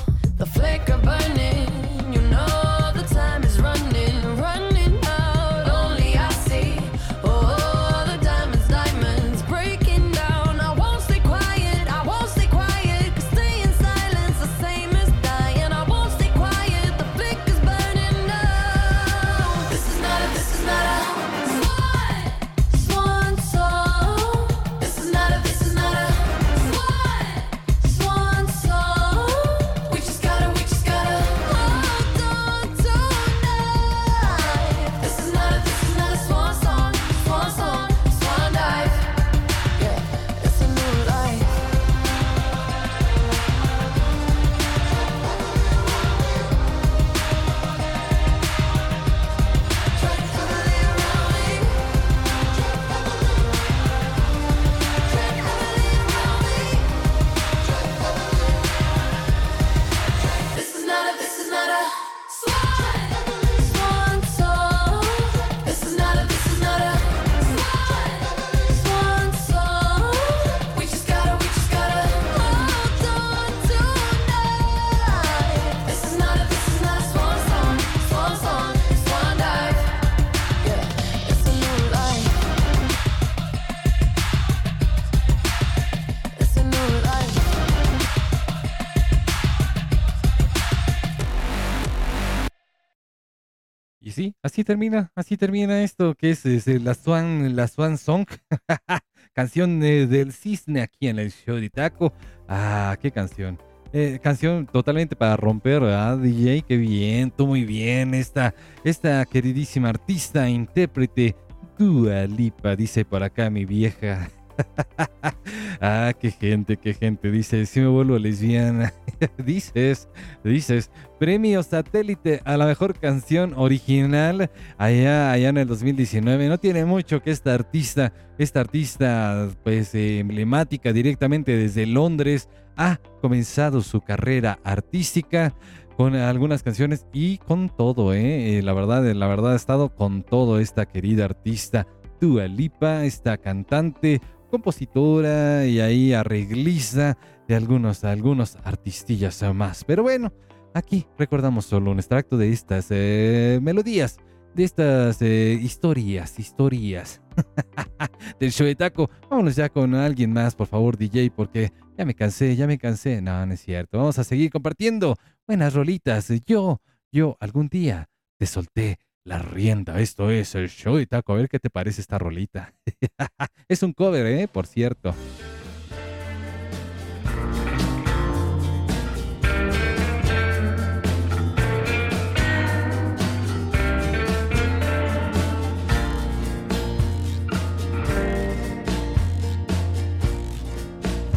Así 94.41 94.63
termina, 94.63 95.11
así 95.15 95.37
termina 95.37 95.83
esto 95.83 96.15
que 96.15 96.31
es, 96.31 96.45
es, 96.45 96.67
eh, 96.67 96.79
la 96.79 96.93
Swan, 96.93 97.55
la 97.55 97.67
Swan 97.67 97.97
Song, 97.97 98.25
canción 99.33 99.79
del 99.79 100.33
cisne 100.33 100.81
aquí 100.81 101.07
en 101.07 101.19
el 101.19 101.31
show 101.31 101.55
de 101.57 101.69
Taco. 101.69 102.13
Ah, 102.47 102.97
qué 103.01 103.11
canción. 103.11 103.59
Eh, 103.93 104.19
canción 104.21 104.65
totalmente 104.65 105.15
para 105.15 105.37
romper, 105.37 105.81
¿verdad, 105.81 106.17
DJ? 106.17 106.63
Qué 106.63 106.77
bien, 106.77 107.31
tú 107.31 107.47
muy 107.47 107.63
bien. 107.63 108.13
Esta, 108.13 108.53
esta 108.83 109.25
queridísima 109.25 109.89
artista, 109.89 110.49
intérprete, 110.49 111.35
Dua 111.77 112.25
Lipa, 112.25 112.75
dice 112.75 113.05
por 113.05 113.23
acá 113.23 113.49
mi 113.49 113.65
vieja. 113.65 114.29
ah, 115.81 116.13
qué 116.19 116.31
gente, 116.31 116.77
qué 116.77 116.93
gente. 116.93 117.31
Dice, 117.31 117.65
si 117.65 117.79
me 117.79 117.87
vuelvo 117.87 118.17
lesbiana. 118.17 118.93
dices, 119.37 120.07
dices, 120.43 120.91
premio 121.19 121.63
satélite 121.63 122.41
a 122.45 122.57
la 122.57 122.65
mejor 122.65 122.97
canción 122.99 123.53
original 123.55 124.49
allá, 124.77 125.31
allá 125.31 125.49
en 125.49 125.57
el 125.57 125.67
2019. 125.67 126.49
No 126.49 126.57
tiene 126.57 126.85
mucho 126.85 127.21
que 127.21 127.31
esta 127.31 127.53
artista, 127.53 128.13
esta 128.37 128.61
artista 128.61 129.49
pues 129.63 129.93
eh, 129.95 130.19
emblemática 130.19 130.93
directamente 130.93 131.55
desde 131.55 131.85
Londres 131.85 132.49
ha 132.77 132.99
comenzado 133.21 133.81
su 133.81 134.01
carrera 134.01 134.59
artística 134.63 135.55
con 135.97 136.13
algunas 136.15 136.61
canciones 136.61 137.05
y 137.13 137.37
con 137.37 137.69
todo, 137.69 138.13
¿eh? 138.13 138.57
Eh, 138.57 138.61
la 138.61 138.73
verdad, 138.73 139.03
la 139.13 139.27
verdad 139.27 139.53
ha 139.53 139.55
estado 139.55 139.95
con 139.95 140.23
todo 140.23 140.59
esta 140.59 140.85
querida 140.85 141.23
artista 141.23 141.87
Dua 142.19 142.47
Lipa, 142.47 143.05
esta 143.05 143.37
cantante, 143.37 144.21
compositora 144.55 145.65
y 145.65 145.81
ahí 145.81 146.13
arreglista 146.13 147.17
de 147.45 147.55
algunos, 147.55 148.05
algunos 148.05 148.55
artistillas 148.63 149.43
más. 149.53 149.83
Pero 149.83 150.01
bueno, 150.01 150.31
aquí 150.73 151.05
recordamos 151.17 151.65
solo 151.65 151.91
un 151.91 151.99
extracto 151.99 152.37
de 152.37 152.53
estas 152.53 152.87
eh, 152.89 153.59
melodías, 153.61 154.15
de 154.53 154.63
estas 154.63 155.21
eh, 155.21 155.59
historias, 155.61 156.39
historias 156.39 157.21
del 158.39 158.53
show 158.53 158.65
de 158.65 158.75
taco. 158.75 159.09
Vámonos 159.29 159.57
ya 159.57 159.67
con 159.67 159.93
alguien 159.93 160.31
más, 160.31 160.55
por 160.55 160.67
favor, 160.67 160.97
DJ, 160.97 161.31
porque 161.31 161.73
ya 161.97 162.05
me 162.05 162.15
cansé, 162.15 162.55
ya 162.55 162.65
me 162.65 162.77
cansé. 162.77 163.21
No, 163.21 163.45
no 163.45 163.53
es 163.53 163.59
cierto. 163.59 163.97
Vamos 163.97 164.17
a 164.19 164.23
seguir 164.23 164.51
compartiendo 164.51 165.17
buenas 165.45 165.73
rolitas. 165.73 166.31
Yo, 166.45 166.79
yo 167.11 167.35
algún 167.41 167.67
día 167.67 168.07
te 168.37 168.45
solté 168.45 168.99
la 169.25 169.39
rienda. 169.39 169.99
Esto 169.99 170.29
es 170.29 170.55
el 170.55 170.69
show 170.69 170.95
de 170.95 171.07
taco. 171.07 171.33
A 171.33 171.35
ver 171.35 171.49
qué 171.49 171.59
te 171.59 171.69
parece 171.69 172.01
esta 172.01 172.17
rolita. 172.17 172.73
es 173.67 173.83
un 173.83 173.91
cover, 173.91 174.25
¿eh? 174.27 174.47
Por 174.47 174.67
cierto. 174.67 175.13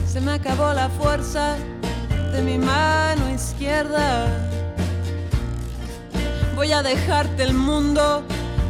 Se 0.06 0.20
me 0.20 0.32
acabó 0.32 0.72
la 0.74 0.88
fuerza 0.90 1.56
de 2.32 2.42
mi 2.42 2.58
mano 2.58 3.30
izquierda. 3.30 4.57
Voy 6.58 6.72
a 6.72 6.82
dejarte 6.82 7.44
el 7.44 7.54
mundo 7.54 8.24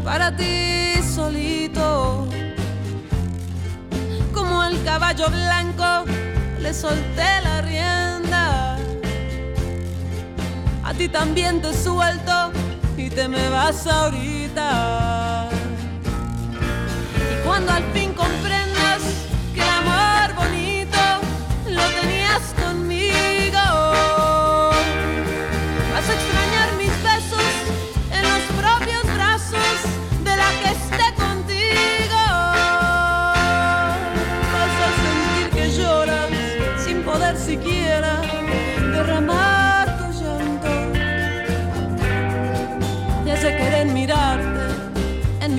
para 0.05 0.37
ti 0.37 1.01
solito. 1.03 2.29
Como 4.35 4.63
el 4.63 4.85
caballo 4.85 5.31
blanco, 5.31 6.05
le 6.61 6.75
solté 6.75 7.31
la 7.43 7.63
rienda. 7.63 8.77
A 10.85 10.93
ti 10.99 11.09
también 11.09 11.63
te 11.63 11.73
suelto 11.73 12.53
y 12.95 13.09
te 13.09 13.27
me 13.27 13.49
vas 13.49 13.87
ahorita. 13.87 15.49
Y 17.33 17.47
cuando 17.47 17.73
al 17.73 17.85
fin 17.95 18.13
comprendas 18.13 18.48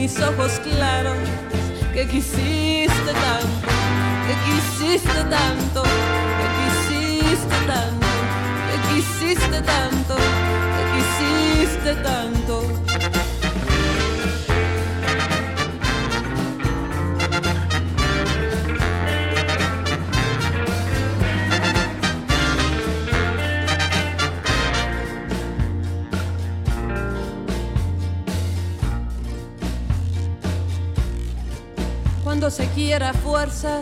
mis 0.09 0.19
ojos 0.21 0.59
claros 0.63 1.17
que 1.93 2.07
quisiste 2.07 3.11
tanto, 3.25 3.67
que 4.25 4.35
quisiste 4.45 5.23
tanto, 5.29 5.83
que 6.39 6.47
quisiste 6.57 7.57
tanto, 7.67 8.07
que 8.69 8.77
quisiste 8.89 9.61
tanto, 9.61 10.15
que 10.75 10.83
quisiste 10.95 11.95
tanto. 12.01 12.68
Cuando 32.39 32.55
se 32.55 32.69
quiera 32.69 33.11
fuerza 33.13 33.81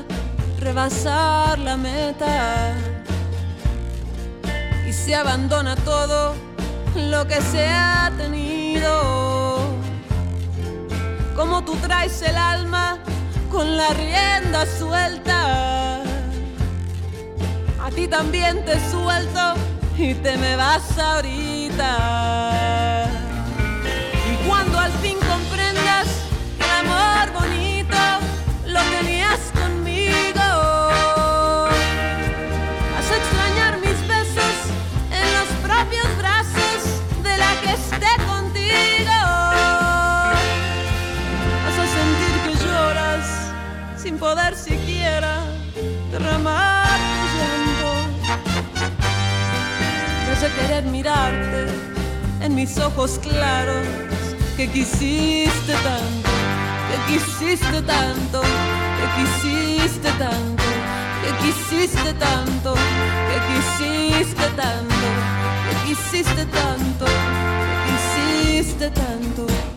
rebasar 0.60 1.60
la 1.60 1.78
meta 1.78 2.74
y 4.90 4.92
se 4.92 5.14
abandona 5.14 5.76
todo 5.76 6.34
lo 6.96 7.28
que 7.28 7.40
se 7.40 7.68
ha 7.68 8.12
tenido. 8.18 9.60
Como 11.36 11.64
tú 11.66 11.76
traes 11.76 12.20
el 12.24 12.36
alma 12.36 12.98
con 13.52 13.78
la 13.78 13.90
rienda 13.90 14.66
suelta, 14.66 16.02
a 17.80 17.92
ti 17.94 18.08
también 18.08 18.66
te 18.66 18.80
suelto 18.90 19.54
y 20.00 20.16
te 20.16 20.36
me 20.36 20.56
vas 20.56 20.98
ahorita. 20.98 21.92
Y 24.34 24.48
cuando 24.48 24.80
al 24.80 24.94
fin 24.94 25.20
comprendas 25.20 26.08
el 26.60 26.72
amor 26.72 27.34
bonito 27.40 27.67
poder 44.18 44.56
siquiera 44.56 45.44
derramar 46.12 46.98
tu 46.98 47.26
llanto. 47.38 47.92
A 50.38 50.50
querer 50.50 50.84
mirarte 50.86 51.66
en 52.42 52.54
mis 52.54 52.78
ojos 52.78 53.20
claros 53.20 53.88
que 54.56 54.68
quisiste 54.70 55.74
tanto, 55.74 56.30
que 56.90 56.98
quisiste 57.12 57.82
tanto, 57.82 58.42
que 58.98 59.06
quisiste 59.18 60.12
tanto, 60.20 60.64
que 61.24 61.32
quisiste 61.42 62.14
tanto, 62.14 62.74
que 63.32 63.40
quisiste 63.50 64.48
tanto, 64.56 65.08
que 65.66 65.76
quisiste 65.88 66.46
tanto, 66.46 67.06
que 67.86 67.92
quisiste 67.96 68.90
tanto. 68.92 69.48
Se 69.48 69.64
me 69.64 69.77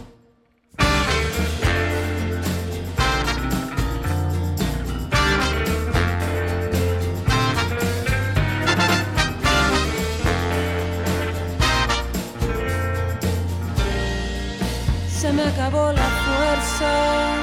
acabó 15.60 15.92
la 15.92 16.08
fuerza 16.24 17.36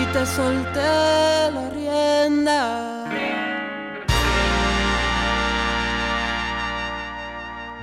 y 0.00 0.06
te 0.12 0.26
solté 0.26 1.50
la 1.52 1.70
rienda. 1.70 3.10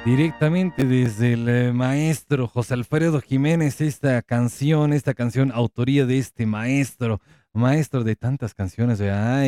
Directamente 0.06 0.86
desde 0.86 1.34
el 1.34 1.50
eh, 1.50 1.74
maestro 1.74 2.48
José 2.48 2.74
Alfredo 2.74 3.20
Jiménez, 3.20 3.82
esta 3.82 4.22
canción, 4.22 4.94
esta 4.94 5.14
canción, 5.14 5.52
autoría 5.52 6.06
de 6.06 6.18
este 6.18 6.46
maestro, 6.46 7.20
maestro 7.52 8.06
de 8.06 8.16
tantas 8.16 8.54
canciones, 8.54 9.00
¿verdad? 9.00 9.44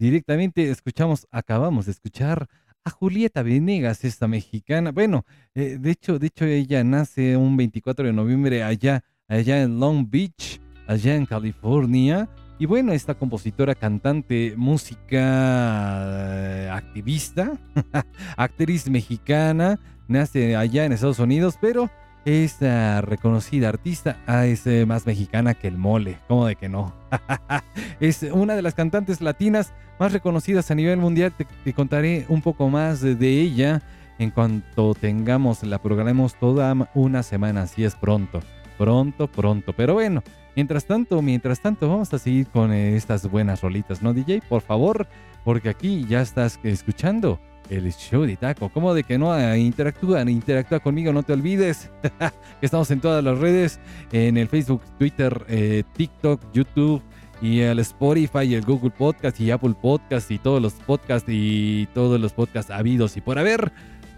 Directamente 0.00 0.70
escuchamos, 0.70 1.28
acabamos 1.30 1.86
de 1.86 1.92
escuchar 1.92 2.48
Julieta 2.90 3.42
Venegas, 3.42 4.04
esta 4.04 4.28
mexicana. 4.28 4.92
Bueno, 4.92 5.24
eh, 5.54 5.78
de 5.80 5.90
hecho, 5.90 6.18
de 6.18 6.28
hecho 6.28 6.44
ella 6.44 6.84
nace 6.84 7.36
un 7.36 7.56
24 7.56 8.06
de 8.06 8.12
noviembre 8.12 8.62
allá, 8.62 9.02
allá 9.28 9.62
en 9.62 9.80
Long 9.80 10.08
Beach, 10.08 10.60
allá 10.86 11.14
en 11.14 11.26
California. 11.26 12.28
Y 12.58 12.66
bueno, 12.66 12.92
esta 12.92 13.14
compositora, 13.14 13.74
cantante, 13.74 14.54
música, 14.56 15.18
eh, 15.18 16.70
activista, 16.72 17.52
actriz 18.36 18.88
mexicana, 18.88 19.78
nace 20.08 20.56
allá 20.56 20.86
en 20.86 20.92
Estados 20.92 21.18
Unidos, 21.18 21.58
pero 21.60 21.90
esta 22.24 23.02
reconocida 23.02 23.68
artista 23.68 24.18
ah, 24.26 24.46
es 24.46 24.66
eh, 24.66 24.84
más 24.84 25.06
mexicana 25.06 25.54
que 25.54 25.68
el 25.68 25.78
mole, 25.78 26.18
¿cómo 26.26 26.46
de 26.46 26.56
que 26.56 26.68
no? 26.68 26.92
es 28.00 28.22
una 28.22 28.56
de 28.56 28.62
las 28.62 28.74
cantantes 28.74 29.20
latinas 29.20 29.72
más 29.98 30.12
reconocidas 30.12 30.70
a 30.70 30.74
nivel 30.74 30.98
mundial. 30.98 31.32
Te, 31.64 31.72
contaré 31.72 32.26
un 32.28 32.42
poco 32.42 32.68
más 32.68 33.00
de, 33.00 33.40
ella 33.40 33.82
en 34.18 34.30
cuanto 34.30 34.94
tengamos, 34.94 35.62
la 35.62 35.78
programemos 35.78 36.34
toda 36.36 36.74
una 36.94 37.22
semana, 37.22 37.62
así 37.62 37.84
es 37.84 37.94
pronto, 37.94 38.40
pronto, 38.78 39.26
pronto. 39.28 39.72
Pero 39.74 39.94
bueno, 39.94 40.22
mientras 40.54 40.86
tanto, 40.86 41.20
mientras 41.20 41.60
tanto, 41.60 41.88
vamos 41.88 42.12
a 42.14 42.18
seguir 42.18 42.46
con 42.46 42.72
eh, 42.72 42.96
estas 42.96 43.30
buenas 43.30 43.60
rolitas, 43.60 44.02
¿no, 44.02 44.14
DJ? 44.14 44.42
Por 44.48 44.62
favor, 44.62 45.06
porque 45.44 45.68
aquí 45.68 46.06
ya 46.08 46.22
estás 46.22 46.58
escuchando 46.62 47.38
el 47.68 47.92
show 47.92 48.22
de 48.22 48.36
Taco. 48.36 48.68
¿Cómo 48.70 48.94
de 48.94 49.04
que 49.04 49.18
no? 49.18 49.32
Ah, 49.32 49.56
Interactúa, 49.56 50.22
interactúa 50.22 50.80
conmigo, 50.80 51.12
no 51.12 51.22
te 51.22 51.32
olvides. 51.32 51.90
que 52.60 52.66
estamos 52.66 52.90
en 52.90 53.00
todas 53.00 53.22
las 53.22 53.38
redes, 53.38 53.80
en 54.12 54.36
el 54.36 54.48
Facebook, 54.48 54.82
Twitter, 54.98 55.44
eh, 55.48 55.82
TikTok, 55.94 56.40
YouTube 56.52 57.02
y 57.42 57.60
el 57.60 57.78
Spotify, 57.80 58.54
el 58.54 58.62
Google 58.64 58.90
Podcast 58.90 59.40
y 59.40 59.50
Apple 59.50 59.74
Podcast 59.80 60.30
y 60.30 60.38
todos 60.38 60.60
los 60.62 60.72
podcasts 60.74 61.28
y 61.30 61.86
todos 61.94 62.20
los 62.20 62.32
podcasts 62.32 62.70
habidos 62.70 63.16
y 63.16 63.20
por 63.20 63.38
haber. 63.38 63.72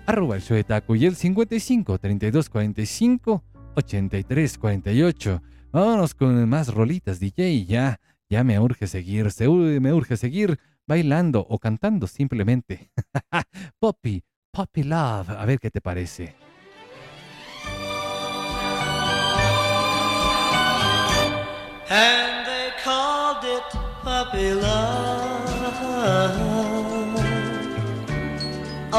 Arroba 0.06 0.36
el 0.36 0.42
show 0.42 0.56
de 0.56 0.64
Taco 0.64 0.94
y 0.96 1.04
el 1.04 1.16
55 1.16 1.98
32 1.98 2.48
45 2.48 3.44
83 3.76 4.58
48. 4.58 5.42
Vámonos 5.72 6.14
con 6.14 6.48
más 6.48 6.72
rolitas, 6.72 7.20
DJ. 7.20 7.66
Ya, 7.66 8.00
ya 8.30 8.42
me 8.44 8.58
urge 8.58 8.86
seguir, 8.86 9.30
se- 9.30 9.48
me 9.48 9.92
urge 9.92 10.16
seguir 10.16 10.58
bailando 10.86 11.46
o 11.48 11.58
cantando 11.58 12.06
simplemente. 12.06 12.90
Poppy, 13.78 14.22
Poppy 14.50 14.82
Love, 14.84 15.30
a 15.30 15.44
ver 15.44 15.58
qué 15.58 15.70
te 15.70 15.80
parece. 15.82 16.34
and 21.90 22.37
puppy 24.08 24.54
love. 24.54 25.84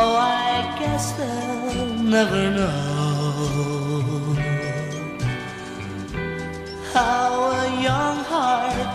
Oh, 0.01 0.15
I 0.15 0.75
guess 0.79 1.05
they'll 1.17 1.95
never 2.17 2.43
know 2.57 2.75
how 6.93 7.27
a 7.59 7.65
young 7.89 8.17
heart 8.31 8.89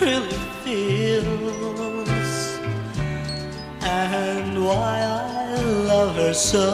really 0.00 0.42
feels 0.64 2.38
and 3.82 4.64
why 4.66 4.94
I 5.20 5.60
love 5.90 6.12
her 6.22 6.34
so. 6.50 6.68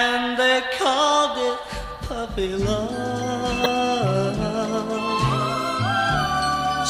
And 0.00 0.22
they 0.40 0.58
called 0.78 1.36
it 1.50 1.58
puppy 2.08 2.52
love 2.56 2.91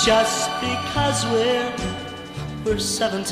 just 0.04 0.50
because 0.60 1.24
we're 1.26 1.72
we're 2.64 2.78
17. 2.78 3.24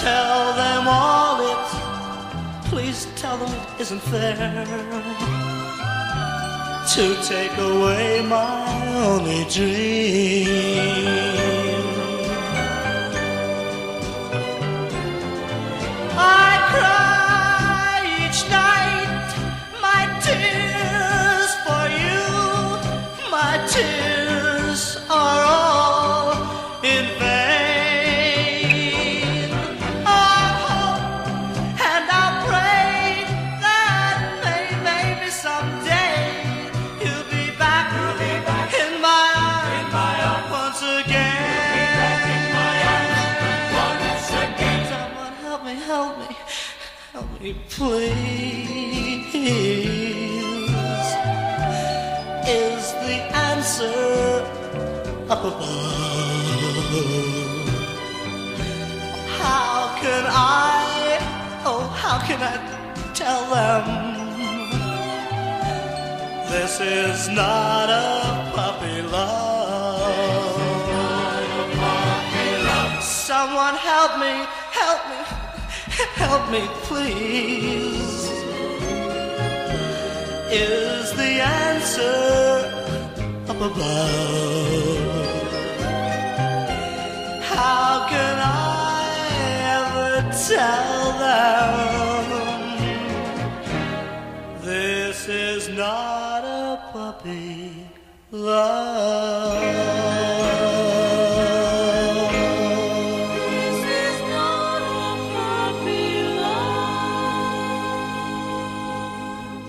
Tell 0.00 0.52
them 0.54 0.88
all 0.88 1.40
it, 1.52 1.68
please 2.68 3.06
tell 3.14 3.36
them 3.36 3.54
it 3.54 3.80
isn't 3.80 4.00
fair 4.02 4.34
to 6.94 7.14
take 7.22 7.56
away 7.58 8.22
my 8.26 9.04
only 9.04 9.44
dream. 9.44 10.88
Please. 47.78 49.38
Is 52.50 52.84
the 53.04 53.16
answer 53.48 54.42
up 55.30 55.44
above? 55.44 55.68
How 59.38 59.94
can 60.02 60.24
I, 60.26 61.18
oh, 61.64 61.84
how 62.02 62.18
can 62.26 62.40
I 62.42 62.54
tell 63.14 63.44
them 63.54 63.84
this 66.50 66.80
is 66.80 67.28
not 67.28 67.88
a 67.90 68.50
puppy 68.56 69.02
love? 69.02 70.58
Someone 73.00 73.76
help 73.76 74.18
me, 74.18 74.34
help 74.72 75.00
me, 75.10 75.20
help 76.14 76.50
me, 76.50 76.62
please. 76.82 78.30
Is 80.50 81.12
the 81.12 81.42
answer 81.42 82.64
up 83.48 83.60
above? 83.60 84.38
How 87.42 88.08
can 88.08 88.38
I 88.38 89.04
ever 89.76 90.10
tell 90.48 91.18
them 91.26 92.24
this 94.62 95.28
is 95.28 95.68
not 95.68 96.44
a 96.44 96.80
puppy 96.92 97.72
love? 98.30 99.57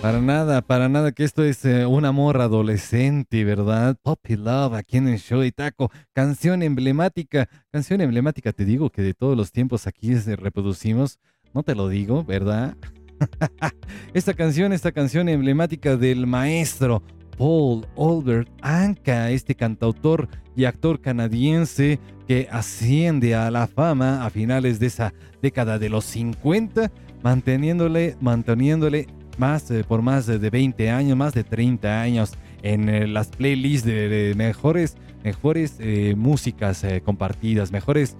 Para 0.10 0.22
nada, 0.22 0.62
para 0.64 0.90
nada, 0.90 1.12
que 1.12 1.24
esto 1.24 1.44
es 1.44 1.64
eh, 1.66 1.86
un 1.86 2.04
amor 2.04 2.42
adolescente, 2.42 3.44
¿verdad? 3.44 3.96
Poppy 4.02 4.38
Love 4.38 4.74
aquí 4.74 4.98
en 4.98 5.08
el 5.08 5.20
show 5.20 5.40
de 5.40 5.52
Taco. 5.52 5.92
Canción 6.14 6.64
emblemática, 6.64 7.48
canción 7.72 8.02
emblemática, 8.02 8.52
te 8.52 8.66
digo 8.66 8.90
que 8.90 9.04
de 9.04 9.14
todos 9.14 9.38
los 9.38 9.52
tiempos 9.52 9.86
aquí 9.86 10.16
reproducimos. 10.16 11.20
No 11.54 11.62
te 11.62 11.76
lo 11.76 11.90
digo, 11.90 12.24
¿verdad? 12.24 12.76
esta 14.16 14.34
canción, 14.34 14.74
esta 14.74 14.92
canción 14.92 15.30
emblemática 15.30 15.96
del 15.96 16.26
maestro 16.26 17.04
Paul 17.38 17.86
Albert 17.96 18.50
Anka, 18.64 19.30
este 19.30 19.54
cantautor 19.54 20.28
y 20.56 20.66
actor 20.66 21.02
canadiense 21.02 22.00
que 22.28 22.48
asciende 22.52 23.36
a 23.36 23.52
la 23.52 23.68
fama 23.68 24.26
a 24.26 24.32
finales 24.32 24.80
de 24.80 24.88
esa 24.88 25.14
década 25.44 25.78
de 25.78 25.90
los 25.90 26.04
50, 26.06 26.92
manteniéndole, 27.22 28.18
manteniéndole 28.20 29.06
más 29.40 29.72
eh, 29.72 29.84
por 29.88 30.02
más 30.02 30.28
de 30.28 30.50
20 30.50 30.90
años, 30.92 31.18
más 31.18 31.34
de 31.34 31.44
30 31.44 32.02
años 32.02 32.34
en 32.62 32.90
eh, 32.90 33.08
las 33.08 33.30
playlists 33.30 33.88
de, 33.88 34.34
mejores, 34.36 34.98
mejores 35.24 35.78
eh, 35.80 36.14
músicas 36.16 36.86
compartidas, 37.04 37.72
mejores 37.72 38.16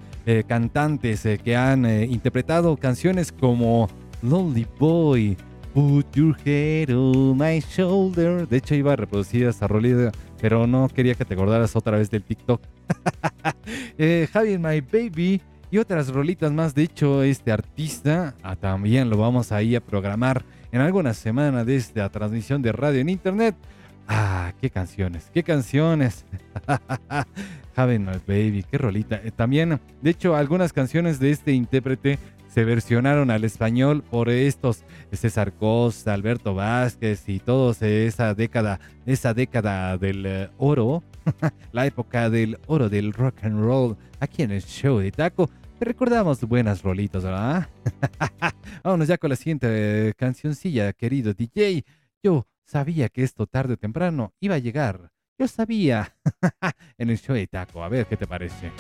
cantantes 0.48 1.28
que 1.44 1.56
han 1.56 1.86
interpretado 2.04 2.78
canciones 2.78 3.32
como 3.32 3.90
Lonely 4.22 4.68
Boy, 4.78 5.36
Put 5.74 6.06
Your 6.14 6.38
Head 6.46 6.96
on 6.96 7.36
My 7.36 7.62
Shoulder. 7.62 8.48
De 8.48 8.58
hecho, 8.58 8.76
iba 8.76 8.94
a 8.94 8.96
reproducir 8.96 9.48
esa 9.48 9.68
rolita, 9.68 10.12
pero 10.40 10.68
no 10.68 10.88
quería 10.88 11.16
que 11.16 11.26
te 11.26 11.34
acordaras 11.34 11.76
otra 11.76 11.98
vez 11.98 12.12
del 12.12 12.22
TikTok. 12.22 12.62
Having 14.34 14.62
My 14.62 14.82
Baby 14.82 15.42
y 15.72 15.78
otras 15.78 16.10
rolitas 16.10 16.52
más. 16.52 16.74
De 16.76 16.84
hecho, 16.84 17.24
este 17.24 17.52
artista 17.52 18.36
ah, 18.44 18.56
también 18.56 19.10
lo 19.10 19.18
vamos 19.18 19.52
ahí 19.52 19.76
a 19.76 19.82
programar 19.82 20.44
en 20.72 20.82
alguna 20.82 21.14
semana 21.14 21.64
desde 21.64 22.02
la 22.02 22.10
transmisión 22.10 22.62
de 22.62 22.72
radio 22.72 23.02
en 23.02 23.10
internet. 23.10 23.56
Ah, 24.08 24.54
qué 24.60 24.70
canciones, 24.70 25.30
qué 25.34 25.44
canciones. 25.44 26.26
Having 27.76 28.06
my 28.06 28.20
baby, 28.28 28.66
qué 28.70 28.78
rolita. 28.78 29.22
Eh, 29.24 29.32
también, 29.32 29.80
de 30.02 30.10
hecho, 30.10 30.36
algunas 30.36 30.74
canciones 30.74 31.20
de 31.20 31.32
este 31.32 31.54
intérprete 31.54 32.18
se 32.50 32.66
versionaron 32.66 33.32
al 33.32 33.44
español 33.44 34.04
por 34.04 34.30
estos 34.30 34.84
César 35.12 35.54
Costa, 35.54 36.14
Alberto 36.14 36.56
Vázquez 36.56 37.30
y 37.30 37.40
todos 37.40 37.82
esa 37.82 38.34
década, 38.34 38.80
esa 39.06 39.34
década 39.34 39.98
del 39.98 40.26
eh, 40.26 40.50
oro, 40.58 41.04
la 41.72 41.86
época 41.86 42.30
del 42.30 42.60
oro 42.68 42.90
del 42.90 43.14
rock 43.14 43.44
and 43.44 43.60
roll, 43.60 43.98
aquí 44.20 44.44
en 44.44 44.52
el 44.52 44.64
show 44.64 45.00
de 45.00 45.12
Taco. 45.12 45.50
Te 45.78 45.86
recordamos 45.86 46.42
buenas 46.42 46.82
rolitas, 46.82 47.24
¿verdad? 47.24 47.70
Vámonos 48.84 49.08
ya 49.08 49.18
con 49.18 49.30
la 49.30 49.36
siguiente 49.36 50.10
eh, 50.10 50.14
cancioncilla, 50.18 50.92
querido 50.92 51.34
DJ. 51.34 51.86
Yo 52.22 52.48
sabía 52.66 53.08
que 53.08 53.24
esto 53.24 53.48
tarde 53.48 53.76
o 53.76 53.78
temprano 53.78 54.34
iba 54.42 54.56
a 54.56 54.60
llegar. 54.60 55.12
Yo 55.38 55.48
sabía 55.48 56.18
en 56.98 57.10
el 57.10 57.18
show 57.18 57.36
de 57.36 57.48
Taco. 57.48 57.82
A 57.82 57.88
ver 57.88 58.08
qué 58.08 58.18
te 58.18 58.28
parece. 58.28 58.72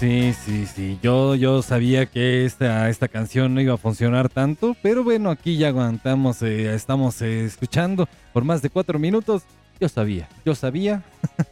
Sí, 0.00 0.32
sí, 0.32 0.64
sí. 0.64 0.98
Yo, 1.02 1.34
yo 1.34 1.60
sabía 1.60 2.06
que 2.06 2.46
esta, 2.46 2.88
esta 2.88 3.06
canción 3.06 3.52
no 3.52 3.60
iba 3.60 3.74
a 3.74 3.76
funcionar 3.76 4.30
tanto, 4.30 4.74
pero 4.82 5.04
bueno, 5.04 5.28
aquí 5.28 5.58
ya 5.58 5.68
aguantamos, 5.68 6.40
eh, 6.40 6.74
estamos 6.74 7.20
eh, 7.20 7.44
escuchando 7.44 8.08
por 8.32 8.42
más 8.42 8.62
de 8.62 8.70
cuatro 8.70 8.98
minutos. 8.98 9.42
Yo 9.78 9.90
sabía, 9.90 10.26
yo 10.42 10.54
sabía 10.54 11.02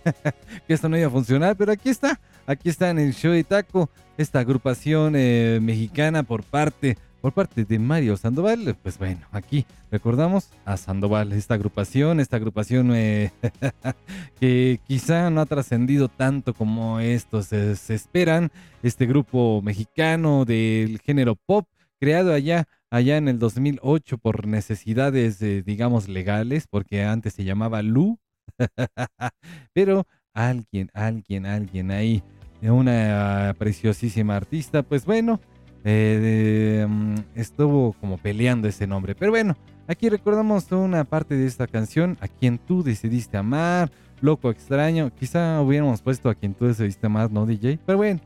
que 0.66 0.72
esto 0.72 0.88
no 0.88 0.96
iba 0.96 1.08
a 1.08 1.10
funcionar, 1.10 1.56
pero 1.56 1.72
aquí 1.72 1.90
está, 1.90 2.18
aquí 2.46 2.70
está 2.70 2.88
en 2.88 3.00
el 3.00 3.12
show 3.12 3.32
de 3.32 3.44
Taco, 3.44 3.90
esta 4.16 4.38
agrupación 4.38 5.12
eh, 5.14 5.58
mexicana 5.60 6.22
por 6.22 6.42
parte 6.42 6.96
por 7.20 7.32
parte 7.32 7.64
de 7.64 7.78
Mario 7.78 8.16
Sandoval. 8.16 8.76
Pues 8.82 8.98
bueno, 8.98 9.26
aquí 9.32 9.66
recordamos 9.90 10.50
a 10.64 10.76
Sandoval, 10.76 11.32
esta 11.32 11.54
agrupación, 11.54 12.20
esta 12.20 12.36
agrupación 12.36 12.92
eh, 12.94 13.32
que 14.40 14.80
quizá 14.86 15.30
no 15.30 15.40
ha 15.40 15.46
trascendido 15.46 16.08
tanto 16.08 16.54
como 16.54 17.00
estos 17.00 17.46
se, 17.46 17.94
esperan. 17.94 18.50
Este 18.82 19.06
grupo 19.06 19.60
mexicano 19.62 20.44
del 20.44 21.00
género 21.00 21.34
pop, 21.34 21.66
creado 21.98 22.32
allá 22.32 22.66
allá 22.90 23.16
en 23.16 23.28
el 23.28 23.38
2008 23.38 24.18
por 24.18 24.46
necesidades, 24.46 25.42
eh, 25.42 25.62
digamos, 25.62 26.08
legales, 26.08 26.66
porque 26.68 27.04
antes 27.04 27.34
se 27.34 27.44
llamaba 27.44 27.82
Lu. 27.82 28.18
Pero 29.72 30.06
alguien, 30.32 30.90
alguien, 30.94 31.46
alguien 31.46 31.90
ahí, 31.90 32.22
una 32.62 33.54
preciosísima 33.58 34.36
artista, 34.36 34.82
pues 34.82 35.04
bueno, 35.04 35.40
eh, 35.84 36.86
mm, 36.88 37.14
estuvo 37.34 37.92
como 37.94 38.18
peleando 38.18 38.68
ese 38.68 38.86
nombre. 38.86 39.14
Pero 39.14 39.30
bueno, 39.30 39.56
aquí 39.86 40.08
recordamos 40.08 40.70
una 40.72 41.04
parte 41.04 41.36
de 41.36 41.46
esta 41.46 41.66
canción, 41.66 42.16
a 42.20 42.28
quien 42.28 42.58
tú 42.58 42.82
decidiste 42.82 43.36
amar, 43.36 43.90
loco 44.20 44.50
extraño. 44.50 45.10
Quizá 45.14 45.60
hubiéramos 45.60 46.02
puesto 46.02 46.28
a 46.28 46.34
quien 46.34 46.54
tú 46.54 46.66
decidiste 46.66 47.06
amar, 47.06 47.30
¿no, 47.30 47.46
DJ? 47.46 47.78
Pero 47.84 47.98
bueno, 47.98 48.20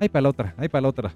hay 0.00 0.08
para 0.08 0.22
la 0.22 0.28
otra, 0.30 0.54
hay 0.58 0.68
para 0.68 0.82
la 0.82 0.88
otra. 0.88 1.12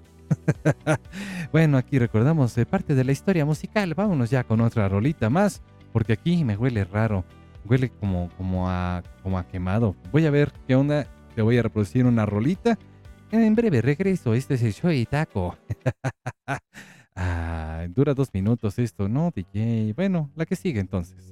bueno, 1.51 1.77
aquí 1.77 1.99
recordamos 1.99 2.57
eh, 2.57 2.65
parte 2.65 2.95
de 2.95 3.03
la 3.03 3.11
historia 3.11 3.45
musical. 3.45 3.93
Vámonos 3.93 4.29
ya 4.29 4.43
con 4.43 4.61
otra 4.61 4.87
rolita 4.89 5.29
más, 5.29 5.61
porque 5.91 6.13
aquí 6.13 6.43
me 6.43 6.55
huele 6.55 6.83
raro. 6.85 7.25
Huele 7.65 7.89
como, 7.89 8.29
como, 8.37 8.69
a, 8.69 9.03
como 9.21 9.37
a 9.37 9.47
quemado. 9.47 9.95
Voy 10.11 10.25
a 10.25 10.31
ver 10.31 10.51
qué 10.67 10.75
onda. 10.75 11.05
Te 11.35 11.41
voy 11.41 11.57
a 11.57 11.63
reproducir 11.63 12.05
una 12.05 12.25
rolita. 12.25 12.77
En 13.31 13.55
breve 13.55 13.81
regreso. 13.81 14.33
Este 14.33 14.55
es 14.55 14.63
el 14.63 14.73
show 14.73 14.91
y 14.91 15.05
taco. 15.05 15.57
ah, 17.15 17.85
dura 17.89 18.13
dos 18.13 18.33
minutos 18.33 18.77
esto, 18.77 19.07
¿no, 19.07 19.31
DJ? 19.33 19.93
Bueno, 19.95 20.29
la 20.35 20.45
que 20.45 20.57
sigue 20.57 20.81
entonces. 20.81 21.31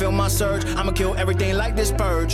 feel 0.01 0.11
my 0.11 0.27
surge. 0.27 0.65
I'ma 0.77 0.93
kill 0.93 1.13
everything 1.15 1.55
like 1.55 1.75
this 1.75 1.91
purge. 1.91 2.33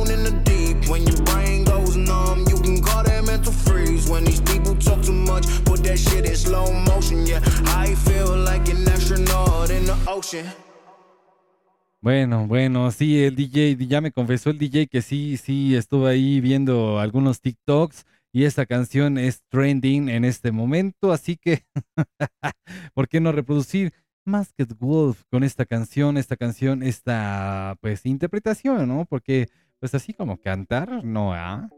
When 4.11 4.25
these 4.25 4.41
people 4.41 4.75
talk 4.75 5.01
too 5.01 5.13
much, 5.13 5.45
that 5.83 5.97
shit 5.97 6.25
in 6.25 6.35
slow 6.35 6.71
motion. 6.73 7.25
Yeah, 7.25 7.39
I 7.67 7.95
feel 7.95 8.35
like 8.35 8.69
an 8.69 8.85
astronaut 8.89 9.69
in 9.69 9.85
the 9.85 9.95
ocean. 10.05 10.45
Bueno, 12.01 12.45
bueno, 12.45 12.91
sí, 12.91 13.23
el 13.23 13.35
DJ, 13.35 13.77
ya 13.87 14.01
me 14.01 14.11
confesó 14.11 14.49
el 14.49 14.57
DJ 14.57 14.87
que 14.87 15.01
sí, 15.01 15.37
sí, 15.37 15.75
estuvo 15.75 16.07
ahí 16.07 16.41
viendo 16.41 16.99
algunos 16.99 17.39
TikToks 17.39 18.05
y 18.33 18.43
esta 18.43 18.65
canción 18.65 19.17
es 19.17 19.43
trending 19.49 20.09
en 20.09 20.25
este 20.25 20.51
momento, 20.51 21.13
así 21.13 21.37
que, 21.37 21.63
¿por 22.93 23.07
qué 23.07 23.21
no 23.21 23.31
reproducir 23.31 23.93
Masked 24.25 24.75
Wolf 24.79 25.23
con 25.29 25.43
esta 25.43 25.65
canción, 25.65 26.17
esta 26.17 26.35
canción, 26.35 26.83
esta, 26.83 27.77
pues, 27.81 28.05
interpretación, 28.05 28.87
¿no? 28.87 29.05
Porque, 29.05 29.47
pues, 29.79 29.93
así 29.93 30.13
como 30.13 30.37
cantar, 30.37 31.03
no, 31.05 31.33
¿ah? 31.33 31.69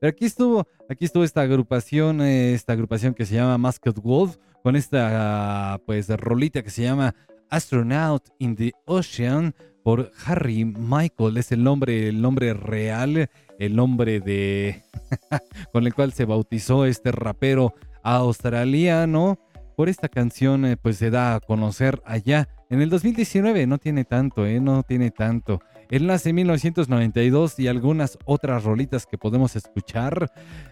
Pero 0.00 0.10
aquí 0.10 0.24
estuvo, 0.24 0.66
aquí 0.88 1.04
estuvo 1.04 1.24
esta 1.24 1.42
agrupación, 1.42 2.20
eh, 2.20 2.54
esta 2.54 2.72
agrupación 2.72 3.14
que 3.14 3.26
se 3.26 3.34
llama 3.34 3.58
Masked 3.58 3.94
Wolf, 4.02 4.36
con 4.62 4.76
esta, 4.76 5.80
pues, 5.86 6.08
rolita 6.08 6.62
que 6.62 6.70
se 6.70 6.82
llama 6.82 7.14
Astronaut 7.50 8.28
in 8.38 8.56
the 8.56 8.72
Ocean 8.84 9.54
por 9.82 10.12
Harry 10.26 10.64
Michael. 10.64 11.36
Es 11.36 11.52
el 11.52 11.62
nombre, 11.62 12.08
el 12.08 12.20
nombre 12.20 12.52
real, 12.54 13.30
el 13.58 13.76
nombre 13.76 14.20
de 14.20 14.82
con 15.72 15.86
el 15.86 15.94
cual 15.94 16.12
se 16.12 16.24
bautizó 16.24 16.84
este 16.84 17.12
rapero 17.12 17.74
australiano. 18.02 19.38
Por 19.76 19.88
esta 19.88 20.08
canción, 20.08 20.64
eh, 20.64 20.76
pues 20.76 20.96
se 20.96 21.10
da 21.10 21.36
a 21.36 21.40
conocer 21.40 22.02
allá 22.04 22.48
en 22.68 22.82
el 22.82 22.90
2019. 22.90 23.66
No 23.66 23.78
tiene 23.78 24.04
tanto, 24.04 24.44
eh, 24.44 24.60
no 24.60 24.82
tiene 24.82 25.10
tanto. 25.10 25.60
Él 25.90 26.06
nace 26.06 26.30
en 26.30 26.36
1992 26.36 27.58
y 27.58 27.68
algunas 27.68 28.18
otras 28.24 28.64
rolitas 28.64 29.06
que 29.06 29.18
podemos 29.18 29.56
escuchar. 29.56 30.30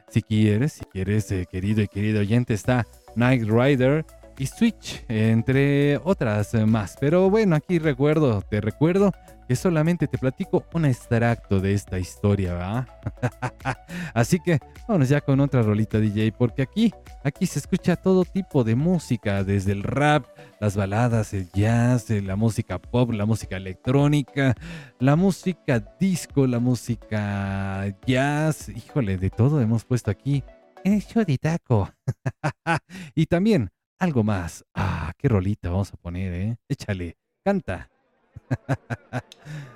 Si 0.09 0.23
quieres, 0.23 0.75
si 0.75 0.85
quieres, 0.85 1.31
eh, 1.33 1.47
querido 1.51 1.83
y 1.83 1.89
querido 1.89 2.21
oyente, 2.21 2.55
está 2.55 2.87
Night 3.15 3.45
Rider 3.49 4.05
y 4.39 4.47
Switch, 4.47 5.05
entre 5.09 5.99
otras 6.05 6.55
más. 6.67 6.97
Pero 7.01 7.31
bueno, 7.31 7.57
aquí 7.57 7.79
recuerdo, 7.79 8.43
te 8.43 8.61
recuerdo 8.61 9.13
que 9.49 9.57
solamente 9.57 10.07
te 10.09 10.19
platico 10.19 10.65
un 10.73 10.85
extracto 10.85 11.61
de 11.61 11.73
esta 11.73 11.99
historia, 11.99 12.55
¿va? 12.55 12.87
Así 14.15 14.41
que 14.41 14.59
vámonos 14.89 15.09
ya 15.09 15.21
con 15.21 15.41
otra 15.41 15.63
rolita 15.63 15.99
DJ, 15.99 16.33
porque 16.33 16.63
aquí, 16.63 16.93
aquí 17.23 17.47
se 17.47 17.61
escucha 17.61 17.97
todo 17.97 18.25
tipo 18.25 18.65
de 18.65 18.75
música, 18.75 19.45
desde 19.45 19.73
el 19.73 19.83
rap, 19.83 20.27
las 20.61 20.77
baladas, 20.77 21.33
el 21.33 21.49
jazz, 21.53 22.11
la 22.11 22.37
música 22.37 22.81
pop, 22.81 23.13
la 23.13 23.25
música 23.25 23.57
electrónica, 23.57 24.55
la 24.99 25.17
música 25.17 25.81
disco, 26.01 26.47
la 26.47 26.59
música 26.59 27.87
jazz, 28.07 28.69
híjole, 28.69 29.17
de 29.17 29.31
todo 29.31 29.61
hemos 29.61 29.85
puesto 29.85 30.11
aquí 30.11 30.43
en 30.85 30.95
el 30.95 31.03
show 31.03 31.25
de 31.25 31.39
taco. 31.39 31.91
y 33.15 33.27
también 33.27 33.71
algo 33.99 34.23
más. 34.23 34.65
Ah, 34.75 35.13
qué 35.19 35.29
rolita 35.29 35.71
vamos 35.71 35.93
a 35.93 35.97
poner, 35.97 36.33
¿eh? 36.35 36.57
Échale, 36.69 37.17
canta. 37.45 37.91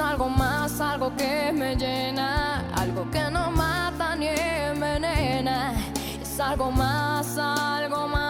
Algo 0.00 0.28
más, 0.28 0.80
algo 0.80 1.14
que 1.16 1.52
me 1.52 1.76
llena, 1.76 2.64
algo 2.74 3.08
que 3.10 3.30
no 3.30 3.50
mata 3.50 4.16
ni 4.16 4.28
envenena. 4.28 5.72
Es 6.20 6.40
algo 6.40 6.70
más, 6.70 7.38
algo 7.38 8.08
más 8.08 8.29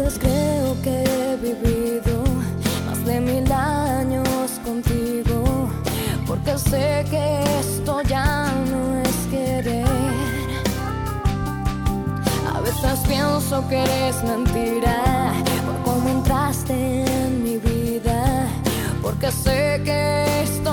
veces 0.00 0.18
creo 0.18 0.80
que 0.82 1.04
he 1.04 1.36
vivido 1.36 2.22
más 2.86 3.04
de 3.04 3.20
mil 3.20 3.50
años 3.52 4.60
contigo, 4.64 5.68
porque 6.26 6.56
sé 6.58 7.04
que 7.10 7.42
esto 7.60 8.00
ya 8.02 8.50
no 8.70 9.00
es 9.00 9.16
querer. 9.30 9.86
A 12.54 12.60
veces 12.60 12.98
pienso 13.06 13.66
que 13.68 13.82
eres 13.82 14.22
mentira 14.24 15.32
por 15.66 15.92
cómo 15.92 16.08
entraste 16.08 17.04
en 17.04 17.42
mi 17.42 17.56
vida, 17.58 18.46
porque 19.02 19.30
sé 19.30 19.82
que 19.84 20.42
esto 20.42 20.69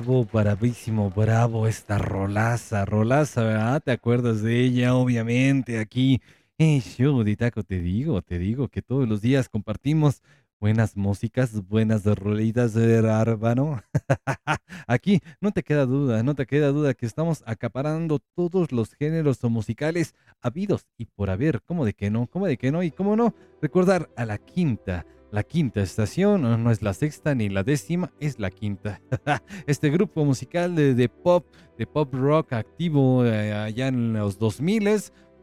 bravo, 0.00 0.24
bravísimo, 0.24 1.10
bravo 1.10 1.66
esta 1.66 1.98
rolaza, 1.98 2.86
rolaza, 2.86 3.42
¿verdad? 3.42 3.82
¿Te 3.84 3.92
acuerdas 3.92 4.40
de 4.40 4.64
ella? 4.64 4.94
Obviamente, 4.94 5.78
aquí 5.78 6.22
en 6.56 6.80
Show 6.80 7.22
de 7.22 7.36
Taco 7.36 7.62
te 7.64 7.80
digo, 7.80 8.22
te 8.22 8.38
digo 8.38 8.68
que 8.68 8.80
todos 8.80 9.06
los 9.06 9.20
días 9.20 9.50
compartimos 9.50 10.22
buenas 10.58 10.96
músicas, 10.96 11.68
buenas 11.68 12.06
rolitas 12.06 12.72
de 12.72 13.02
Rárbano. 13.02 13.82
Aquí 14.86 15.20
no 15.38 15.52
te 15.52 15.62
queda 15.62 15.84
duda, 15.84 16.22
no 16.22 16.34
te 16.34 16.46
queda 16.46 16.68
duda 16.68 16.94
que 16.94 17.04
estamos 17.04 17.42
acaparando 17.44 18.20
todos 18.34 18.72
los 18.72 18.94
géneros 18.94 19.44
musicales 19.44 20.14
habidos 20.40 20.86
y 20.96 21.06
por 21.06 21.28
haber, 21.28 21.60
¿cómo 21.60 21.84
de 21.84 21.92
que 21.92 22.08
no? 22.08 22.26
¿Cómo 22.26 22.46
de 22.46 22.56
que 22.56 22.72
no? 22.72 22.82
Y 22.82 22.90
cómo 22.90 23.16
no, 23.16 23.34
recordar 23.60 24.08
a 24.16 24.24
la 24.24 24.38
quinta. 24.38 25.04
La 25.32 25.44
quinta 25.44 25.80
estación, 25.80 26.42
no, 26.42 26.70
es 26.72 26.82
la 26.82 26.92
sexta 26.92 27.34
ni 27.36 27.48
la 27.48 27.62
décima, 27.62 28.12
es 28.18 28.40
la 28.40 28.50
quinta. 28.50 29.00
este 29.66 29.88
grupo 29.90 30.24
musical 30.24 30.74
de, 30.74 31.08
pop, 31.08 31.46
de 31.78 31.86
pop 31.86 32.12
rock 32.14 32.52
activo 32.54 33.24
eh, 33.24 33.52
allá 33.52 33.88
en 33.88 34.14
los 34.14 34.38
2000 34.38 34.88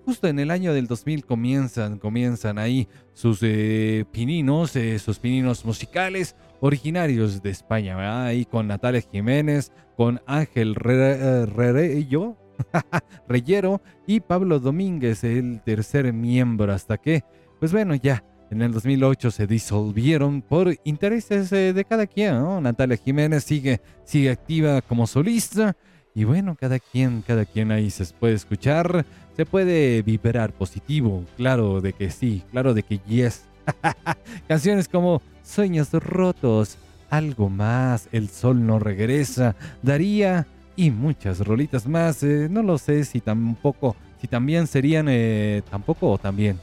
justo 0.08 0.28
en 0.30 0.40
el 0.40 0.52
año 0.52 0.74
del 0.74 0.88
2000 0.88 1.26
comienzan, 1.26 2.00
comienzan 2.00 2.60
ahí 2.60 2.88
sus 3.12 3.40
eh, 3.42 4.06
pininos, 4.12 4.74
eh, 4.78 5.00
sus 5.00 5.20
pininos 5.20 5.66
musicales 5.66 6.36
originarios 6.62 7.42
de 7.42 7.50
España, 7.50 7.98
¿verdad? 7.98 8.26
Ahí 8.28 8.46
con 8.46 8.68
Natalia 8.68 9.02
Jiménez, 9.02 9.74
con 9.98 10.22
Ángel 10.26 10.76
Re- 10.76 11.46
Reyero, 11.46 12.38
Reyero 13.28 13.82
y 14.06 14.22
Pablo 14.22 14.60
Domínguez, 14.60 15.26
el 15.26 15.62
tercer 15.62 16.14
miembro, 16.14 16.72
hasta 16.72 16.98
que, 16.98 17.24
pues 17.60 17.74
bueno, 17.74 17.94
ya 17.96 18.24
en 18.50 18.62
el 18.62 18.72
2008 18.72 19.32
se 19.32 19.48
disolvieron 19.48 20.42
por 20.42 20.76
intereses 20.84 21.52
eh, 21.52 21.74
de 21.74 21.86
cada 21.86 22.08
quien. 22.08 22.64
Natalia 22.64 22.98
Jiménez 22.98 23.44
sigue, 23.44 23.82
sigue 24.06 24.30
activa 24.30 24.82
como 24.82 25.06
solista 25.06 25.76
Y 26.16 26.24
bueno, 26.24 26.56
cada 26.60 26.80
quien, 26.80 27.22
cada 27.22 27.46
quien 27.46 27.72
ahí 27.72 27.90
se 27.90 28.06
puede 28.14 28.36
escuchar, 28.36 29.06
se 29.36 29.46
puede 29.46 30.02
vibrar 30.02 30.54
positivo, 30.54 31.26
claro 31.36 31.82
de 31.82 31.94
que 31.94 32.10
sí, 32.10 32.44
claro 32.52 32.74
de 32.74 32.84
que 32.84 33.00
yes. 33.00 33.44
Canciones 34.48 34.88
como 34.88 35.22
Sueños 35.44 35.92
rotos, 35.92 36.78
Algo 37.10 37.50
más, 37.50 38.08
El 38.12 38.30
sol 38.30 38.66
no 38.66 38.80
regresa, 38.80 39.56
Daría 39.82 40.48
y 40.78 40.92
muchas 40.92 41.40
rolitas 41.40 41.88
más. 41.88 42.24
eh, 42.24 42.48
no 42.50 42.64
lo 42.64 42.78
sé 42.78 43.04
si 43.04 43.20
tampoco, 43.20 43.96
si 44.22 44.28
también 44.28 44.68
serían, 44.68 45.08
eh, 45.10 45.64
tampoco 45.70 46.12
o 46.12 46.18
también. 46.18 46.60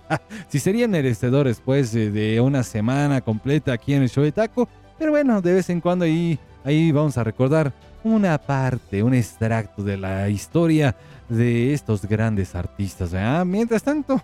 si 0.48 0.58
serían 0.58 0.90
merecedores 0.90 1.60
pues 1.64 1.92
de, 1.92 2.10
de 2.10 2.40
una 2.40 2.62
semana 2.62 3.20
completa 3.20 3.72
aquí 3.72 3.94
en 3.94 4.02
el 4.02 4.10
show 4.10 4.24
de 4.24 4.32
Taco. 4.32 4.68
Pero 4.98 5.10
bueno, 5.10 5.40
de 5.40 5.54
vez 5.54 5.70
en 5.70 5.80
cuando 5.80 6.04
ahí, 6.04 6.38
ahí 6.64 6.92
vamos 6.92 7.18
a 7.18 7.24
recordar 7.24 7.72
una 8.04 8.38
parte, 8.38 9.02
un 9.02 9.14
extracto 9.14 9.82
de 9.82 9.96
la 9.96 10.28
historia 10.28 10.96
de 11.28 11.72
estos 11.72 12.04
grandes 12.04 12.54
artistas. 12.54 13.12
¿verdad? 13.12 13.44
Mientras 13.44 13.82
tanto, 13.82 14.22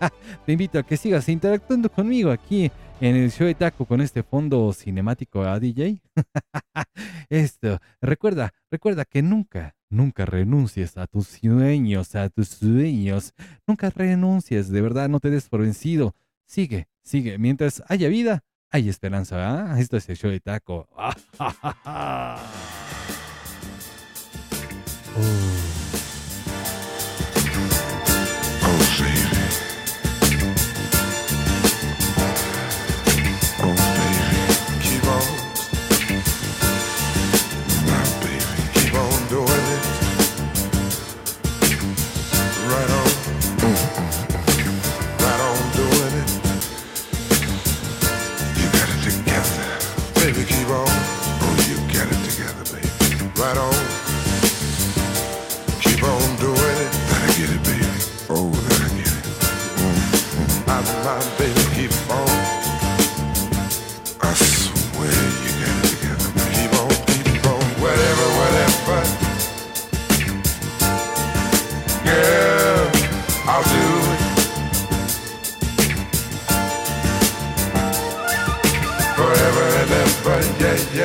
te 0.46 0.52
invito 0.52 0.78
a 0.78 0.82
que 0.82 0.96
sigas 0.96 1.28
interactuando 1.28 1.90
conmigo 1.90 2.30
aquí 2.30 2.70
en 3.00 3.16
el 3.16 3.30
show 3.30 3.46
de 3.46 3.54
Taco 3.54 3.84
con 3.84 4.00
este 4.00 4.22
fondo 4.22 4.72
cinemático 4.72 5.42
a 5.42 5.60
DJ. 5.60 6.00
Esto, 7.28 7.78
recuerda, 8.00 8.52
recuerda 8.70 9.04
que 9.04 9.22
nunca, 9.22 9.74
nunca 9.90 10.24
renuncies 10.24 10.96
a 10.96 11.06
tus 11.06 11.28
sueños, 11.28 12.14
a 12.14 12.28
tus 12.30 12.48
sueños. 12.48 13.34
Nunca 13.66 13.90
renuncies, 13.90 14.70
de 14.70 14.80
verdad, 14.80 15.08
no 15.08 15.20
te 15.20 15.30
des 15.30 15.48
por 15.48 15.60
vencido. 15.60 16.14
Sigue, 16.46 16.88
sigue. 17.02 17.38
Mientras 17.38 17.82
haya 17.88 18.08
vida, 18.08 18.44
hay 18.70 18.88
esperanza. 18.88 19.78
Esto 19.78 19.96
es 19.96 20.08
el 20.08 20.16
show 20.16 20.30
de 20.30 20.40
Taco. 20.40 20.88
Keep 25.16 25.85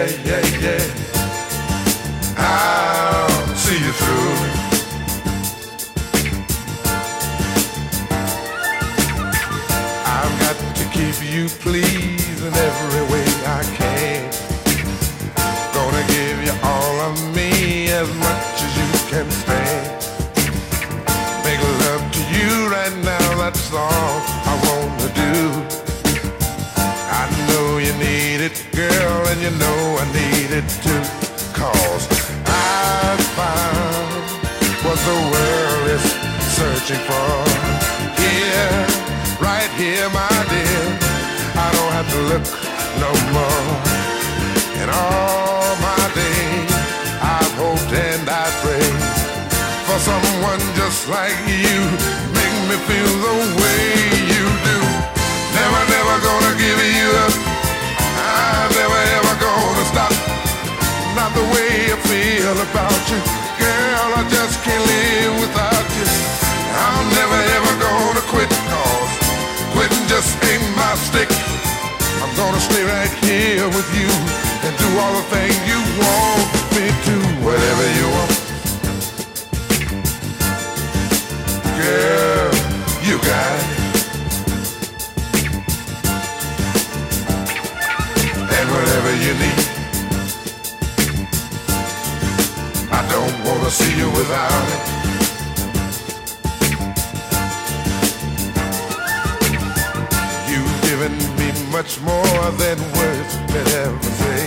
yeah, 0.02 0.26
yeah, 0.26 0.60
yeah, 0.60 0.91
I 30.52 30.56
need 30.56 30.64
it 30.64 30.70
too. 30.84 31.04
Cause 31.56 32.08
I 32.46 33.16
found 33.40 34.12
what 34.84 35.00
the 35.08 35.18
world 35.32 35.86
is 35.96 36.04
searching 36.60 37.00
for. 37.08 37.32
Here, 38.20 38.72
right 39.40 39.72
here, 39.80 40.10
my 40.12 40.36
dear. 40.52 40.84
I 41.56 41.68
don't 41.72 41.94
have 41.96 42.10
to 42.16 42.22
look 42.32 42.46
no 43.00 43.12
more. 43.32 43.68
In 44.82 44.90
all 44.92 45.72
my 45.80 46.04
days, 46.20 46.72
I've 47.24 47.54
hoped 47.56 47.94
and 47.94 48.28
I 48.28 48.46
prayed 48.60 49.00
for 49.88 50.00
someone 50.04 50.60
just 50.76 51.08
like 51.08 51.38
you. 51.48 51.80
Make 52.36 52.58
me 52.68 52.78
feel 52.92 53.14
the 53.24 53.36
way 53.56 53.84
you 54.36 54.46
do. 54.68 54.80
Never, 55.56 55.82
never 55.96 56.16
gonna 56.28 56.54
give 56.60 56.80
you 56.98 57.08
up. 57.24 57.31
The 61.42 61.48
way 61.58 61.74
I 61.90 61.98
feel 62.06 62.58
about 62.70 63.02
you. 63.10 63.20
Girl, 63.58 64.10
I 64.22 64.24
just 64.30 64.62
can't 64.62 64.86
live 64.94 65.34
without 65.42 65.88
you. 65.98 66.08
I'm 66.86 67.06
never 67.18 67.40
ever 67.58 67.74
gonna 67.86 68.24
quit 68.34 68.52
cause 68.70 69.12
quitting 69.74 70.06
just 70.14 70.32
ain't 70.50 70.66
my 70.78 70.94
stick. 71.08 71.30
I'm 72.22 72.32
gonna 72.38 72.62
stay 72.70 72.84
right 72.86 73.14
here 73.26 73.68
with 73.78 73.90
you 73.98 74.10
and 74.66 74.74
do 74.84 74.90
all 75.02 75.14
the 75.20 75.26
things 75.34 75.58
you 75.72 75.80
want 76.02 76.48
me 76.76 76.86
to. 77.08 77.16
Whatever 77.48 77.86
you 77.98 78.06
want. 78.16 78.32
Girl, 81.82 82.52
you 83.08 83.16
got 83.32 83.54
it. 83.62 83.68
And 88.58 88.68
whatever 88.74 89.12
you 89.26 89.34
need. 89.42 89.61
Wanna 93.46 93.70
see 93.70 93.98
you 93.98 94.10
without 94.12 94.66
it. 94.76 94.84
You've 100.50 100.82
given 100.90 101.14
me 101.40 101.50
much 101.72 102.00
more 102.02 102.44
than 102.62 102.78
words 103.00 103.32
could 103.52 103.68
ever 103.86 104.04
say. 104.24 104.46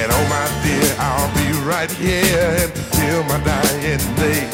And 0.00 0.10
oh 0.10 0.24
my 0.28 0.46
dear, 0.64 0.90
I'll 0.98 1.30
be 1.40 1.48
right 1.66 1.90
here 1.90 2.50
until 2.66 3.22
my 3.24 3.38
dying 3.44 4.04
day. 4.16 4.48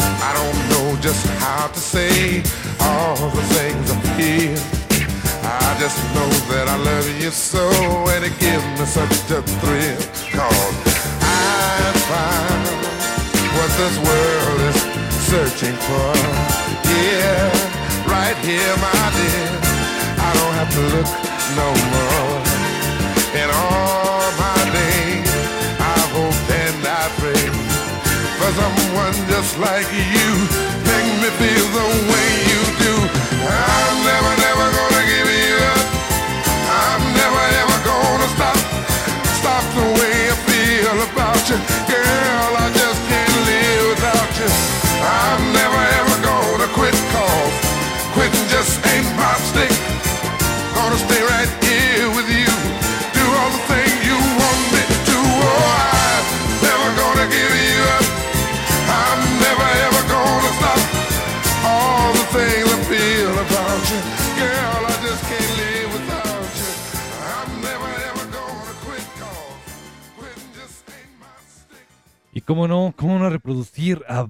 I 0.00 0.30
don't 0.38 0.58
know 0.70 1.00
just 1.00 1.26
how 1.40 1.68
to 1.68 1.80
say 1.80 2.42
all 2.80 3.16
the 3.30 3.42
things 3.56 3.90
I 3.90 3.98
feel. 4.16 4.80
I 5.42 5.76
just 5.80 5.98
know 6.14 6.28
that 6.52 6.68
I 6.68 6.76
love 6.76 7.08
you 7.20 7.30
so 7.30 7.66
and 8.12 8.24
it 8.24 8.38
gives 8.38 8.64
me 8.78 8.86
such 8.86 9.30
a 9.30 9.42
thrill. 9.42 9.96
Cause 10.32 10.89
I 12.10 12.34
found 12.42 12.66
what 13.54 13.70
this 13.78 13.96
world 14.02 14.60
is 14.70 14.78
searching 15.30 15.76
for. 15.86 16.10
Yeah, 16.90 17.46
right 18.10 18.36
here, 18.42 18.74
my 18.82 19.04
dear. 19.14 19.50
I 20.18 20.30
don't 20.34 20.54
have 20.58 20.70
to 20.74 20.82
look 20.94 21.10
no 21.54 21.68
more. 21.94 22.34
In 23.38 23.48
all 23.50 24.26
my 24.42 24.58
days, 24.74 25.30
I 25.78 25.98
hope 26.10 26.34
and 26.50 26.82
I 26.82 27.06
pray 27.22 27.46
for 28.38 28.50
someone 28.58 29.14
just 29.30 29.58
like 29.58 29.86
you. 29.94 30.30
Make 30.90 31.10
me 31.22 31.30
feel 31.38 31.66
the 31.78 31.88
way 32.10 32.28
you 32.50 32.62
do. 32.84 32.94
I'm 33.46 33.96
never, 34.02 34.39
cómo 72.50 72.66
no, 72.66 72.92
cómo 72.96 73.16
no 73.16 73.30
reproducir 73.30 74.02
a 74.08 74.26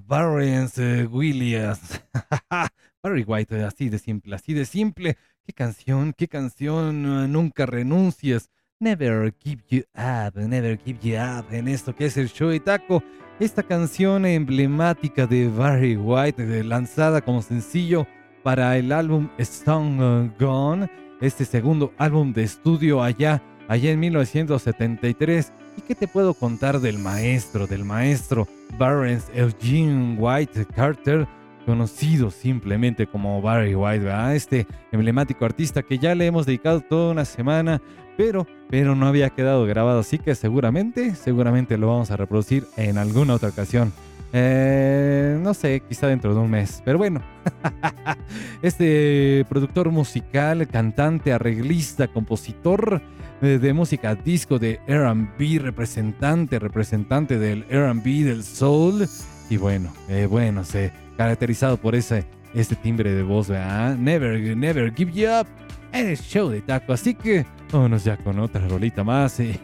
eh, 0.76 1.08
Williams. 1.10 2.02
Barry 3.02 3.24
White, 3.26 3.58
eh, 3.58 3.64
así 3.64 3.88
de 3.88 3.98
simple, 3.98 4.36
así 4.36 4.52
de 4.52 4.66
simple. 4.66 5.16
Qué 5.42 5.54
canción, 5.54 6.12
qué 6.14 6.28
canción, 6.28 7.06
eh, 7.06 7.28
nunca 7.28 7.64
renuncies. 7.64 8.50
Never 8.78 9.32
give 9.42 9.62
you 9.70 9.84
up, 9.94 10.36
never 10.36 10.78
give 10.84 10.98
you 11.02 11.16
up 11.16 11.46
en 11.50 11.66
esto 11.66 11.96
que 11.96 12.04
es 12.04 12.18
el 12.18 12.28
show 12.28 12.50
de 12.50 12.60
taco. 12.60 13.02
Esta 13.38 13.62
canción 13.62 14.26
emblemática 14.26 15.26
de 15.26 15.48
Barry 15.48 15.96
White, 15.96 16.62
lanzada 16.64 17.22
como 17.22 17.40
sencillo 17.40 18.06
para 18.42 18.76
el 18.76 18.92
álbum 18.92 19.30
Stone 19.38 20.30
Gone, 20.38 20.90
este 21.22 21.46
segundo 21.46 21.94
álbum 21.96 22.34
de 22.34 22.42
estudio 22.42 23.02
allá, 23.02 23.42
allá 23.66 23.90
en 23.92 24.00
1973. 24.00 25.54
¿Y 25.76 25.82
qué 25.82 25.94
te 25.94 26.08
puedo 26.08 26.34
contar 26.34 26.80
del 26.80 26.98
maestro, 26.98 27.66
del 27.66 27.84
maestro 27.84 28.46
Barrens 28.78 29.26
Eugene 29.34 30.16
White 30.18 30.66
Carter? 30.74 31.26
conocido 31.66 32.30
simplemente 32.30 33.06
como 33.06 33.40
Barry 33.42 33.74
White, 33.74 34.34
este 34.34 34.66
emblemático 34.92 35.44
artista 35.44 35.82
que 35.82 35.98
ya 35.98 36.14
le 36.14 36.26
hemos 36.26 36.46
dedicado 36.46 36.80
toda 36.80 37.12
una 37.12 37.24
semana, 37.24 37.80
pero, 38.16 38.46
pero 38.68 38.96
no 38.96 39.06
había 39.06 39.30
quedado 39.30 39.64
grabado, 39.66 40.00
así 40.00 40.18
que 40.18 40.34
seguramente, 40.34 41.14
seguramente 41.14 41.78
lo 41.78 41.88
vamos 41.88 42.10
a 42.10 42.16
reproducir 42.16 42.66
en 42.76 42.98
alguna 42.98 43.34
otra 43.34 43.50
ocasión. 43.50 43.92
Eh, 44.32 45.38
no 45.42 45.54
sé, 45.54 45.82
quizá 45.88 46.06
dentro 46.06 46.34
de 46.34 46.40
un 46.40 46.50
mes, 46.50 46.82
pero 46.84 46.98
bueno. 46.98 47.20
este 48.62 49.44
productor 49.48 49.90
musical, 49.90 50.66
cantante, 50.68 51.32
arreglista, 51.32 52.08
compositor 52.08 53.00
de 53.40 53.72
música 53.72 54.14
disco 54.14 54.58
de 54.58 54.80
RB, 54.86 55.60
representante, 55.60 56.58
representante 56.58 57.38
del 57.38 57.64
RB, 57.70 58.24
del 58.24 58.44
soul. 58.44 59.08
Y 59.48 59.56
bueno, 59.56 59.92
eh, 60.08 60.26
bueno, 60.26 60.64
se 60.64 60.92
caracterizado 61.16 61.76
por 61.76 61.94
ese, 61.94 62.24
ese 62.54 62.76
timbre 62.76 63.12
de 63.12 63.22
voz, 63.22 63.48
¿verdad? 63.48 63.96
Never, 63.96 64.56
never 64.56 64.94
give 64.94 65.12
you 65.12 65.28
up. 65.28 65.46
El 65.92 66.16
show 66.16 66.48
de 66.48 66.60
taco. 66.60 66.92
Así 66.92 67.14
que 67.14 67.44
vámonos 67.72 68.04
ya 68.04 68.16
con 68.16 68.38
otra 68.38 68.66
rolita 68.68 69.02
más. 69.02 69.40
eh. 69.40 69.58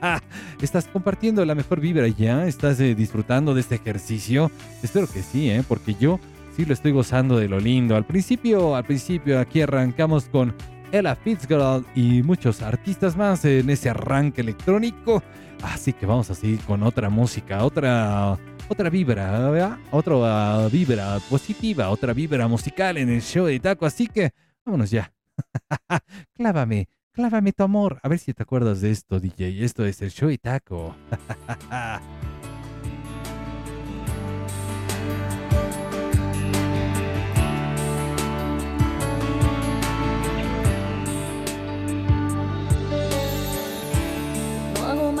¿Estás 0.60 0.86
compartiendo 0.86 1.44
la 1.44 1.54
mejor 1.54 1.80
vibra 1.80 2.06
ya? 2.08 2.46
¿Estás 2.46 2.80
eh, 2.80 2.94
disfrutando 2.94 3.54
de 3.54 3.62
este 3.62 3.76
ejercicio? 3.76 4.50
Espero 4.82 5.06
que 5.06 5.22
sí, 5.22 5.48
¿eh? 5.50 5.62
Porque 5.66 5.94
yo 5.98 6.20
sí 6.54 6.64
lo 6.66 6.74
estoy 6.74 6.92
gozando 6.92 7.38
de 7.38 7.48
lo 7.48 7.58
lindo. 7.60 7.96
Al 7.96 8.04
principio, 8.04 8.76
al 8.76 8.84
principio 8.84 9.38
aquí 9.38 9.62
arrancamos 9.62 10.26
con 10.26 10.54
Ella 10.92 11.14
Fitzgerald 11.14 11.86
y 11.94 12.22
muchos 12.22 12.62
artistas 12.62 13.16
más 13.16 13.44
en 13.44 13.70
ese 13.70 13.90
arranque 13.90 14.40
electrónico. 14.40 15.22
Así 15.62 15.92
que 15.92 16.06
vamos 16.06 16.30
a 16.30 16.34
seguir 16.34 16.60
con 16.60 16.82
otra 16.82 17.10
música, 17.10 17.64
otra 17.64 18.38
otra 18.68 18.88
vibra, 18.88 19.50
¿verdad? 19.50 19.78
Otra 19.90 20.68
vibra 20.68 21.18
positiva, 21.28 21.90
otra 21.90 22.12
vibra 22.12 22.46
musical 22.48 22.98
en 22.98 23.08
el 23.08 23.20
show 23.20 23.46
de 23.46 23.58
Taco. 23.58 23.84
Así 23.84 24.06
que 24.06 24.32
vámonos 24.64 24.90
ya. 24.90 25.12
clávame, 26.34 26.88
clávame 27.12 27.52
tu 27.52 27.64
amor. 27.64 27.98
A 28.02 28.08
ver 28.08 28.18
si 28.18 28.32
te 28.32 28.42
acuerdas 28.42 28.80
de 28.80 28.92
esto, 28.92 29.18
DJ. 29.18 29.64
Esto 29.64 29.84
es 29.84 30.00
el 30.02 30.10
show 30.10 30.28
de 30.28 30.38
Taco. 30.38 30.94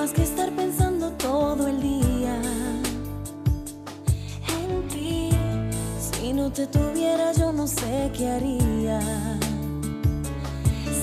más 0.00 0.12
que 0.12 0.22
estar 0.22 0.50
pensando 0.52 1.10
todo 1.12 1.68
el 1.68 1.78
día 1.82 2.34
en 4.48 4.88
ti. 4.88 5.28
Si 5.98 6.32
no 6.32 6.50
te 6.50 6.66
tuviera, 6.66 7.32
yo 7.32 7.52
no 7.52 7.66
sé 7.66 8.10
qué 8.16 8.30
haría. 8.30 8.98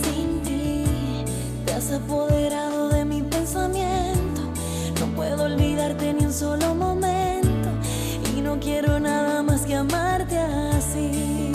Sin 0.02 0.42
ti, 0.42 0.84
te 1.64 1.74
has 1.74 1.92
apoderado 1.92 2.90
de 2.90 3.06
mi 3.06 3.22
pensamiento. 3.22 4.42
No 5.00 5.06
puedo 5.16 5.44
olvidarte 5.44 6.16
ni 6.16 6.26
un 6.26 6.34
solo 6.34 6.74
momento. 6.74 7.70
Y 8.36 8.42
no 8.42 8.60
quiero 8.60 9.00
nada 9.00 9.44
más 9.44 9.62
que 9.62 9.76
amarte 9.76 10.40
así. 10.40 11.52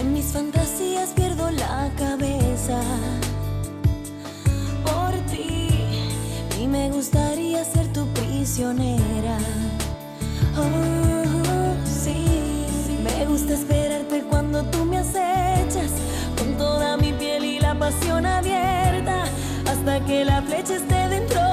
En 0.00 0.14
mis 0.14 0.28
fantasías 0.32 1.10
pierdo 1.10 1.50
la 1.50 1.92
cabeza 1.98 2.80
gustaría 6.98 7.64
ser 7.64 7.86
tu 7.92 8.04
prisionera. 8.08 9.38
Oh, 10.56 11.76
sí, 11.86 12.66
me 13.04 13.24
gusta 13.24 13.54
esperarte 13.54 14.24
cuando 14.28 14.64
tú 14.64 14.84
me 14.84 14.98
acechas 14.98 15.92
con 16.36 16.56
toda 16.58 16.96
mi 16.96 17.12
piel 17.12 17.44
y 17.44 17.60
la 17.60 17.78
pasión 17.78 18.26
abierta 18.26 19.26
hasta 19.70 20.04
que 20.06 20.24
la 20.24 20.42
flecha 20.42 20.74
esté 20.74 21.08
dentro 21.08 21.47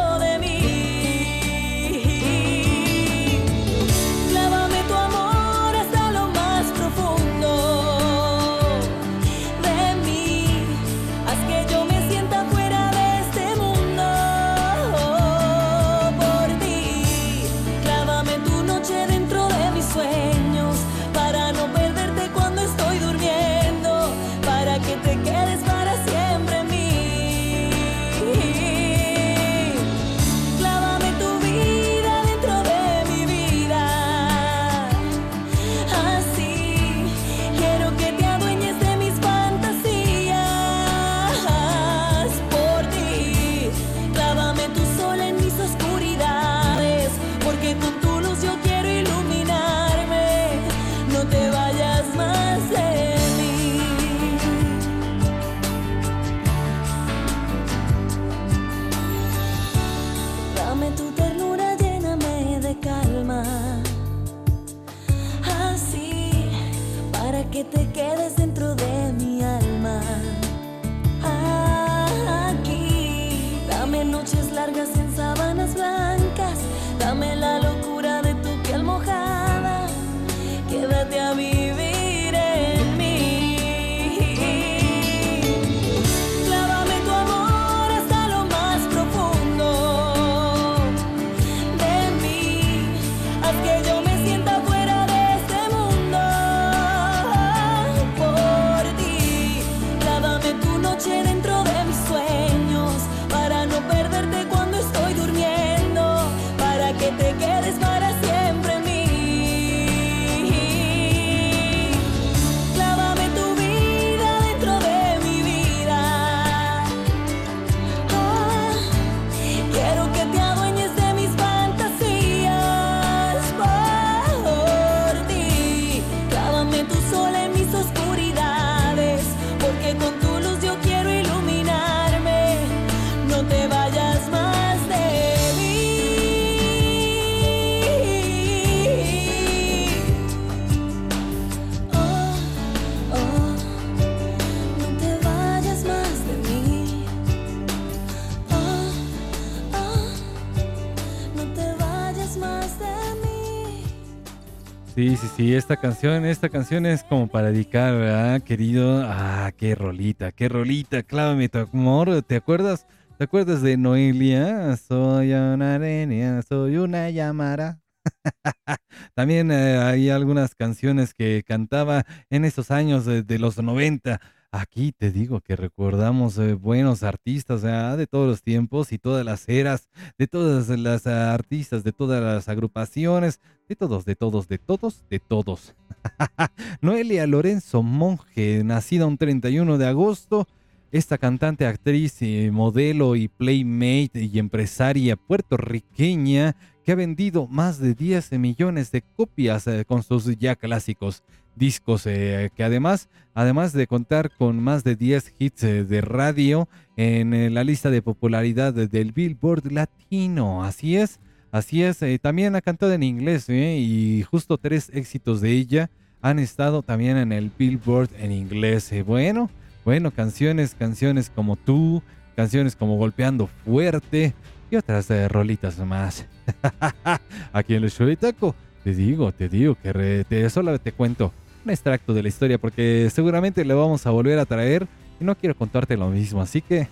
Sí, 155.36 155.54
esta 155.54 155.76
canción, 155.76 156.24
esta 156.24 156.48
canción 156.48 156.86
es 156.86 157.04
como 157.04 157.28
para 157.28 157.52
dedicar, 157.52 157.94
¿verdad, 157.94 158.42
querido? 158.42 159.04
Ah, 159.06 159.52
qué 159.58 159.76
rolita, 159.76 160.32
qué 160.32 160.48
rolita, 160.48 161.04
clávame 161.04 161.50
tu 161.50 161.58
amor, 161.58 162.22
¿te 162.22 162.38
acuerdas? 162.38 162.88
¿Te 163.18 163.26
acuerdas 163.26 163.62
de 163.62 163.76
Noelia? 163.76 164.78
Soy 164.78 165.34
una 165.34 165.76
arena, 165.76 166.42
soy 166.42 166.78
una 166.78 167.10
llamara. 167.10 167.82
También 169.14 169.52
eh, 169.52 169.78
hay 169.78 170.10
algunas 170.10 170.56
canciones 170.56 171.14
que 171.14 171.44
cantaba 171.46 172.06
en 172.30 172.46
esos 172.46 172.72
años 172.72 173.06
de, 173.06 173.22
de 173.22 173.38
los 173.38 173.58
90. 173.58 174.22
Aquí 174.58 174.94
te 174.94 175.12
digo 175.12 175.42
que 175.42 175.58
recordamos 175.58 176.38
eh, 176.38 176.54
buenos 176.54 177.04
artistas 177.04 177.62
¿verdad? 177.62 177.98
de 177.98 178.08
todos 178.08 178.26
los 178.26 178.42
tiempos 178.42 178.94
y 178.94 178.98
todas 178.98 179.26
las 179.26 179.50
eras, 179.50 179.90
de 180.18 180.28
todas 180.28 180.70
las 180.70 181.06
ah, 181.08 181.34
artistas, 181.34 181.84
de 181.84 181.92
todas 181.92 182.24
las 182.24 182.48
agrupaciones, 182.48 183.42
de 183.68 183.76
todos, 183.76 184.06
de 184.06 184.16
todos, 184.16 184.48
de 184.48 184.58
todos, 184.58 185.04
de 185.10 185.20
todos. 185.20 185.76
Noelia 186.82 187.28
Lorenzo 187.28 187.84
Monge, 187.84 188.64
nacida 188.64 189.06
un 189.06 189.18
31 189.18 189.78
de 189.78 189.88
agosto, 189.88 190.48
esta 190.94 191.18
cantante, 191.18 191.68
actriz, 191.68 192.22
eh, 192.22 192.50
modelo 192.50 193.18
y 193.18 193.28
playmate 193.28 194.22
y 194.22 194.40
empresaria 194.40 195.18
puertorriqueña 195.18 196.56
que 196.86 196.94
ha 196.94 196.96
vendido 196.96 197.48
más 197.48 197.80
de 197.80 197.94
10 197.94 198.32
millones 198.40 198.90
de 198.94 199.02
copias 199.02 199.68
eh, 199.68 199.84
con 199.86 200.02
sus 200.02 200.38
ya 200.38 200.56
clásicos 200.56 201.24
discos, 201.56 202.06
eh, 202.06 202.50
que 202.56 202.64
además, 202.64 203.10
además 203.34 203.74
de 203.74 203.88
contar 203.88 204.32
con 204.38 204.60
más 204.62 204.84
de 204.84 204.96
10 204.96 205.34
hits 205.40 205.64
eh, 205.64 205.84
de 205.84 206.02
radio 206.02 206.68
en 206.98 207.34
eh, 207.34 207.50
la 207.50 207.64
lista 207.64 207.90
de 207.90 208.02
popularidad 208.02 208.74
del 208.74 209.12
Billboard 209.12 209.72
Latino. 209.72 210.64
Así 210.64 210.98
es, 210.98 211.20
así 211.52 211.84
es. 211.84 212.02
eh, 212.02 212.20
también 212.20 212.56
ha 212.56 212.62
cantado 212.62 212.94
en 212.94 213.04
inglés 213.04 213.48
y 213.50 214.24
justo 214.30 214.58
tres 214.58 214.90
éxitos 214.94 215.42
de 215.42 215.52
ella 215.52 215.90
han 216.22 216.40
estado 216.40 216.82
también 216.82 217.18
en 217.18 217.32
el 217.32 217.52
Billboard 217.58 218.10
en 218.20 218.32
inglés. 218.32 218.92
Bueno, 219.06 219.50
bueno, 219.84 220.12
canciones, 220.12 220.76
canciones 220.78 221.30
como 221.34 221.56
tú, 221.56 222.02
canciones 222.36 222.76
como 222.76 222.98
Golpeando 222.98 223.48
Fuerte 223.64 224.34
y 224.72 224.76
otras 224.78 225.08
rolitas 225.32 225.78
más. 225.80 226.26
Aquí 227.54 227.76
en 227.76 227.84
el 227.84 227.92
show 227.92 228.08
de 228.08 228.16
Taco. 228.16 228.56
Te 228.84 228.94
digo, 228.94 229.32
te 229.32 229.50
digo 229.50 229.76
que 229.82 229.92
re- 229.94 230.24
te, 230.26 230.48
solo 230.50 230.78
te 230.80 230.92
cuento 230.92 231.34
un 231.66 231.72
extracto 231.72 232.14
de 232.14 232.22
la 232.22 232.30
historia 232.30 232.58
porque 232.60 233.10
seguramente 233.12 233.66
le 233.66 233.74
vamos 233.74 234.06
a 234.06 234.12
volver 234.12 234.38
a 234.38 234.46
traer 234.46 234.88
y 235.20 235.24
no 235.24 235.36
quiero 235.36 235.56
contarte 235.56 235.98
lo 235.98 236.10
mismo, 236.10 236.42
así 236.42 236.62
que 236.62 236.88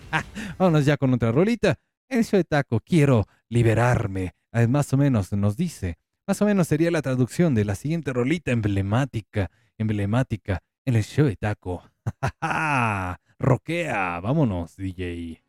vámonos 0.58 0.84
ya 0.84 0.96
con 0.96 1.14
otra 1.14 1.30
rolita. 1.32 1.76
El 2.08 2.24
show 2.24 2.38
de 2.38 2.44
taco 2.44 2.80
quiero 2.80 3.26
liberarme. 3.48 4.34
Más 4.68 4.92
o 4.92 4.96
menos 4.96 5.32
nos 5.32 5.56
dice, 5.56 5.98
más 6.26 6.42
o 6.42 6.46
menos 6.46 6.66
sería 6.66 6.90
la 6.90 7.02
traducción 7.02 7.54
de 7.54 7.64
la 7.64 7.74
siguiente 7.74 8.12
rolita 8.12 8.50
emblemática, 8.50 9.50
emblemática 9.76 10.62
en 10.84 10.96
el 10.96 11.04
show 11.04 11.26
de 11.26 11.36
taco. 11.36 11.84
Roquea, 13.38 14.20
vámonos, 14.20 14.76
DJ. 14.76 15.42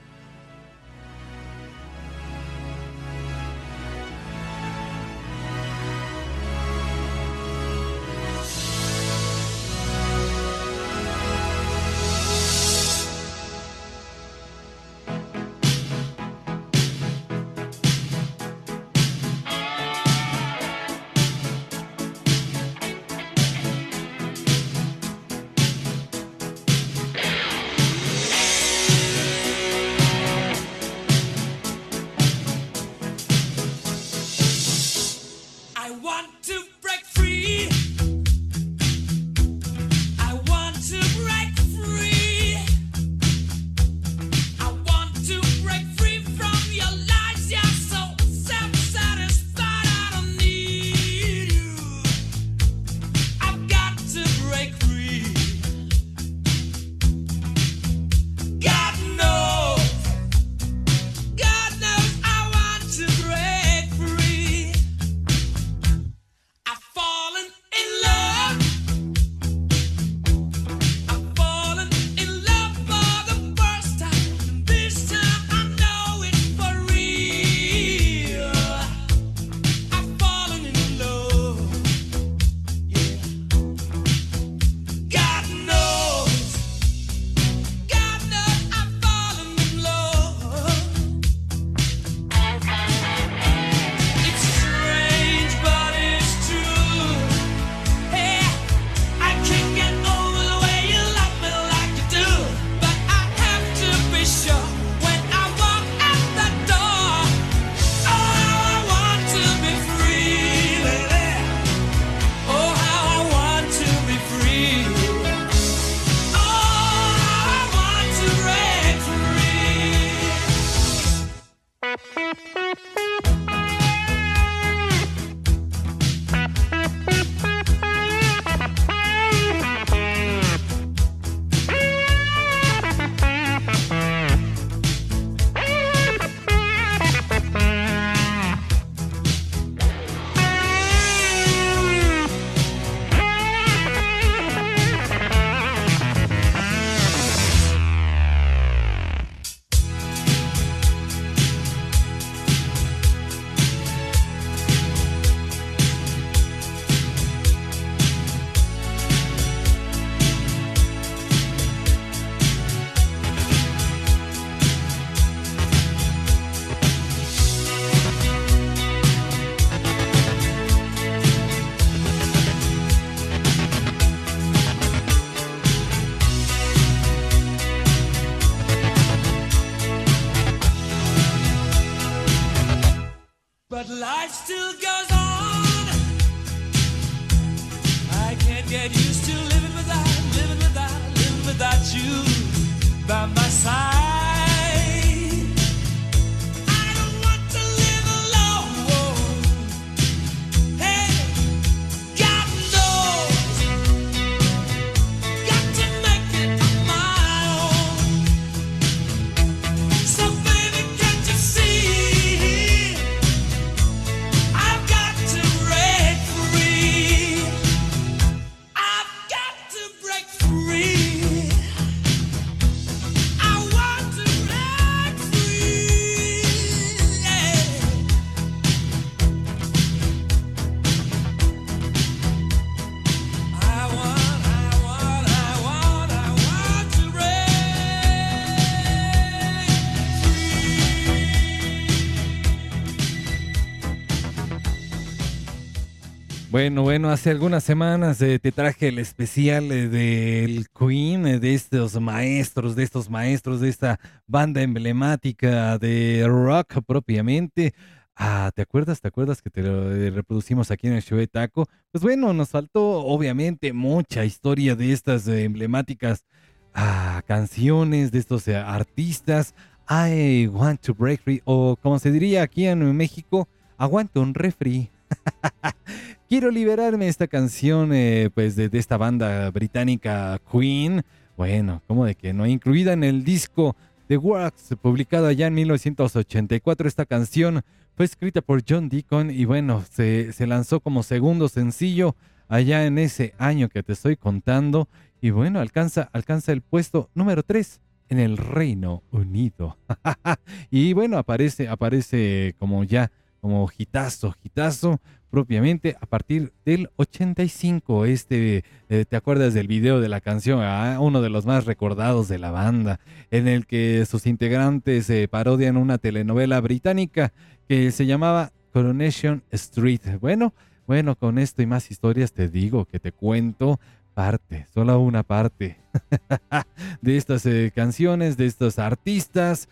Bueno, 246.57 246.81
bueno, 246.81 247.11
hace 247.11 247.29
algunas 247.29 247.63
semanas 247.63 248.19
eh, 248.19 248.39
te 248.39 248.51
traje 248.51 248.87
el 248.87 248.97
especial 248.97 249.71
eh, 249.71 249.87
del 249.89 250.65
Queen, 250.69 251.27
eh, 251.27 251.39
de 251.39 251.53
estos 251.53 252.01
maestros, 252.01 252.75
de 252.75 252.81
estos 252.81 253.11
maestros, 253.11 253.61
de 253.61 253.69
esta 253.69 253.99
banda 254.25 254.63
emblemática 254.63 255.77
de 255.77 256.25
rock 256.27 256.81
propiamente. 256.83 257.75
Ah, 258.15 258.49
¿te 258.55 258.63
acuerdas? 258.63 259.01
¿Te 259.01 259.07
acuerdas 259.07 259.43
que 259.43 259.51
te 259.51 259.61
lo 259.61 259.91
reproducimos 260.09 260.71
aquí 260.71 260.87
en 260.87 260.93
el 260.93 261.03
show 261.03 261.19
de 261.19 261.27
Taco? 261.27 261.67
Pues 261.91 262.03
bueno, 262.03 262.33
nos 262.33 262.49
faltó 262.49 263.05
obviamente 263.05 263.71
mucha 263.71 264.25
historia 264.25 264.75
de 264.75 264.93
estas 264.93 265.27
emblemáticas 265.27 266.25
ah, 266.73 267.21
canciones, 267.27 268.11
de 268.11 268.17
estos 268.17 268.47
artistas. 268.47 269.53
I 269.87 270.47
want 270.47 270.81
to 270.81 270.95
break 270.95 271.21
free, 271.21 271.39
o 271.45 271.75
como 271.75 271.99
se 271.99 272.11
diría 272.11 272.41
aquí 272.41 272.65
en 272.65 272.97
México, 272.97 273.47
aguanto 273.77 274.21
un 274.21 274.33
refri. 274.33 274.89
Quiero 276.29 276.51
liberarme 276.51 277.07
esta 277.07 277.27
canción, 277.27 277.93
eh, 277.93 278.29
pues, 278.33 278.57
de, 278.57 278.69
esta 278.73 278.97
banda 278.97 279.49
británica 279.49 280.41
Queen. 280.51 281.03
Bueno, 281.37 281.81
como 281.87 282.03
de 282.03 282.15
que 282.15 282.33
no 282.33 282.45
incluida 282.45 282.91
en 282.91 283.05
el 283.05 283.23
disco 283.23 283.77
The 284.09 284.17
Works, 284.17 284.75
publicado 284.81 285.27
allá 285.27 285.47
en 285.47 285.53
1984. 285.53 286.85
Esta 286.85 287.05
canción 287.05 287.61
fue 287.95 288.03
escrita 288.03 288.41
por 288.41 288.61
John 288.67 288.89
Deacon 288.89 289.31
y 289.31 289.45
bueno, 289.45 289.85
se, 289.89 290.33
lanzó 290.45 290.81
como 290.81 291.01
segundo 291.01 291.47
sencillo 291.47 292.17
allá 292.49 292.85
en 292.85 292.97
ese 292.97 293.33
año 293.37 293.69
que 293.69 293.81
te 293.81 293.93
estoy 293.93 294.17
contando. 294.17 294.89
Y 295.21 295.29
bueno, 295.29 295.61
alcanza, 295.61 296.09
alcanza 296.11 296.51
el 296.51 296.59
puesto 296.59 297.09
número 297.15 297.41
3 297.41 297.79
en 298.09 298.19
el 298.19 298.35
Reino 298.35 299.01
Unido. 299.11 299.77
y 300.71 300.91
bueno, 300.91 301.19
aparece, 301.19 301.69
aparece 301.69 302.53
como 302.59 302.83
ya, 302.83 303.11
como 303.39 303.69
hitazo, 303.77 304.35
hitazo 304.43 304.99
propiamente 305.29 305.95
a 305.99 306.05
partir 306.05 306.53
del 306.65 306.89
85. 306.95 308.05
Este, 308.05 308.63
eh, 308.89 309.05
¿te 309.07 309.15
acuerdas 309.15 309.53
del 309.53 309.67
video 309.67 309.99
de 309.99 310.09
la 310.09 310.21
canción? 310.21 310.61
Ah, 310.61 310.97
uno 310.99 311.21
de 311.21 311.29
los 311.29 311.45
más 311.45 311.65
recordados 311.65 312.27
de 312.27 312.39
la 312.39 312.51
banda, 312.51 312.99
en 313.31 313.47
el 313.47 313.65
que 313.65 314.05
sus 314.05 314.25
integrantes 314.25 315.09
eh, 315.09 315.27
parodian 315.27 315.77
una 315.77 315.97
telenovela 315.97 316.59
británica 316.61 317.33
que 317.67 317.91
se 317.91 318.05
llamaba 318.05 318.51
Coronation 318.73 319.43
Street. 319.51 320.01
Bueno, 320.19 320.53
bueno, 320.85 321.15
con 321.15 321.37
esto 321.37 321.61
y 321.61 321.65
más 321.65 321.91
historias 321.91 322.31
te 322.31 322.47
digo 322.47 322.85
que 322.85 322.99
te 322.99 323.11
cuento 323.11 323.79
parte, 324.13 324.65
solo 324.73 324.99
una 324.99 325.21
parte 325.21 325.77
de 327.01 327.17
estas 327.17 327.45
eh, 327.45 327.71
canciones, 327.75 328.37
de 328.37 328.45
estos 328.45 328.79
artistas. 328.79 329.69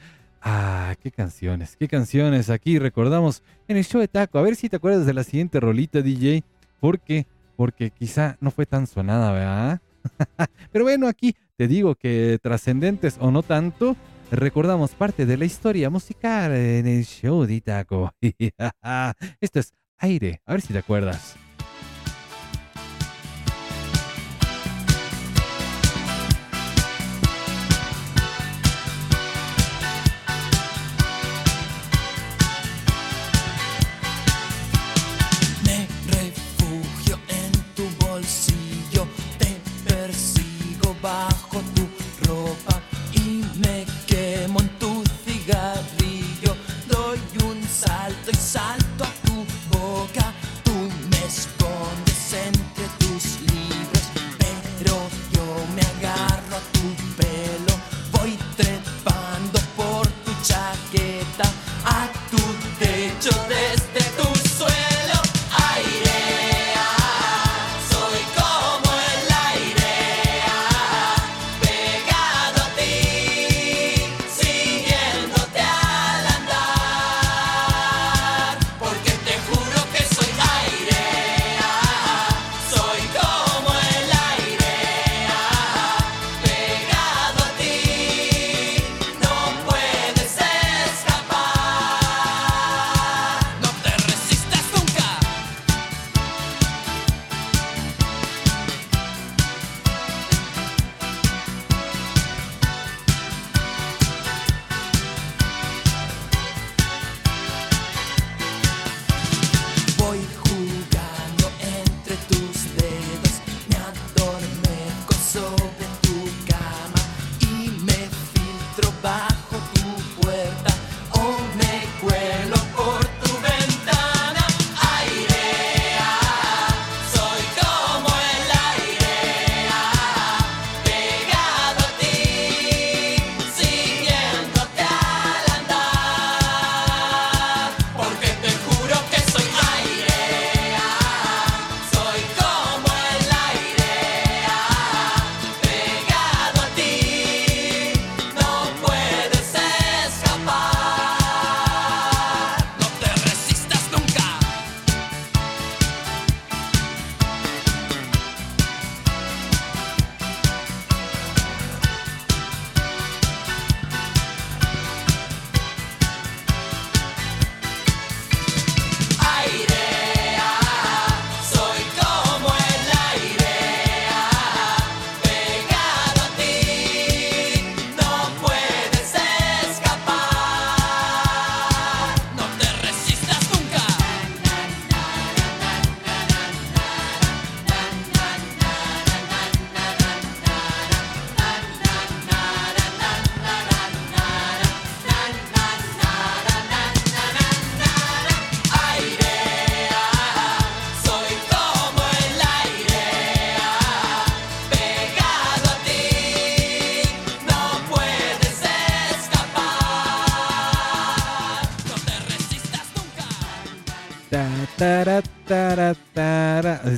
Ah, 0.48 0.96
qué 1.02 1.10
canciones, 1.10 1.76
qué 1.76 1.88
canciones. 1.88 2.52
Aquí 2.52 2.78
recordamos 2.78 3.42
en 3.68 3.78
el 3.78 3.84
show 3.84 4.00
de 4.00 4.08
Taco. 4.08 4.38
A 4.38 4.44
ver 4.44 4.56
si 4.56 4.70
te 4.70 4.76
acuerdas 4.76 5.08
de 5.08 5.14
la 5.14 5.24
siguiente 5.24 5.60
rolita, 5.60 6.04
DJ. 6.04 6.44
¿Por 6.80 7.00
qué? 7.00 7.26
Porque 7.56 7.90
quizá 7.90 8.38
no 8.42 8.52
fue 8.52 8.68
tan 8.68 8.86
sonada, 8.86 9.32
¿verdad? 9.32 9.82
Pero 10.72 10.86
bueno, 10.86 11.08
aquí 11.08 11.36
te 11.58 11.68
digo 11.68 11.96
que 11.96 12.38
trascendentes 12.44 13.18
o 13.20 13.32
no 13.32 13.42
tanto, 13.42 13.98
recordamos 14.30 14.92
parte 14.92 15.26
de 15.26 15.36
la 15.36 15.46
historia 15.46 15.90
musical 15.90 16.52
en 16.54 16.86
el 16.86 17.06
show 17.06 17.44
de 17.46 17.62
Taco. 17.62 18.14
Esto 19.42 19.60
es 19.60 19.74
aire. 19.98 20.44
A 20.46 20.52
ver 20.52 20.62
si 20.62 20.74
te 20.74 20.80
acuerdas. 20.80 21.36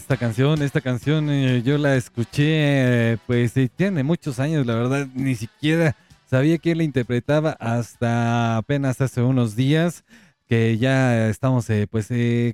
Esta 0.08 0.16
canción, 0.16 0.62
esta 0.62 0.80
canción 0.80 1.30
eh, 1.30 1.62
yo 1.64 1.78
la 1.78 1.98
escuché, 1.98 3.12
eh, 3.12 3.18
pues 3.28 3.54
tiene 3.76 4.04
muchos 4.04 4.40
años, 4.40 4.66
la 4.66 4.74
verdad, 4.76 5.06
ni 5.14 5.36
siquiera 5.36 5.98
sabía 6.26 6.58
quién 6.60 6.78
la 6.78 6.86
interpretaba 6.86 7.58
hasta 7.60 8.56
apenas 8.56 9.02
hace 9.02 9.22
unos 9.22 9.58
días 9.58 10.06
que 10.46 10.78
ya 10.78 11.28
estamos 11.28 11.70
eh, 11.70 11.88
pues 11.92 12.08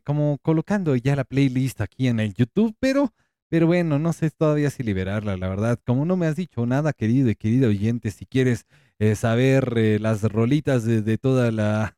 como 0.04 0.40
colocando 0.42 0.96
ya 0.96 1.16
la 1.16 1.26
playlist 1.26 1.82
aquí 1.82 2.08
en 2.08 2.20
el 2.20 2.34
YouTube, 2.34 2.76
pero 2.80 3.14
pero 3.50 3.68
bueno, 3.68 4.00
no 4.00 4.14
sé 4.14 4.32
todavía 4.32 4.72
si 4.72 4.82
liberarla, 4.82 5.38
la 5.38 5.48
verdad. 5.48 5.80
Como 5.86 6.06
no 6.06 6.18
me 6.18 6.26
has 6.26 6.36
dicho 6.36 6.66
nada, 6.66 6.92
querido 6.92 7.30
y 7.30 7.36
querido 7.36 7.70
oyente, 7.70 8.10
si 8.10 8.26
quieres 8.26 8.66
saber 9.14 10.02
las 10.02 10.24
rolitas 10.24 10.86
de, 10.86 11.04
de 11.04 11.20
toda 11.20 11.52
la 11.52 11.96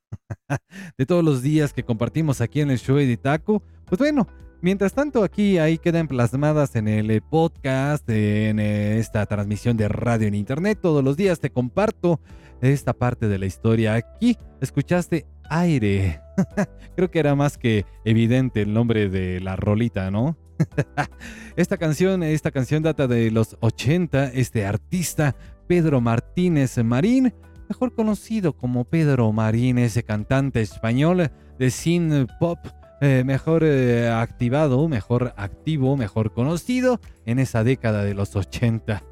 de 0.98 1.06
todos 1.06 1.24
los 1.24 1.42
días 1.42 1.72
que 1.72 1.84
compartimos 1.84 2.42
aquí 2.42 2.60
en 2.60 2.72
el 2.72 2.80
show 2.80 2.98
de 2.98 3.16
Taco, 3.16 3.64
pues 3.86 4.00
bueno, 4.00 4.28
mientras 4.66 4.94
tanto 4.94 5.24
aquí 5.24 5.60
ahí 5.60 5.78
quedan 5.78 6.08
plasmadas 6.08 6.76
en 6.76 6.88
el 6.88 7.12
eh, 7.12 7.22
podcast, 7.22 8.10
en 8.10 8.60
eh, 8.60 8.98
esta 8.98 9.24
transmisión 9.28 9.78
de 9.78 9.88
radio 9.88 10.28
en 10.28 10.34
internet, 10.34 10.80
todos 10.82 11.04
los 11.04 11.16
días 11.16 11.40
te 11.40 11.52
comparto 11.52 12.20
esta 12.62 12.94
parte 12.94 13.28
de 13.28 13.38
la 13.38 13.46
historia. 13.46 13.94
Aquí 13.94 14.40
escuchaste 14.62 15.28
aire. 15.52 16.20
Creo 16.96 17.12
que 17.12 17.20
era 17.20 17.36
más 17.36 17.60
que 17.60 17.86
evidente 18.06 18.64
el 18.64 18.74
nombre 18.74 19.08
de 19.08 19.40
la 19.40 19.56
rolita, 19.56 20.10
¿no? 20.10 20.36
esta 21.56 21.78
canción, 21.78 22.24
esta 22.24 22.50
canción 22.50 22.82
data 22.82 23.06
de 23.06 23.30
los 23.30 23.58
80, 23.60 24.30
este 24.34 24.66
artista 24.66 25.36
Pedro 25.68 26.02
Martínez 26.02 26.84
Marín, 26.84 27.36
mejor 27.70 27.94
conocido 27.94 28.54
como 28.54 28.86
Pedro 28.86 29.32
Marín, 29.32 29.78
ese 29.78 30.02
cantante 30.02 30.62
español 30.62 31.30
de 31.60 31.70
synth 31.70 32.32
pop, 32.40 32.58
eh, 33.02 33.24
mejor 33.26 33.64
eh, 33.66 34.10
activado, 34.10 34.88
mejor 34.88 35.34
activo, 35.36 35.98
mejor 35.98 36.32
conocido 36.32 37.02
en 37.26 37.40
esa 37.40 37.64
década 37.64 38.04
de 38.04 38.14
los 38.14 38.36
80. 38.36 39.04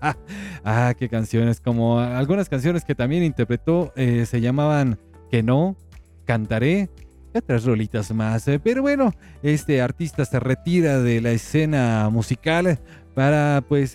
ah, 0.64 0.94
qué 0.96 1.08
canciones, 1.08 1.60
como 1.60 1.98
algunas 1.98 2.48
canciones 2.48 2.84
que 2.84 2.94
también 2.94 3.24
interpretó 3.24 3.92
eh, 3.96 4.26
se 4.26 4.40
llamaban 4.40 4.98
Que 5.28 5.42
no, 5.42 5.76
Cantaré, 6.24 6.88
y 7.34 7.38
otras 7.38 7.64
rolitas 7.64 8.12
más. 8.12 8.48
Pero 8.62 8.82
bueno, 8.82 9.12
este 9.42 9.82
artista 9.82 10.24
se 10.24 10.38
retira 10.38 11.00
de 11.00 11.20
la 11.20 11.32
escena 11.32 12.08
musical 12.10 12.78
para 13.14 13.64
pues 13.68 13.94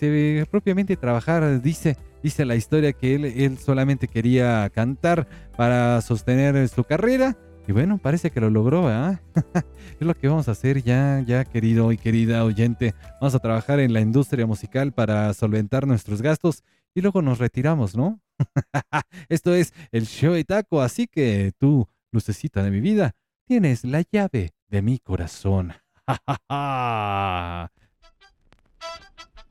propiamente 0.50 0.96
trabajar, 0.96 1.62
dice, 1.62 1.96
dice 2.22 2.44
la 2.44 2.54
historia 2.54 2.92
que 2.92 3.14
él, 3.14 3.24
él 3.24 3.58
solamente 3.58 4.08
quería 4.08 4.70
cantar 4.74 5.26
para 5.56 6.00
sostener 6.02 6.68
su 6.68 6.84
carrera. 6.84 7.36
Y 7.68 7.72
bueno, 7.72 7.98
parece 7.98 8.30
que 8.30 8.40
lo 8.40 8.48
logró, 8.48 8.88
¿ah? 8.88 9.20
es 10.00 10.06
lo 10.06 10.14
que 10.14 10.26
vamos 10.26 10.48
a 10.48 10.52
hacer 10.52 10.82
ya, 10.82 11.20
ya 11.20 11.44
querido 11.44 11.92
y 11.92 11.98
querida 11.98 12.42
oyente. 12.42 12.94
Vamos 13.20 13.34
a 13.34 13.40
trabajar 13.40 13.78
en 13.78 13.92
la 13.92 14.00
industria 14.00 14.46
musical 14.46 14.92
para 14.92 15.34
solventar 15.34 15.86
nuestros 15.86 16.22
gastos 16.22 16.64
y 16.94 17.02
luego 17.02 17.20
nos 17.20 17.36
retiramos, 17.38 17.94
¿no? 17.94 18.22
Esto 19.28 19.52
es 19.54 19.74
el 19.92 20.06
show 20.06 20.32
de 20.32 20.44
taco, 20.44 20.80
así 20.80 21.06
que 21.08 21.52
tú, 21.58 21.86
lucecita 22.10 22.62
de 22.62 22.70
mi 22.70 22.80
vida, 22.80 23.14
tienes 23.44 23.84
la 23.84 24.02
llave 24.10 24.54
de 24.68 24.80
mi 24.80 24.98
corazón. 24.98 25.74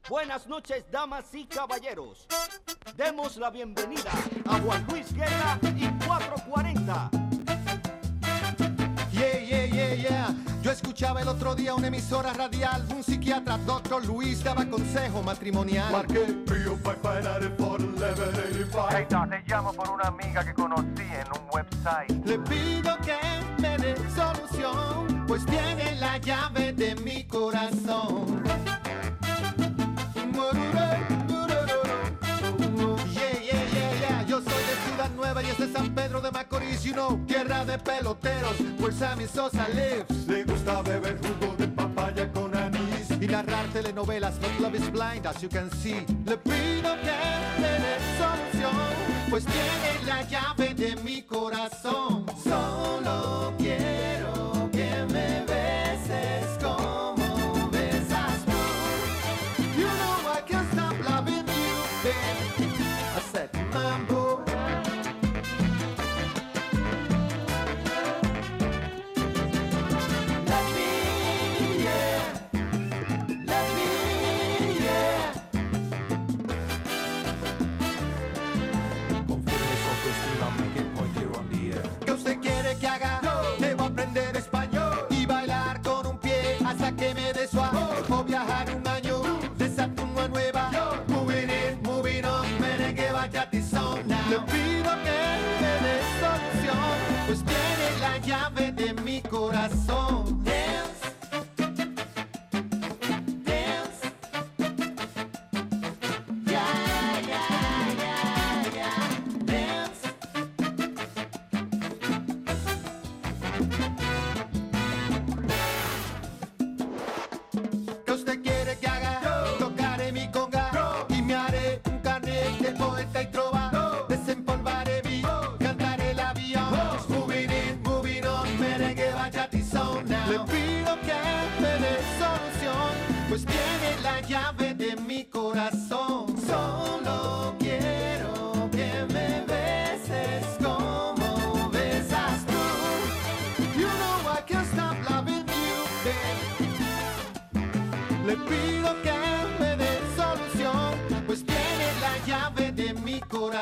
Buenas 0.10 0.48
noches, 0.48 0.85
damas 0.91 1.35
y 1.35 1.45
caballeros. 1.45 2.26
Demos 2.95 3.38
la 3.38 3.52
bienvenida 3.52 4.11
a 4.48 4.60
Juan 4.60 4.88
Luis 4.89 5.14
Guerra 5.14 5.60
y 5.76 5.85
440. 6.07 7.11
Yeah, 9.18 9.39
yeah, 9.39 9.65
yeah, 9.65 9.94
yeah. 9.95 10.35
Yo 10.61 10.72
escuchaba 10.72 11.22
el 11.22 11.27
otro 11.27 11.56
día 11.56 11.73
una 11.73 11.88
emisora 11.88 12.34
radial. 12.34 12.85
Un 12.95 13.03
psiquiatra, 13.03 13.57
doctor 13.60 14.06
Luis, 14.06 14.44
daba 14.44 14.64
consejo 14.65 15.23
matrimonial. 15.23 15.91
Marqué 15.91 16.26
Prio 16.45 16.77
594 16.84 17.88
1185. 17.88 18.88
Hey, 18.91 19.06
Doc, 19.10 19.30
te 19.30 19.44
llamo 19.48 19.73
por 19.73 19.89
una 19.89 20.07
amiga 20.10 20.44
que 20.45 20.53
conocí 20.53 21.02
en 21.02 21.27
un 21.34 21.49
website. 21.52 22.26
Le 22.26 22.38
pido 22.39 22.95
que 22.98 23.18
me 23.60 23.77
dé 23.77 23.95
solución, 24.15 25.26
pues 25.27 25.44
tiene 25.48 25.95
la 25.95 26.18
llave 26.19 26.73
de 26.73 26.95
mi 26.98 27.23
corazón. 27.23 28.47
You 36.88 36.93
know, 36.93 37.19
tierra 37.27 37.65
de 37.65 37.77
peloteros, 37.77 38.57
where 38.80 38.93
Sammy 38.93 39.26
Sosa 39.27 39.68
lives. 39.73 40.26
Le 40.27 40.43
gusta 40.43 40.81
beber 40.81 41.18
jugo 41.19 41.53
de 41.57 41.68
papaya 41.68 42.31
con 42.31 42.55
anís. 42.55 43.11
Y 43.19 43.27
narrar 43.27 43.65
telenovelas, 43.73 44.39
but 44.39 44.59
love 44.59 44.76
is 44.76 44.89
blind, 44.89 45.26
as 45.26 45.41
you 45.41 45.49
can 45.49 45.69
see. 45.81 46.05
Le 46.26 46.38
pido 46.38 46.95
que 47.01 47.18
me 47.59 47.72
dé 47.84 47.97
solución, 48.18 48.76
pues 49.30 49.45
tiene 49.45 50.05
la 50.05 50.22
llave 50.30 50.73
de 50.73 50.95
mi 51.03 51.22
corazón. 51.23 52.26
Solo 52.43 53.53
quiero 53.57 53.97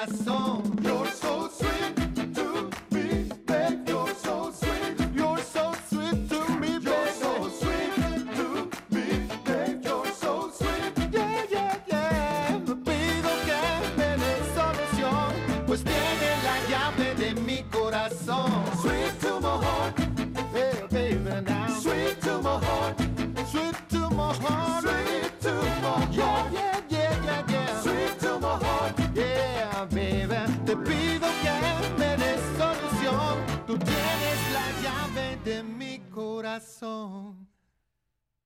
corazón. 0.06 0.65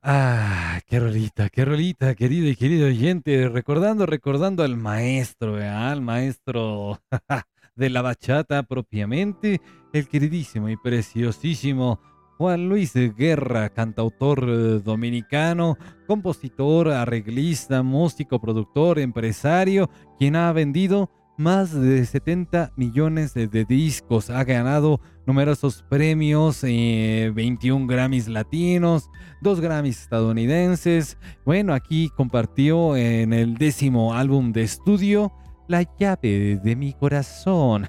Ah, 0.01 0.79
qué 0.87 0.99
rolita, 0.99 1.49
qué 1.49 1.65
rolita, 1.65 2.15
querido 2.15 2.47
y 2.47 2.55
querido 2.55 2.87
oyente. 2.87 3.49
Recordando, 3.49 4.05
recordando 4.05 4.63
al 4.63 4.77
maestro, 4.77 5.53
¿verdad? 5.53 5.91
al 5.91 6.01
maestro 6.01 6.99
de 7.75 7.89
la 7.89 8.01
bachata 8.01 8.63
propiamente, 8.63 9.61
el 9.93 10.07
queridísimo 10.07 10.69
y 10.69 10.77
preciosísimo 10.77 11.99
Juan 12.37 12.69
Luis 12.69 12.93
Guerra, 12.93 13.69
cantautor 13.69 14.45
eh, 14.47 14.79
dominicano, 14.79 15.77
compositor, 16.07 16.89
arreglista, 16.89 17.83
músico, 17.83 18.39
productor, 18.39 18.97
empresario, 18.97 19.89
quien 20.17 20.37
ha 20.37 20.51
vendido 20.53 21.11
más 21.39 21.73
de 21.73 22.05
70 22.05 22.73
millones 22.75 23.33
de, 23.33 23.47
de 23.47 23.63
discos, 23.63 24.29
ha 24.29 24.43
ganado 24.43 24.99
numerosos 25.25 25.85
premios, 25.87 26.63
eh, 26.63 27.31
21 27.33 27.87
Grammys 27.87 28.27
latinos, 28.27 29.09
dos 29.41 29.61
Grammys 29.61 30.01
estadounidenses. 30.01 31.17
Bueno, 31.45 31.73
aquí 31.73 32.09
compartió 32.09 32.97
en 32.97 33.31
el 33.31 33.55
décimo 33.55 34.13
álbum 34.13 34.51
de 34.51 34.63
estudio 34.63 35.31
La 35.69 35.83
llave 35.97 36.59
de 36.61 36.75
mi 36.75 36.93
corazón. 36.93 37.87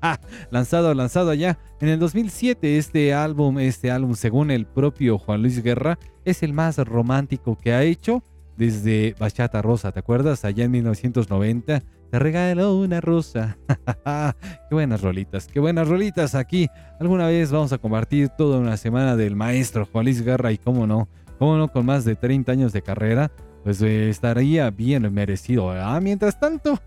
lanzado, 0.50 0.92
lanzado 0.92 1.30
allá 1.30 1.58
en 1.80 1.88
el 1.88 1.98
2007. 1.98 2.76
Este 2.76 3.14
álbum, 3.14 3.58
este 3.60 3.90
álbum, 3.90 4.14
según 4.14 4.50
el 4.50 4.66
propio 4.66 5.16
Juan 5.16 5.40
Luis 5.40 5.62
Guerra, 5.62 5.98
es 6.26 6.42
el 6.42 6.52
más 6.52 6.76
romántico 6.76 7.56
que 7.56 7.72
ha 7.72 7.82
hecho 7.82 8.22
desde 8.58 9.14
Bachata 9.18 9.62
Rosa. 9.62 9.90
¿Te 9.90 10.00
acuerdas? 10.00 10.44
Allá 10.44 10.64
en 10.64 10.72
1990 10.72 11.82
te 12.10 12.18
regaló 12.18 12.76
una 12.76 13.00
rosa. 13.00 13.56
qué 14.68 14.74
buenas 14.74 15.00
rolitas, 15.00 15.46
qué 15.46 15.60
buenas 15.60 15.88
rolitas 15.88 16.34
aquí. 16.34 16.68
Alguna 16.98 17.28
vez 17.28 17.52
vamos 17.52 17.72
a 17.72 17.78
compartir 17.78 18.28
toda 18.30 18.58
una 18.58 18.76
semana 18.76 19.16
del 19.16 19.36
maestro 19.36 19.86
Juan 19.86 20.04
Luis 20.04 20.22
Guerra 20.22 20.52
y 20.52 20.58
cómo 20.58 20.86
no, 20.86 21.08
cómo 21.38 21.56
no, 21.56 21.68
con 21.68 21.86
más 21.86 22.04
de 22.04 22.16
30 22.16 22.52
años 22.52 22.72
de 22.72 22.82
carrera, 22.82 23.30
pues 23.62 23.80
eh, 23.82 24.10
estaría 24.10 24.70
bien 24.70 25.12
merecido. 25.12 25.70
Ah, 25.70 26.00
mientras 26.00 26.38
tanto, 26.40 26.80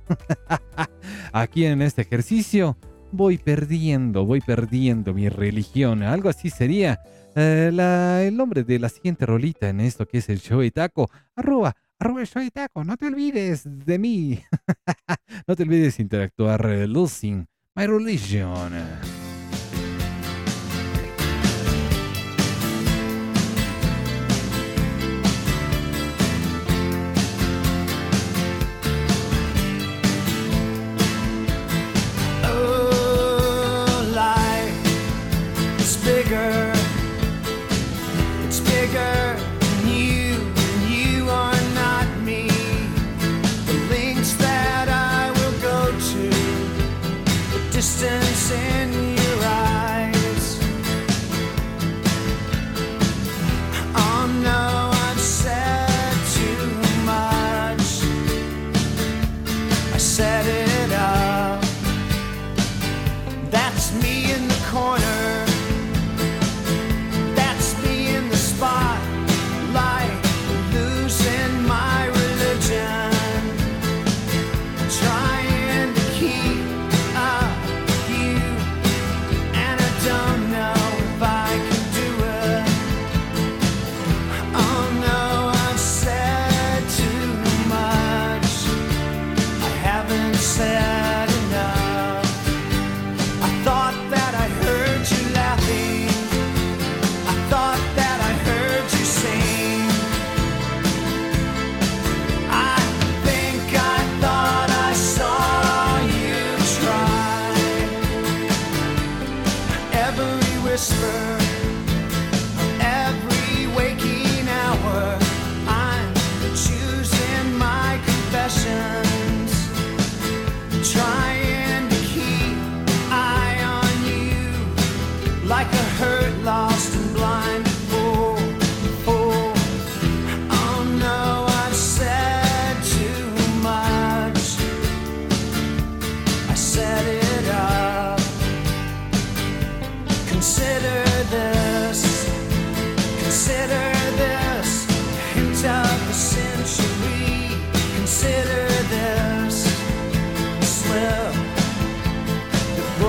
aquí 1.32 1.66
en 1.66 1.82
este 1.82 2.02
ejercicio 2.02 2.78
voy 3.12 3.38
perdiendo, 3.38 4.26
voy 4.26 4.42
perdiendo 4.42 5.14
mi 5.14 5.30
religión. 5.30 6.04
Algo 6.04 6.30
así 6.30 6.50
sería 6.50 7.00
eh, 7.36 7.72
el 8.28 8.36
nombre 8.36 8.64
de 8.64 8.80
la 8.80 8.90
siguiente 8.90 9.26
rolita 9.26 9.70
en 9.70 9.80
esto 9.80 10.06
que 10.06 10.18
es 10.18 10.30
el 10.30 10.40
show 10.40 10.60
de 10.60 10.72
taco. 10.72 11.10
Arroba, 11.36 11.76
arroba 12.00 12.22
el 12.22 12.28
de 12.28 12.52
taco. 12.52 12.84
No 12.84 12.98
te 12.98 13.08
olvides 13.08 13.64
de 13.66 14.00
mí. 14.00 14.40
no 15.48 15.56
te 15.56 15.64
olvides 15.64 16.00
interactuar. 16.00 16.66
eh, 16.66 16.88
Losing 16.88 17.46
my 17.76 17.88
religion. 17.88 18.72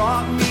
That 0.04 0.26
brought 0.26 0.28
me 0.28 0.43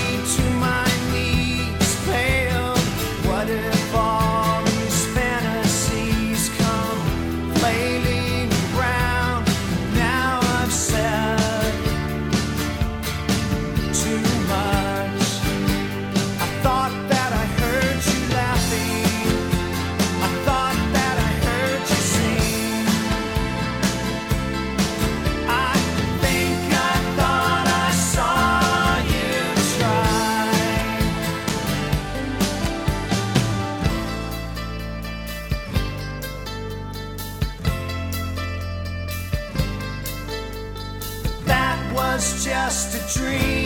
just 42.42 42.94
a 42.94 43.18
dream. 43.18 43.63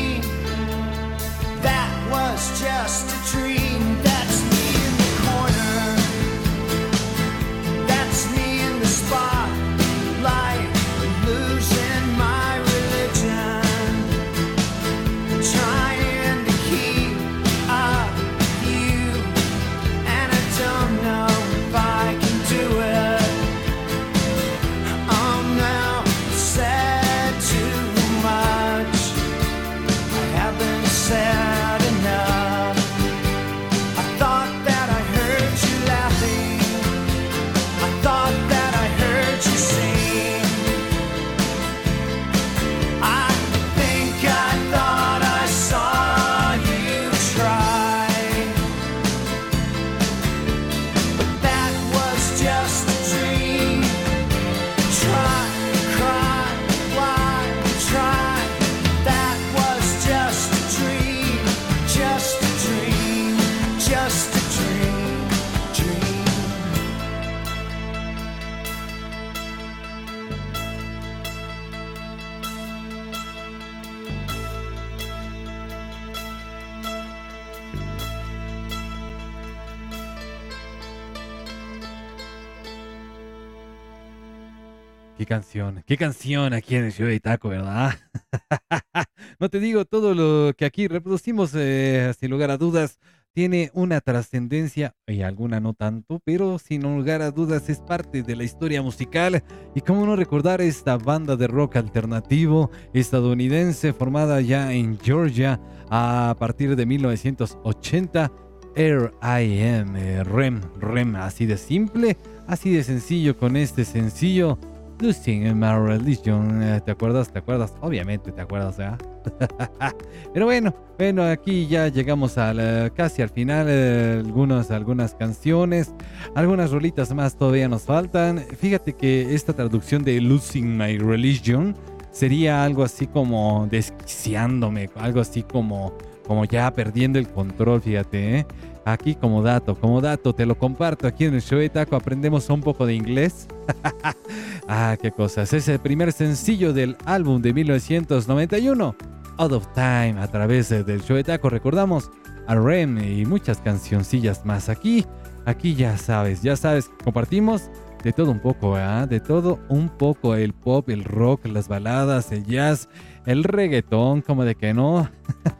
Canción, 85.28 85.84
qué 85.86 85.98
canción 85.98 86.55
aquí 86.55 86.74
en 86.74 86.86
el 86.86 86.92
show 86.92 87.06
de 87.06 87.20
Taco, 87.20 87.50
¿verdad? 87.50 87.92
no 89.38 89.50
te 89.50 89.60
digo 89.60 89.84
todo 89.84 90.14
lo 90.14 90.55
que 90.55 90.64
aquí 90.64 90.88
reproducimos, 90.88 91.52
eh, 91.55 92.14
sin 92.18 92.30
lugar 92.30 92.50
a 92.50 92.56
dudas, 92.56 92.98
tiene 93.34 93.70
una 93.74 94.00
trascendencia 94.00 94.94
y 95.06 95.20
alguna 95.20 95.60
no 95.60 95.74
tanto, 95.74 96.20
pero 96.24 96.59
sin 96.59 96.82
lugar 96.82 97.20
a 97.20 97.30
dudas 97.30 97.68
es 97.68 97.78
parte 97.78 98.22
de 98.22 98.36
la 98.36 98.42
historia 98.42 98.80
musical. 98.80 99.44
Y 99.74 99.82
cómo 99.82 100.06
no 100.06 100.16
recordar 100.16 100.62
esta 100.62 100.96
banda 100.96 101.36
de 101.36 101.46
rock 101.46 101.76
alternativo 101.76 102.70
estadounidense 102.94 103.92
formada 103.92 104.40
ya 104.40 104.72
en 104.72 104.98
Georgia 104.98 105.60
a 105.90 106.34
partir 106.38 106.74
de 106.74 106.86
1980. 106.86 108.32
Air 108.74 109.12
I 109.22 109.59
eh, 109.60 110.24
Rem, 110.24 110.60
Rem, 110.80 111.16
así 111.16 111.46
de 111.46 111.59
simple, 111.59 112.16
así 112.46 112.72
de 112.72 112.82
sencillo 112.82 113.36
con 113.36 113.56
este 113.56 113.84
sencillo. 113.84 114.59
Losing 115.00 115.56
My 115.56 115.78
Religion, 115.78 116.62
eh, 116.62 116.80
¿te 116.84 116.90
acuerdas? 116.90 117.32
¿Te 117.32 117.38
acuerdas? 117.38 117.72
Obviamente 117.80 118.32
te 118.32 118.40
acuerdas, 118.40 118.76
¿verdad? 118.76 118.98
Pero 120.34 120.46
bueno, 120.46 120.74
bueno, 120.98 121.22
aquí 121.22 121.68
ya 121.68 121.88
llegamos 121.88 122.36
al, 122.36 122.58
eh, 122.60 122.90
casi 122.94 123.22
al 123.22 123.28
final, 123.28 123.66
eh, 123.68 124.22
algunas, 124.24 124.70
algunas 124.72 125.14
canciones, 125.14 125.94
algunas 126.34 126.72
rolitas 126.72 127.14
más 127.14 127.36
todavía 127.36 127.68
nos 127.68 127.82
faltan. 127.82 128.38
Fíjate 128.58 128.94
que 128.94 129.34
esta 129.34 129.52
traducción 129.52 130.02
de 130.02 130.20
Losing 130.20 130.76
My 130.76 130.98
Religion 130.98 131.76
sería 132.10 132.64
algo 132.64 132.82
así 132.82 133.06
como 133.06 133.68
desquiciándome, 133.70 134.90
algo 134.96 135.20
así 135.20 135.44
como, 135.44 135.96
como 136.26 136.44
ya 136.44 136.72
perdiendo 136.72 137.20
el 137.20 137.28
control, 137.28 137.80
fíjate, 137.80 138.38
¿eh? 138.38 138.46
Aquí 138.93 139.15
como 139.15 139.43
dato, 139.43 139.74
como 139.78 140.01
dato, 140.01 140.35
te 140.35 140.47
lo 140.47 140.56
comparto 140.56 141.06
aquí 141.06 141.27
en 141.27 141.35
el 141.35 141.43
show 141.43 141.59
de 141.59 141.69
Taco, 141.69 141.94
aprendemos 141.94 142.48
un 142.48 142.62
poco 142.62 142.86
de 142.86 142.94
inglés. 142.94 143.47
ah, 144.66 144.97
qué 144.98 145.12
cosas. 145.12 145.52
Es 145.52 145.69
el 145.69 145.78
primer 145.78 146.10
sencillo 146.10 146.73
del 146.73 146.97
álbum 147.05 147.43
de 147.43 147.52
1991, 147.52 148.97
Out 149.36 149.52
of 149.52 149.66
Time, 149.74 150.15
a 150.19 150.27
través 150.28 150.70
del 150.70 151.02
show 151.02 151.16
de 151.19 151.24
Taco. 151.24 151.51
Recordamos 151.51 152.10
a 152.47 152.55
Rem 152.55 152.97
y 152.97 153.27
muchas 153.27 153.59
cancioncillas 153.59 154.47
más 154.47 154.70
aquí. 154.70 155.05
Aquí 155.44 155.74
ya 155.74 155.98
sabes, 155.98 156.40
ya 156.40 156.56
sabes, 156.56 156.90
compartimos 157.05 157.70
de 158.02 158.15
todo 158.15 158.31
un 158.31 158.40
poco, 158.40 158.74
¿ah? 158.77 159.06
De 159.06 159.20
todo 159.20 159.59
un 159.69 159.90
poco, 159.90 160.35
el 160.35 160.55
pop, 160.55 160.89
el 160.89 161.05
rock, 161.05 161.44
las 161.47 161.69
baladas, 161.69 162.32
el 162.32 162.47
jazz, 162.47 162.89
el 163.27 163.44
reggaetón, 163.44 164.23
como 164.23 164.47
de 164.47 164.55
que 164.55 164.73
no. 164.73 165.10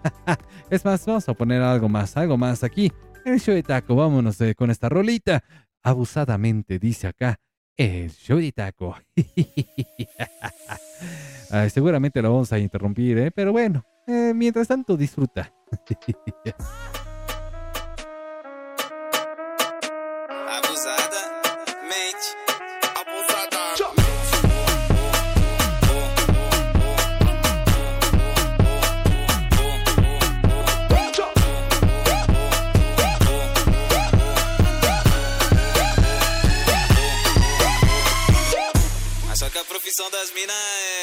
es 0.71 0.83
más, 0.83 1.05
vamos 1.05 1.29
a 1.29 1.35
poner 1.35 1.61
algo 1.61 1.91
más, 1.91 2.17
algo 2.17 2.39
más 2.39 2.65
aquí. 2.65 2.91
El 3.29 3.41
show 3.41 3.55
de 3.55 3.63
taco, 3.63 3.95
vámonos 3.95 4.41
eh, 4.41 4.55
con 4.55 4.71
esta 4.71 4.89
rolita. 4.89 5.45
Abusadamente, 5.83 6.79
dice 6.79 7.09
acá, 7.09 7.39
el 7.77 8.11
show 8.11 8.39
de 8.39 8.53
taco. 8.53 8.97
Seguramente 11.71 12.23
lo 12.23 12.33
vamos 12.33 12.51
a 12.55 12.59
interrumpir, 12.59 13.19
¿eh? 13.19 13.31
Pero 13.31 13.53
bueno, 13.53 13.85
eh, 14.07 14.33
mientras 14.35 14.67
tanto, 14.67 14.97
disfruta. 14.97 15.53
só 39.99 40.05
que 40.05 40.07
a 40.07 40.11
profissão 40.11 40.11
das 40.11 40.31
minas 40.33 40.57
é. 40.57 40.98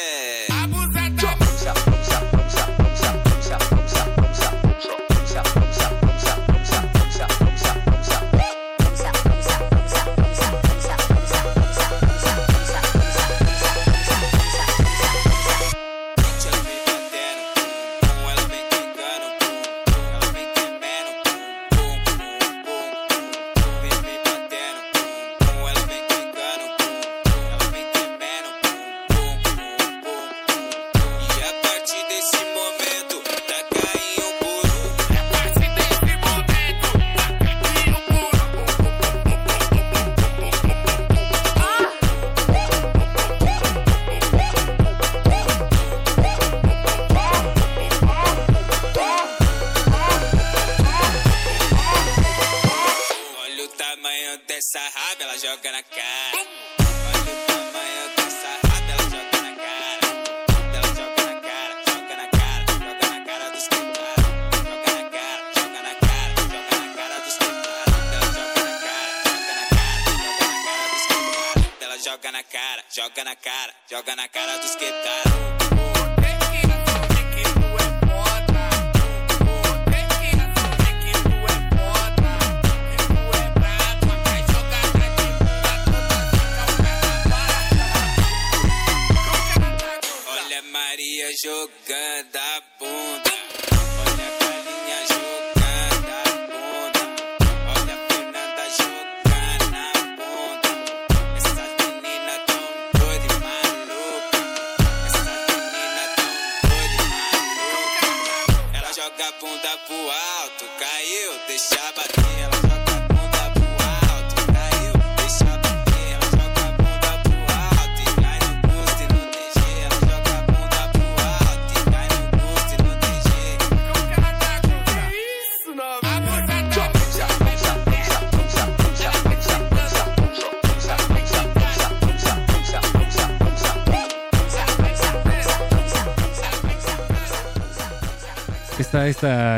Joga 55.56 55.72
na 55.72 55.84
cara. 55.84 56.42
Olha 57.08 57.32
o 57.32 57.46
tamanho 57.48 58.10
dessa 58.18 58.52
raba, 58.68 58.92
ela 58.92 59.04
joga 59.04 59.40
na 59.42 59.54
cara. 59.56 60.06
Ela 60.76 60.90
joga 60.96 61.22
na 61.24 61.36
cara, 61.40 61.74
joga 61.88 62.16
na 62.18 62.28
cara, 62.28 62.64
joga 62.68 63.08
na 63.10 63.20
cara 63.26 63.50
dos 63.52 63.68
caras. 63.68 63.96
Joga 64.66 64.92
na 64.92 65.10
cara, 65.16 65.44
joga 65.56 65.82
na 65.82 65.94
cara, 65.96 66.32
joga 66.36 66.76
na 66.76 66.88
cara 66.96 67.20
dos 67.20 67.38
caras. 67.38 67.66
Ela 68.22 68.38
joga 68.38 68.62
na 68.62 68.84
cara, 68.84 69.24
joga 69.24 69.54
na 69.56 69.66
cara, 69.72 70.02
joga 70.12 70.44
na 70.44 70.56
cara 70.66 70.88
dos 70.92 71.06
caras. 71.08 71.82
Ela 71.82 71.98
joga 71.98 72.32
na 72.32 72.44
cara, 72.44 72.84
joga 72.90 73.24
na 73.24 73.36
cara, 73.36 73.74
joga 73.90 74.16
na 74.16 74.28
cara 74.28 74.58
dos 74.58 74.76
que 74.76 74.92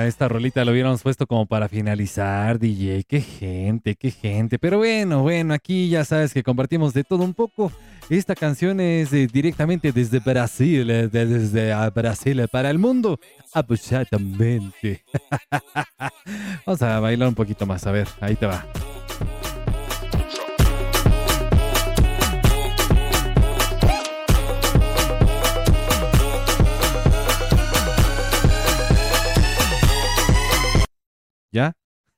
esta, 0.07 0.27
rolita 0.27 0.65
lo 0.65 0.71
hubiéramos 0.71 1.01
puesto 1.03 1.27
como 1.27 1.45
para 1.45 1.69
finalizar, 1.69 2.57
DJ. 2.59 3.03
Qué 3.07 3.21
gente, 3.21 3.95
qué 3.95 4.11
gente. 4.11 4.57
Pero 4.59 4.77
bueno, 4.77 5.21
bueno, 5.21 5.53
aquí 5.53 5.89
ya 5.89 6.03
sabes 6.05 6.33
que 6.33 6.43
compartimos 6.43 6.93
de 6.93 7.03
todo 7.03 7.23
un 7.23 7.33
poco. 7.33 7.71
Esta 8.09 8.35
canción 8.35 8.79
es 8.79 9.11
eh, 9.13 9.27
directamente 9.31 9.91
desde 9.91 10.19
Brasil, 10.19 10.89
eh, 10.89 11.07
de- 11.07 11.25
desde 11.25 11.73
ah, 11.73 11.89
Brasil 11.89 12.47
para 12.51 12.69
el 12.69 12.79
mundo. 12.79 13.19
Abusadamente. 13.53 15.03
Vamos 16.65 16.81
a 16.81 16.99
bailar 16.99 17.27
un 17.29 17.35
poquito 17.35 17.65
más. 17.65 17.85
A 17.85 17.91
ver, 17.91 18.07
ahí 18.21 18.35
te 18.35 18.45
va. 18.45 18.65
¿Ya? 31.51 31.73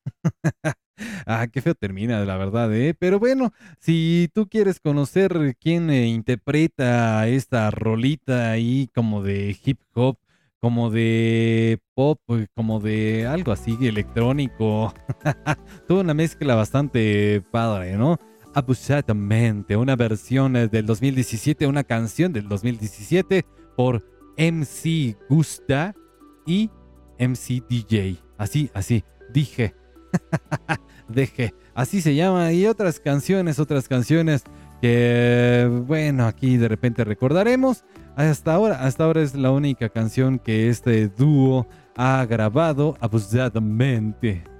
Ah, 1.26 1.48
qué 1.48 1.62
feo 1.62 1.76
termina, 1.76 2.26
la 2.26 2.38
verdad, 2.38 2.74
¿eh? 2.76 2.94
Pero 2.94 3.20
bueno, 3.20 3.54
si 3.80 4.30
tú 4.34 4.48
quieres 4.50 4.80
conocer 4.82 5.56
quién 5.60 5.90
eh, 5.90 6.08
interpreta 6.08 7.26
esta 7.28 7.72
rolita 7.72 8.52
ahí 8.52 8.90
como 8.94 9.24
de 9.24 9.58
hip 9.64 9.80
hop, 9.94 10.18
como 10.60 10.90
de 10.90 11.80
pop, 11.94 12.20
eh, 12.30 12.48
como 12.54 12.80
de 12.80 13.26
algo 13.28 13.52
así 13.52 13.78
electrónico, 13.82 14.94
tuvo 15.88 16.02
una 16.02 16.14
mezcla 16.14 16.56
bastante 16.56 17.42
padre, 17.52 17.96
¿no? 17.96 18.18
Abusadamente, 18.54 19.78
una 19.78 19.96
versión 19.96 20.56
eh, 20.56 20.68
del 20.68 20.86
2017, 20.86 21.66
una 21.66 21.84
canción 21.84 22.34
del 22.34 22.50
2017 22.50 23.46
por 23.78 24.04
MC 24.38 25.16
Gusta 25.30 25.96
y 26.46 26.70
MC 27.20 27.64
DJ. 27.70 28.18
Así, 28.38 28.70
así, 28.74 29.04
dije. 29.34 29.76
Deje. 31.08 31.54
Así 31.74 32.02
se 32.02 32.16
llama. 32.16 32.52
Y 32.52 32.66
otras 32.68 33.00
canciones, 33.00 33.60
otras 33.60 33.88
canciones 33.88 34.44
que, 34.82 35.70
bueno, 35.86 36.26
aquí 36.26 36.58
de 36.58 36.68
repente 36.68 37.04
recordaremos. 37.04 37.84
Hasta 38.16 38.54
ahora, 38.54 38.84
hasta 38.84 39.06
ahora 39.06 39.22
es 39.22 39.36
la 39.36 39.52
única 39.52 39.90
canción 39.90 40.40
que 40.40 40.70
este 40.70 41.08
dúo 41.08 41.68
ha 41.96 42.26
grabado 42.26 42.98
abusadamente. 43.00 44.44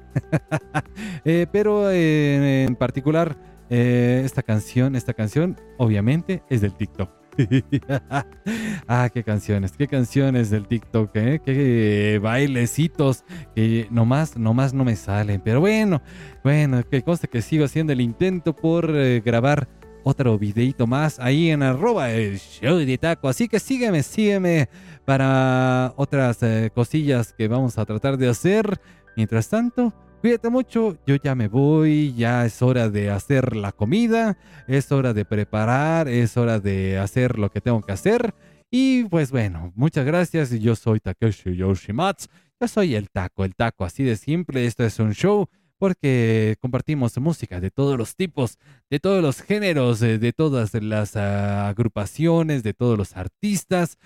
Eh, 1.24 1.46
pero 1.52 1.92
eh, 1.92 2.66
en 2.68 2.76
particular, 2.76 3.38
eh, 3.70 4.22
esta 4.26 4.42
canción, 4.42 4.96
esta 4.96 5.14
canción, 5.14 5.58
obviamente, 5.78 6.44
es 6.50 6.62
del 6.62 6.74
TikTok. 6.74 7.19
ah, 8.88 9.10
qué 9.14 9.24
canciones, 9.24 9.72
qué 9.78 9.88
canciones 9.88 10.50
del 10.50 10.68
TikTok, 10.68 11.16
¿eh? 11.16 11.42
qué 11.44 12.20
bailecitos 12.22 13.24
que 13.56 13.88
nomás, 13.92 14.38
nomás 14.38 14.74
no 14.74 14.84
me 14.84 14.96
salen. 14.96 15.42
Pero 15.42 15.62
bueno, 15.62 16.02
bueno, 16.44 16.84
que 16.88 17.02
conste 17.02 17.28
que 17.28 17.42
sigo 17.42 17.66
haciendo 17.66 17.94
el 17.94 18.02
intento 18.02 18.56
por 18.56 18.90
eh, 18.96 19.22
grabar 19.24 19.68
otro 20.04 20.38
videito 20.38 20.88
más 20.88 21.20
ahí 21.20 21.50
en 21.50 21.64
arroba 21.64 22.12
el 22.12 22.40
show 22.40 22.78
de 22.78 22.98
taco. 22.98 23.28
Así 23.30 23.48
que 23.48 23.60
sígueme, 23.60 24.04
sígueme 24.04 24.70
para 25.06 25.94
otras 25.96 26.42
eh, 26.44 26.72
cosillas 26.74 27.34
que 27.34 27.48
vamos 27.48 27.78
a 27.78 27.86
tratar 27.86 28.18
de 28.18 28.30
hacer. 28.30 28.80
Mientras 29.16 29.50
tanto, 29.50 29.94
Cuídate 30.22 30.50
mucho, 30.50 30.98
yo 31.08 31.16
ya 31.16 31.34
me 31.34 31.48
voy, 31.48 32.14
ya 32.14 32.46
es 32.46 32.62
hora 32.62 32.90
de 32.90 33.10
hacer 33.10 33.56
la 33.56 33.72
comida, 33.72 34.38
es 34.68 34.92
hora 34.92 35.14
de 35.14 35.24
preparar, 35.24 36.10
es 36.10 36.36
hora 36.36 36.60
de 36.60 36.98
hacer 36.98 37.40
lo 37.40 37.50
que 37.50 37.62
tengo 37.62 37.82
que 37.82 37.94
hacer. 37.94 38.34
Y 38.70 39.06
pues 39.06 39.32
bueno, 39.32 39.72
muchas 39.76 40.06
gracias. 40.06 40.52
Yo 40.52 40.76
soy 40.76 41.00
Takeshi 41.00 41.56
Yoshimatsu. 41.56 42.28
Yo 42.60 42.68
soy 42.68 42.96
el 42.96 43.10
taco, 43.10 43.46
el 43.46 43.56
taco, 43.56 43.86
así 43.86 44.04
de 44.04 44.18
simple. 44.18 44.66
Esto 44.66 44.84
es 44.84 45.00
un 45.00 45.14
show 45.14 45.48
porque 45.78 46.58
compartimos 46.60 47.18
música 47.18 47.62
de 47.62 47.72
todos 47.72 47.98
los 47.98 48.18
tipos, 48.18 48.58
de 48.90 49.00
todos 49.00 49.24
los 49.24 49.42
géneros, 49.42 50.02
eh, 50.02 50.20
de 50.20 50.34
todas 50.34 50.74
las 50.74 51.16
ah, 51.16 51.70
agrupaciones, 51.70 52.62
de 52.62 52.74
todos 52.74 52.98
los 52.98 53.16
artistas. 53.16 53.98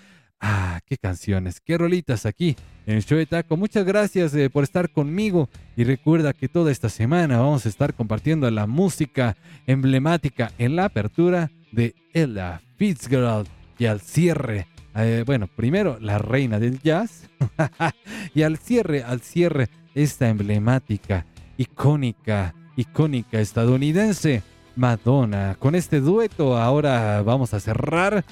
Ah, 0.46 0.82
qué 0.84 0.98
canciones, 0.98 1.58
qué 1.58 1.78
rolitas 1.78 2.26
aquí 2.26 2.54
en 2.84 3.00
Show 3.00 3.16
de 3.16 3.24
Taco. 3.24 3.56
Muchas 3.56 3.86
gracias 3.86 4.34
eh, 4.34 4.50
por 4.50 4.62
estar 4.62 4.90
conmigo 4.90 5.48
y 5.74 5.84
recuerda 5.84 6.34
que 6.34 6.50
toda 6.50 6.70
esta 6.70 6.90
semana 6.90 7.38
vamos 7.38 7.64
a 7.64 7.70
estar 7.70 7.94
compartiendo 7.94 8.50
la 8.50 8.66
música 8.66 9.38
emblemática 9.66 10.52
en 10.58 10.76
la 10.76 10.84
apertura 10.84 11.50
de 11.72 11.94
Ella 12.12 12.60
Fitzgerald 12.76 13.48
y 13.78 13.86
al 13.86 14.02
cierre, 14.02 14.66
eh, 14.94 15.24
bueno, 15.24 15.46
primero 15.46 15.96
la 15.98 16.18
reina 16.18 16.60
del 16.60 16.78
jazz 16.82 17.30
y 18.34 18.42
al 18.42 18.58
cierre, 18.58 19.02
al 19.02 19.22
cierre 19.22 19.70
esta 19.94 20.28
emblemática, 20.28 21.24
icónica, 21.56 22.54
icónica 22.76 23.40
estadounidense 23.40 24.42
Madonna. 24.76 25.56
Con 25.58 25.74
este 25.74 26.00
dueto 26.00 26.56
ahora 26.56 27.22
vamos 27.22 27.54
a 27.54 27.60
cerrar. 27.60 28.24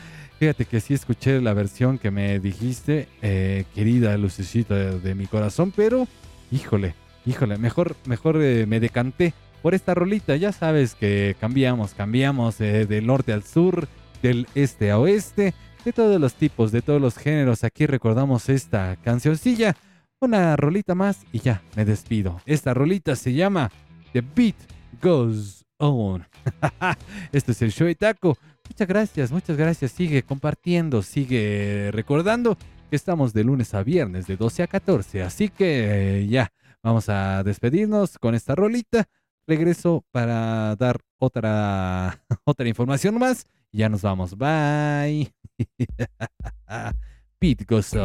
Fíjate 0.43 0.65
que 0.65 0.81
sí 0.81 0.93
escuché 0.93 1.41
la 1.41 1.55
versión 1.55 1.99
que 1.99 2.11
me 2.11 2.41
dijiste, 2.41 3.07
eh, 3.23 3.65
querida 3.77 4.19
lucecita 4.19 4.75
de, 4.75 5.15
mi 5.15 5.29
corazón, 5.29 5.71
pero 5.71 6.09
híjole, 6.51 6.97
híjole, 7.25 7.59
mejor, 7.59 7.95
mejor 8.07 8.43
eh, 8.43 8.67
me 8.67 8.81
decanté 8.81 9.35
por 9.63 9.73
esta 9.73 9.95
rolita. 9.95 10.35
Ya 10.35 10.51
sabes 10.51 10.97
que 10.97 11.37
cambiamos, 11.39 11.95
cambiamos 11.95 12.61
eh, 12.61 12.87
del 12.87 13.07
norte 13.07 13.33
al 13.33 13.45
sur, 13.45 13.87
del 14.21 14.49
este 14.57 14.91
a 14.91 14.99
oeste, 14.99 15.55
de 15.85 15.93
todos 15.93 16.21
los 16.21 16.35
tipos, 16.35 16.73
de 16.73 16.83
todos 16.83 17.01
los 17.01 17.17
géneros. 17.19 17.63
Aquí 17.63 17.87
recordamos 17.87 18.49
esta 18.49 18.97
cancioncilla, 18.97 19.77
una 20.19 20.57
rolita 20.57 20.97
más 20.97 21.21
y 21.31 21.39
ya 21.39 21.63
me 21.77 21.85
despido. 21.85 22.41
Esta 22.47 22.75
rolita 22.75 23.15
se 23.15 23.33
llama 23.33 23.71
The 24.13 24.25
Beat 24.35 24.57
Goes 25.01 25.65
On. 25.79 26.27
este 27.33 27.53
es 27.53 27.63
el 27.63 27.71
show 27.71 27.87
de 27.87 27.95
taco. 27.95 28.37
Muchas 28.69 28.89
gracias, 28.89 29.33
muchas 29.33 29.57
gracias. 29.57 29.93
Sigue 29.93 30.23
compartiendo, 30.23 31.03
sigue 31.03 31.91
recordando 31.93 32.57
que 32.91 32.97
estamos 32.97 33.33
de 33.33 33.45
lunes 33.45 33.75
a 33.75 33.83
viernes 33.83 34.27
de 34.27 34.37
12 34.37 34.63
a 34.63 34.67
14. 34.67 35.23
Así 35.23 35.49
que 35.49 36.21
eh, 36.21 36.27
ya, 36.27 36.53
vamos 36.83 37.09
a 37.09 37.43
despedirnos 37.43 38.19
con 38.19 38.35
esta 38.35 38.55
rolita. 38.55 39.09
Regreso 39.47 40.05
para 40.11 40.77
dar 40.77 41.01
otra, 41.19 42.23
otra 42.45 42.69
información 42.69 43.19
más. 43.19 43.47
Ya 43.73 43.89
nos 43.89 44.03
vamos. 44.03 44.37
Bye. 44.37 45.33
Pete 47.39 47.65
Goes 47.65 47.97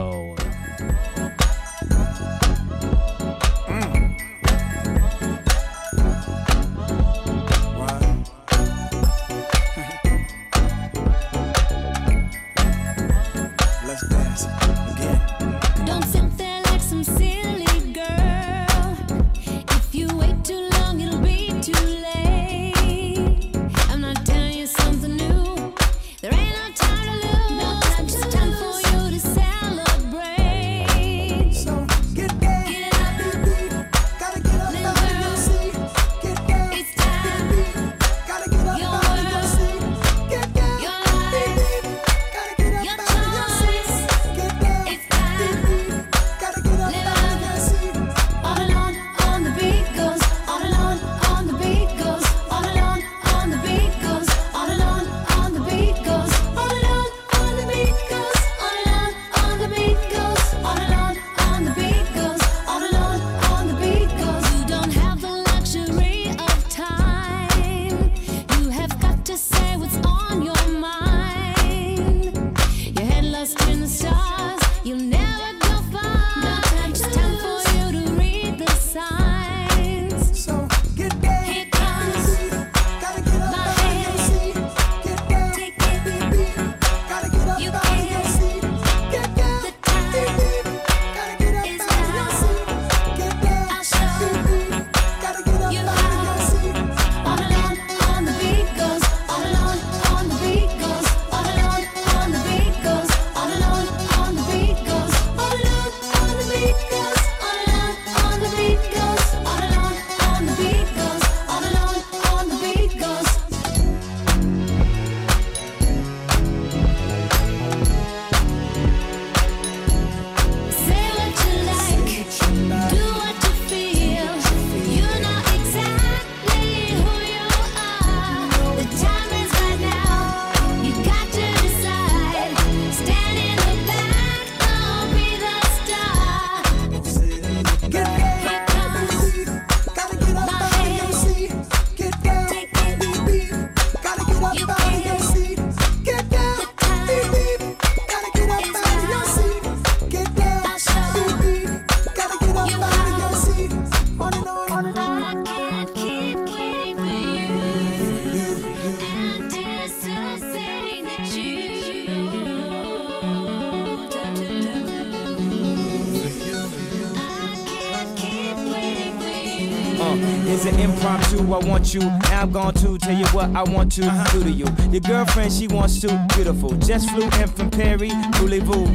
want 171.87 171.93
you. 171.93 172.29
Now 172.29 172.41
I'm 172.41 172.51
going 172.51 172.73
to 172.73 172.97
tell 172.97 173.17
you 173.17 173.25
what 173.27 173.55
I 173.55 173.63
want 173.63 173.91
to 173.93 174.01
do 174.31 174.43
to 174.43 174.49
you. 174.49 174.65
Your 174.91 175.01
girlfriend, 175.01 175.53
she 175.53 175.67
wants 175.67 175.99
to. 176.01 176.27
Beautiful. 176.35 176.71
Just 176.77 177.09
flew 177.11 177.29
in 177.41 177.47
from 177.47 177.69
Perry, 177.69 178.09
Voulez-vous. 178.33 178.85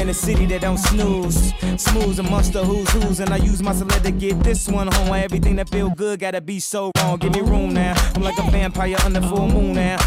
In 0.00 0.08
a 0.08 0.14
city 0.14 0.46
that 0.46 0.62
don't 0.62 0.78
snooze. 0.78 1.52
Smooth 1.76 2.18
amongst 2.18 2.52
the 2.52 2.64
who's 2.64 2.90
who's. 2.90 3.20
And 3.20 3.30
I 3.30 3.36
use 3.36 3.62
my 3.62 3.72
celeb 3.72 4.02
to 4.02 4.10
get 4.10 4.42
this 4.42 4.68
one 4.68 4.88
home. 4.88 5.08
Why 5.08 5.20
everything 5.20 5.56
that 5.56 5.68
feel 5.68 5.90
good 5.90 6.20
gotta 6.20 6.40
be 6.40 6.58
so 6.58 6.90
wrong. 6.98 7.18
Give 7.18 7.32
me 7.32 7.40
room 7.40 7.72
now. 7.72 7.94
I'm 8.14 8.22
like 8.22 8.38
a 8.38 8.50
vampire 8.50 8.96
under 9.04 9.20
full 9.20 9.48
moon 9.48 9.74
now. 9.74 9.98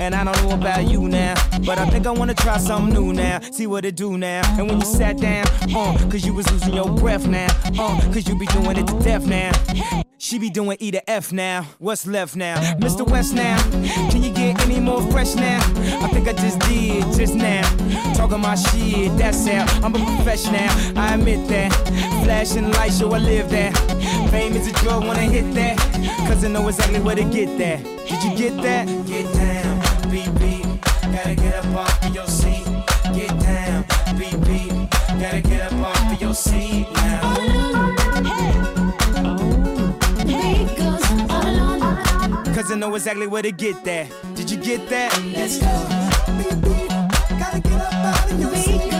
And 0.00 0.14
I 0.14 0.24
don't 0.24 0.42
know 0.42 0.54
about 0.54 0.88
you 0.88 1.08
now. 1.08 1.34
But 1.66 1.78
I 1.78 1.86
think 1.90 2.06
I 2.06 2.10
wanna 2.10 2.34
try 2.34 2.58
something 2.58 2.94
new 2.94 3.12
now. 3.12 3.40
See 3.40 3.66
what 3.66 3.84
it 3.84 3.96
do 3.96 4.16
now. 4.16 4.42
And 4.58 4.68
when 4.68 4.80
you 4.80 4.86
sat 4.86 5.18
down, 5.18 5.46
uh, 5.74 5.98
cause 6.10 6.24
you 6.24 6.32
was 6.32 6.50
losing 6.50 6.74
your 6.74 6.90
breath 6.90 7.26
now. 7.26 7.48
Uh, 7.78 8.00
cause 8.12 8.26
you 8.26 8.38
be 8.38 8.46
doing 8.46 8.76
it 8.76 8.86
to 8.86 8.98
death 9.00 9.26
now. 9.26 9.52
She 10.28 10.38
be 10.38 10.50
doing 10.50 10.76
E 10.78 10.90
to 10.90 11.08
F 11.08 11.32
now. 11.32 11.66
What's 11.78 12.06
left 12.06 12.36
now? 12.36 12.56
Mr. 12.74 13.08
West 13.10 13.32
now. 13.32 13.58
Can 14.10 14.22
you 14.22 14.30
get 14.30 14.60
any 14.60 14.78
more 14.78 15.00
fresh 15.10 15.34
now? 15.34 15.56
I 16.04 16.08
think 16.08 16.28
I 16.28 16.34
just 16.34 16.58
did 16.68 17.02
just 17.16 17.34
now. 17.34 17.62
Talking 18.12 18.42
my 18.42 18.54
shit, 18.54 19.16
that's 19.16 19.46
how 19.46 19.64
I'm 19.82 19.94
a 19.94 20.04
professional. 20.16 20.68
I 20.98 21.14
admit 21.14 21.48
that. 21.48 21.72
Flashing 22.24 22.70
lights, 22.72 22.98
show 22.98 23.10
I 23.10 23.20
live 23.20 23.48
that. 23.48 23.74
Fame 24.30 24.52
is 24.52 24.68
a 24.68 24.72
drug, 24.72 25.06
wanna 25.06 25.22
hit 25.22 25.50
that. 25.54 25.78
Cause 26.28 26.44
I 26.44 26.48
know 26.48 26.68
exactly 26.68 27.00
where 27.00 27.16
to 27.16 27.24
get 27.24 27.56
that. 27.56 27.82
Did 27.82 28.22
you 28.22 28.36
get 28.36 28.62
that? 28.62 28.86
Get 29.06 29.32
down, 29.32 29.80
BB. 30.12 30.62
Gotta 31.10 31.36
get 31.36 31.54
up 31.54 31.74
off 31.74 32.04
of 32.04 32.14
your 32.14 32.26
seat. 32.26 32.66
Get 33.14 33.30
down, 33.40 33.82
BB. 34.18 34.90
Gotta 35.22 35.40
get 35.40 35.72
up 35.72 35.86
off 35.86 36.12
of 36.12 36.20
your 36.20 36.34
seat 36.34 36.86
now. 36.92 37.87
I 42.70 42.74
know 42.74 42.94
exactly 42.94 43.26
where 43.26 43.42
to 43.42 43.50
get 43.50 43.82
that. 43.84 44.10
Did 44.34 44.50
you 44.50 44.58
get 44.58 44.88
that? 44.90 45.18
Let's 45.34 45.58
go. 45.58 46.08
Bueno, 48.38 48.97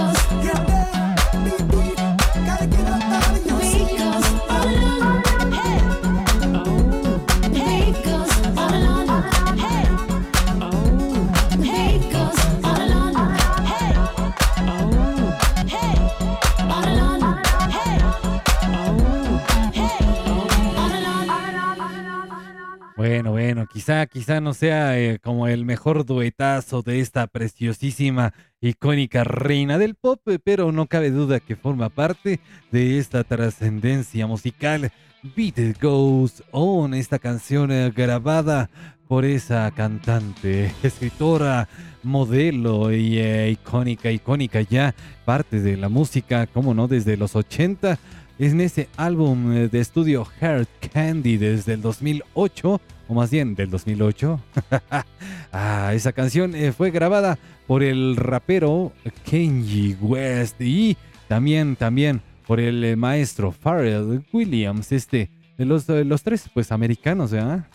quizá, 24.11 24.41
no 24.41 24.53
sea 24.53 24.99
eh, 24.99 25.19
como 25.19 25.49
el 25.49 25.65
mejor 25.65 26.05
duetazo 26.05 26.83
de 26.83 27.01
esta 27.01 27.27
preciosísima, 27.27 28.35
icónica 28.61 29.25
reina 29.25 29.79
del 29.79 29.95
pop, 29.95 30.21
eh, 30.29 30.39
pero 30.43 30.73
no 30.73 30.87
cabe 30.87 31.11
duda 31.11 31.41
que 31.41 31.57
forma 31.57 31.89
parte 31.89 32.41
de 32.71 32.99
esta 32.99 33.25
trascendencia 33.25 34.27
musical. 34.27 34.93
Beat 35.35 35.81
Goes 35.81 36.43
On, 36.51 36.93
esta 36.93 37.19
canción 37.19 37.73
eh, 37.73 37.91
grabada 37.95 38.69
por 39.09 39.25
esa 39.25 39.71
cantante, 39.71 40.71
escritora, 40.83 41.67
modelo 42.03 42.93
y 42.93 43.21
icónica, 43.21 44.11
icónica 44.11 44.61
ya, 44.61 44.95
parte 45.25 45.61
de 45.61 45.79
la 45.79 45.89
música, 45.89 46.47
como 46.47 46.75
no, 46.75 46.89
desde 46.89 47.17
los 47.17 47.35
80 47.35 47.99
es 48.39 48.53
en 48.53 48.61
ese 48.61 48.89
álbum 48.97 49.69
de 49.69 49.81
estudio 49.81 50.25
Heart 50.25 50.69
Candy 50.93 51.39
desde 51.39 51.73
el 51.73 51.83
2008, 51.83 52.81
o 53.09 53.15
más 53.15 53.31
bien 53.31 53.55
del 53.55 53.71
2008. 53.71 54.41
ah, 55.53 55.93
esa 55.95 56.13
canción 56.13 56.55
eh, 56.55 56.73
fue 56.73 56.91
grabada 56.91 57.39
por 57.67 57.83
el 57.83 58.17
rapero 58.17 58.93
Kenji 59.25 59.97
West 60.01 60.61
y 60.61 60.97
también, 61.27 61.77
también 61.77 62.23
por 62.47 62.61
el 62.61 62.85
eh, 62.85 62.97
maestro 62.97 63.53
Pharrell 63.53 64.25
Williams, 64.33 64.93
este, 64.93 65.31
de 65.59 65.65
los, 65.65 65.87
de 65.87 66.05
los 66.05 66.23
tres, 66.23 66.49
pues 66.55 66.71
americanos, 66.71 67.33
¿verdad? 67.33 67.67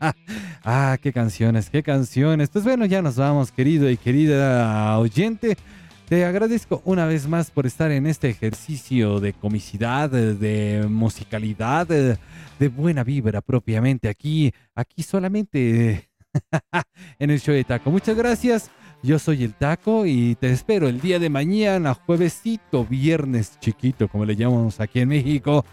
ah, 0.64 0.98
qué 1.00 1.12
canciones, 1.12 1.70
qué 1.70 1.82
canciones. 1.82 2.50
Pues 2.50 2.64
bueno, 2.64 2.84
ya 2.84 3.00
nos 3.02 3.16
vamos, 3.16 3.50
querido 3.50 3.90
y 3.90 3.96
querida 3.96 4.98
oyente. 4.98 5.56
Te 6.08 6.24
agradezco 6.24 6.82
una 6.84 7.04
vez 7.06 7.26
más 7.26 7.50
por 7.50 7.66
estar 7.66 7.90
en 7.90 8.06
este 8.06 8.28
ejercicio 8.28 9.18
de 9.18 9.32
comicidad, 9.32 10.08
de 10.08 10.86
musicalidad, 10.88 11.88
de 12.58 12.68
buena 12.68 13.04
vibra 13.04 13.40
propiamente 13.40 14.08
aquí, 14.08 14.52
aquí 14.74 15.02
solamente 15.02 16.08
en 17.18 17.30
el 17.30 17.40
show 17.40 17.54
de 17.54 17.64
Taco. 17.64 17.90
Muchas 17.90 18.16
gracias. 18.16 18.70
Yo 19.02 19.18
soy 19.18 19.44
el 19.44 19.54
Taco 19.54 20.06
y 20.06 20.34
te 20.36 20.50
espero 20.50 20.88
el 20.88 21.00
día 21.00 21.18
de 21.18 21.28
mañana, 21.28 21.94
juevesito, 21.94 22.84
viernes 22.84 23.58
chiquito, 23.60 24.08
como 24.08 24.24
le 24.24 24.34
llamamos 24.34 24.80
aquí 24.80 25.00
en 25.00 25.10
México, 25.10 25.64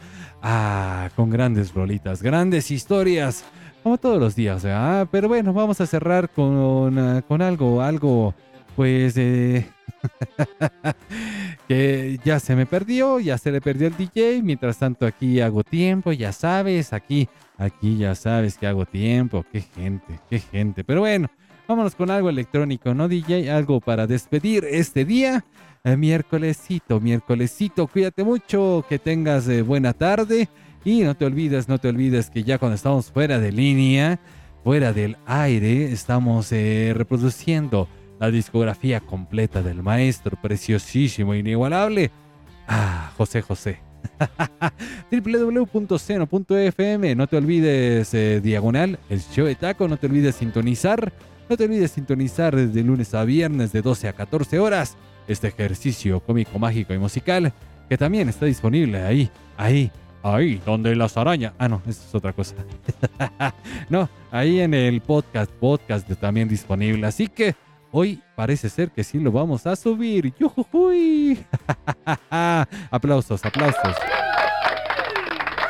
ah, 0.42 1.10
con 1.16 1.30
grandes 1.30 1.74
rolitas, 1.74 2.22
grandes 2.22 2.70
historias, 2.70 3.44
como 3.82 3.98
todos 3.98 4.20
los 4.20 4.36
días, 4.36 4.64
¿verdad? 4.64 5.08
Pero 5.10 5.30
bueno, 5.30 5.54
vamos 5.54 5.80
a 5.82 5.88
cerrar 5.88 6.30
con, 6.30 7.00
ah, 7.00 7.22
con 7.28 7.42
algo, 7.42 7.82
algo, 7.82 8.36
pues, 8.76 9.16
eh, 9.18 9.66
que 11.68 12.20
ya 12.24 12.40
se 12.40 12.56
me 12.56 12.66
perdió, 12.66 13.20
ya 13.20 13.38
se 13.38 13.52
le 13.52 13.62
perdió 13.62 13.88
el 13.88 13.98
DJ. 13.98 14.42
Mientras 14.44 14.78
tanto 14.78 15.06
aquí 15.06 15.40
hago 15.40 15.64
tiempo, 15.64 16.12
ya 16.12 16.32
sabes, 16.32 16.94
aquí, 16.94 17.30
aquí 17.58 17.98
ya 17.98 18.16
sabes 18.16 18.58
que 18.58 18.68
hago 18.68 18.86
tiempo. 18.86 19.46
Qué 19.52 19.62
gente, 19.62 20.20
qué 20.30 20.40
gente. 20.40 20.84
Pero 20.84 21.02
bueno, 21.02 21.30
vámonos 21.68 21.96
con 21.96 22.12
algo 22.12 22.30
electrónico, 22.30 22.94
¿no, 22.94 23.08
DJ? 23.08 23.52
Algo 23.52 23.80
para 23.80 24.08
despedir 24.08 24.66
este 24.66 25.06
día. 25.06 25.46
Eh, 25.84 25.98
miércolesito, 25.98 27.02
miércolesito, 27.02 27.88
cuídate 27.88 28.24
mucho, 28.24 28.86
que 28.88 29.00
tengas 29.00 29.48
eh, 29.50 29.62
buena 29.62 29.94
tarde. 29.94 30.48
Y 30.86 31.02
no 31.02 31.16
te 31.16 31.26
olvides, 31.26 31.68
no 31.68 31.78
te 31.78 31.90
olvides 31.90 32.30
que 32.30 32.44
ya 32.44 32.58
cuando 32.58 32.76
estamos 32.76 33.12
fuera 33.12 33.40
de 33.40 33.52
línea, 33.52 34.20
fuera 34.64 34.94
del 34.94 35.18
aire, 35.26 35.92
estamos 35.92 36.52
eh, 36.52 36.94
reproduciendo 36.96 37.88
la 38.24 38.32
discografía 38.32 39.02
completa 39.02 39.62
del 39.62 39.84
maestro 39.84 40.38
preciosísimo, 40.42 41.36
inigualable, 41.36 42.10
ah, 42.70 43.12
José 43.18 43.42
José. 43.42 43.80
www.seno.fm, 45.12 47.16
no 47.16 47.28
te 47.28 47.36
olvides 47.36 48.14
eh, 48.14 48.40
diagonal, 48.42 48.98
el 49.10 49.20
show 49.20 49.46
de 49.46 49.56
taco, 49.56 49.90
no 49.90 49.98
te 49.98 50.08
olvides 50.08 50.36
sintonizar, 50.36 51.12
no 51.50 51.58
te 51.58 51.66
olvides 51.66 51.92
sintonizar 51.92 52.56
desde 52.56 52.82
lunes 52.82 53.14
a 53.14 53.26
viernes 53.26 53.74
de 53.74 53.82
12 53.82 54.08
a 54.08 54.14
14 54.14 54.58
horas 54.58 54.96
este 55.28 55.50
ejercicio 55.50 56.22
cómico, 56.22 56.58
mágico 56.58 56.94
y 56.94 57.00
musical 57.00 57.52
que 57.90 57.98
también 57.98 58.30
está 58.30 58.46
disponible 58.46 59.04
ahí, 59.04 59.30
ahí, 59.58 59.92
ahí, 60.24 60.62
donde 60.66 60.96
las 60.96 61.18
arañas. 61.18 61.52
Ah, 61.58 61.68
no, 61.68 61.82
eso 61.86 62.02
es 62.08 62.16
otra 62.16 62.32
cosa. 62.32 62.56
no, 63.90 64.10
ahí 64.32 64.62
en 64.62 64.74
el 64.74 65.02
podcast, 65.02 65.52
podcast 65.52 66.10
también 66.22 66.48
disponible. 66.48 67.06
Así 67.06 67.28
que 67.28 67.54
hoy 67.94 68.22
parece 68.36 68.70
ser 68.70 68.92
que 68.92 69.04
sí 69.04 69.20
lo 69.20 69.32
vamos 69.32 69.66
a 69.66 69.76
subir. 69.76 70.34
¡Yujujuy! 70.38 71.46
aplausos, 72.92 73.46
aplausos. 73.46 73.96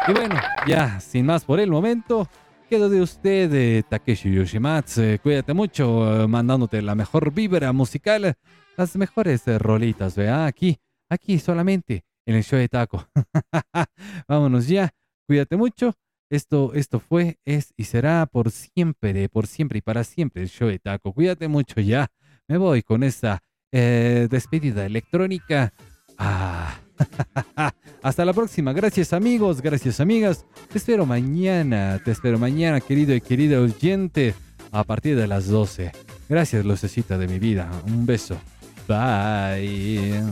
Y 0.07 0.13
bueno, 0.13 0.35
ya 0.65 0.99
sin 0.99 1.25
más 1.25 1.45
por 1.45 1.59
el 1.59 1.69
momento, 1.69 2.27
quedo 2.69 2.89
de 2.89 3.01
usted, 3.01 3.53
eh, 3.53 3.83
Takeshi 3.87 4.33
Yoshimatsu. 4.33 5.19
Cuídate 5.21 5.53
mucho, 5.53 6.23
eh, 6.23 6.27
mandándote 6.27 6.81
la 6.81 6.95
mejor 6.95 7.31
vibra 7.33 7.71
musical, 7.73 8.35
las 8.77 8.95
mejores 8.95 9.47
eh, 9.47 9.59
rolitas, 9.59 10.15
vea, 10.15 10.45
aquí, 10.45 10.77
aquí 11.09 11.39
solamente 11.39 12.05
en 12.25 12.35
el 12.35 12.43
show 12.43 12.57
de 12.57 12.69
Taco. 12.69 13.05
Vámonos 14.27 14.67
ya, 14.67 14.89
cuídate 15.27 15.57
mucho. 15.57 15.93
Esto, 16.33 16.73
esto 16.73 16.99
fue, 16.99 17.37
es 17.45 17.73
y 17.77 17.83
será 17.83 18.25
por 18.25 18.49
siempre, 18.49 19.29
por 19.29 19.45
siempre 19.45 19.77
y 19.77 19.81
para 19.81 20.03
siempre 20.03 20.41
el 20.41 20.49
show 20.49 20.67
de 20.67 20.79
Taco. 20.79 21.13
Cuídate 21.13 21.47
mucho 21.47 21.79
ya. 21.79 22.07
Me 22.47 22.57
voy 22.57 22.81
con 22.81 23.03
esta 23.03 23.43
eh, 23.71 24.27
despedida 24.31 24.83
electrónica. 24.83 25.73
Ah. 26.17 26.79
Hasta 28.01 28.25
la 28.25 28.33
próxima. 28.33 28.73
Gracias 28.73 29.13
amigos, 29.13 29.61
gracias 29.61 29.99
amigas. 29.99 30.43
Te 30.71 30.79
espero 30.79 31.05
mañana, 31.05 32.01
te 32.03 32.09
espero 32.09 32.39
mañana, 32.39 32.81
querido 32.81 33.13
y 33.13 33.21
querida 33.21 33.59
oyente, 33.59 34.33
a 34.71 34.83
partir 34.83 35.15
de 35.15 35.27
las 35.27 35.47
12. 35.47 35.91
Gracias, 36.27 36.65
lucecita 36.65 37.19
de 37.19 37.27
mi 37.27 37.37
vida. 37.37 37.69
Un 37.85 38.07
beso. 38.07 38.39
Bye. 38.87 40.23